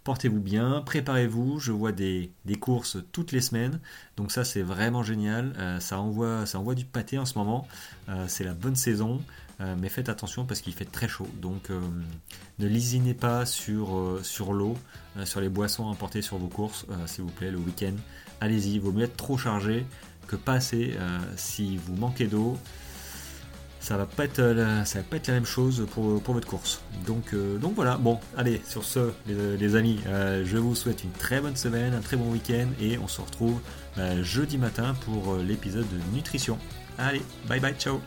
Portez-vous 0.07 0.39
bien, 0.39 0.81
préparez-vous, 0.85 1.59
je 1.59 1.73
vois 1.73 1.91
des, 1.91 2.31
courses 2.61 2.97
toutes 3.11 3.33
les 3.33 3.41
semaines, 3.41 3.81
donc 4.15 4.31
ça 4.31 4.45
c'est 4.45 4.61
vraiment 4.61 5.03
génial, 5.03 5.53
euh, 5.57 5.81
ça, 5.81 5.99
envoie, 5.99 6.45
ça 6.45 6.59
envoie 6.59 6.75
du 6.75 6.85
pâté 6.85 7.19
en 7.19 7.25
ce 7.25 7.37
moment, 7.37 7.67
euh, 8.07 8.23
c'est 8.29 8.45
la 8.45 8.53
bonne 8.53 8.77
saison, 8.77 9.21
euh, 9.59 9.75
mais 9.77 9.89
faites 9.89 10.07
attention 10.07 10.45
parce 10.45 10.61
qu'il 10.61 10.71
fait 10.71 10.85
très 10.85 11.09
chaud, 11.09 11.27
donc 11.41 11.69
ne 12.57 12.67
lisinez 12.67 13.15
pas 13.15 13.45
sur, 13.45 14.17
sur 14.23 14.53
l'eau, 14.53 14.77
sur 15.25 15.41
les 15.41 15.49
boissons 15.49 15.83
emportées 15.83 16.21
sur 16.21 16.37
vos 16.37 16.47
courses, 16.47 16.85
s'il 17.05 17.25
vous 17.25 17.31
plaît, 17.31 17.51
le 17.51 17.57
week-end, 17.57 17.95
allez-y, 18.39 18.79
vaut 18.79 18.93
mieux 18.93 19.03
être 19.03 19.17
trop 19.17 19.37
chargé 19.37 19.85
que 20.27 20.35
pas 20.35 20.53
assez, 20.53 20.97
si 21.35 21.77
vous 21.77 21.95
manquez 21.95 22.27
d'eau, 22.27 22.57
ça 23.87 23.95
va 23.95 24.05
pas 24.05 24.25
être, 24.25 24.39
euh, 24.39 24.83
ça 24.83 24.99
va 24.99 25.05
pas 25.05 25.15
être 25.15 25.27
la 25.29 25.35
même 25.35 25.45
chose 25.45 25.87
pour, 25.93 26.19
votre 26.33 26.47
course. 26.47 26.81
Donc, 27.05 27.33
euh, 27.33 27.57
donc 27.57 27.73
voilà, 27.75 27.95
bon, 27.95 28.19
allez, 28.35 28.61
sur 28.67 28.83
ce, 28.83 29.11
les, 29.27 29.75
amis, 29.75 30.01
euh, 30.07 30.43
je 30.45 30.57
vous 30.57 30.75
souhaite 30.75 31.05
une 31.05 31.11
très 31.11 31.39
bonne 31.39 31.55
semaine, 31.55 31.93
un 31.93 32.01
très 32.01 32.17
bon 32.17 32.29
week-end 32.29 32.67
et 32.81 32.97
on 32.97 33.07
se 33.07 33.21
retrouve 33.21 33.59
jeudi 34.21 34.57
matin 34.57 34.93
pour 35.05 35.37
l'épisode 35.37 35.85
de 35.89 36.15
nutrition. 36.15 36.59
Allez, 36.97 37.23
bye 37.47 37.59
bye, 37.59 37.75
ciao 37.75 38.01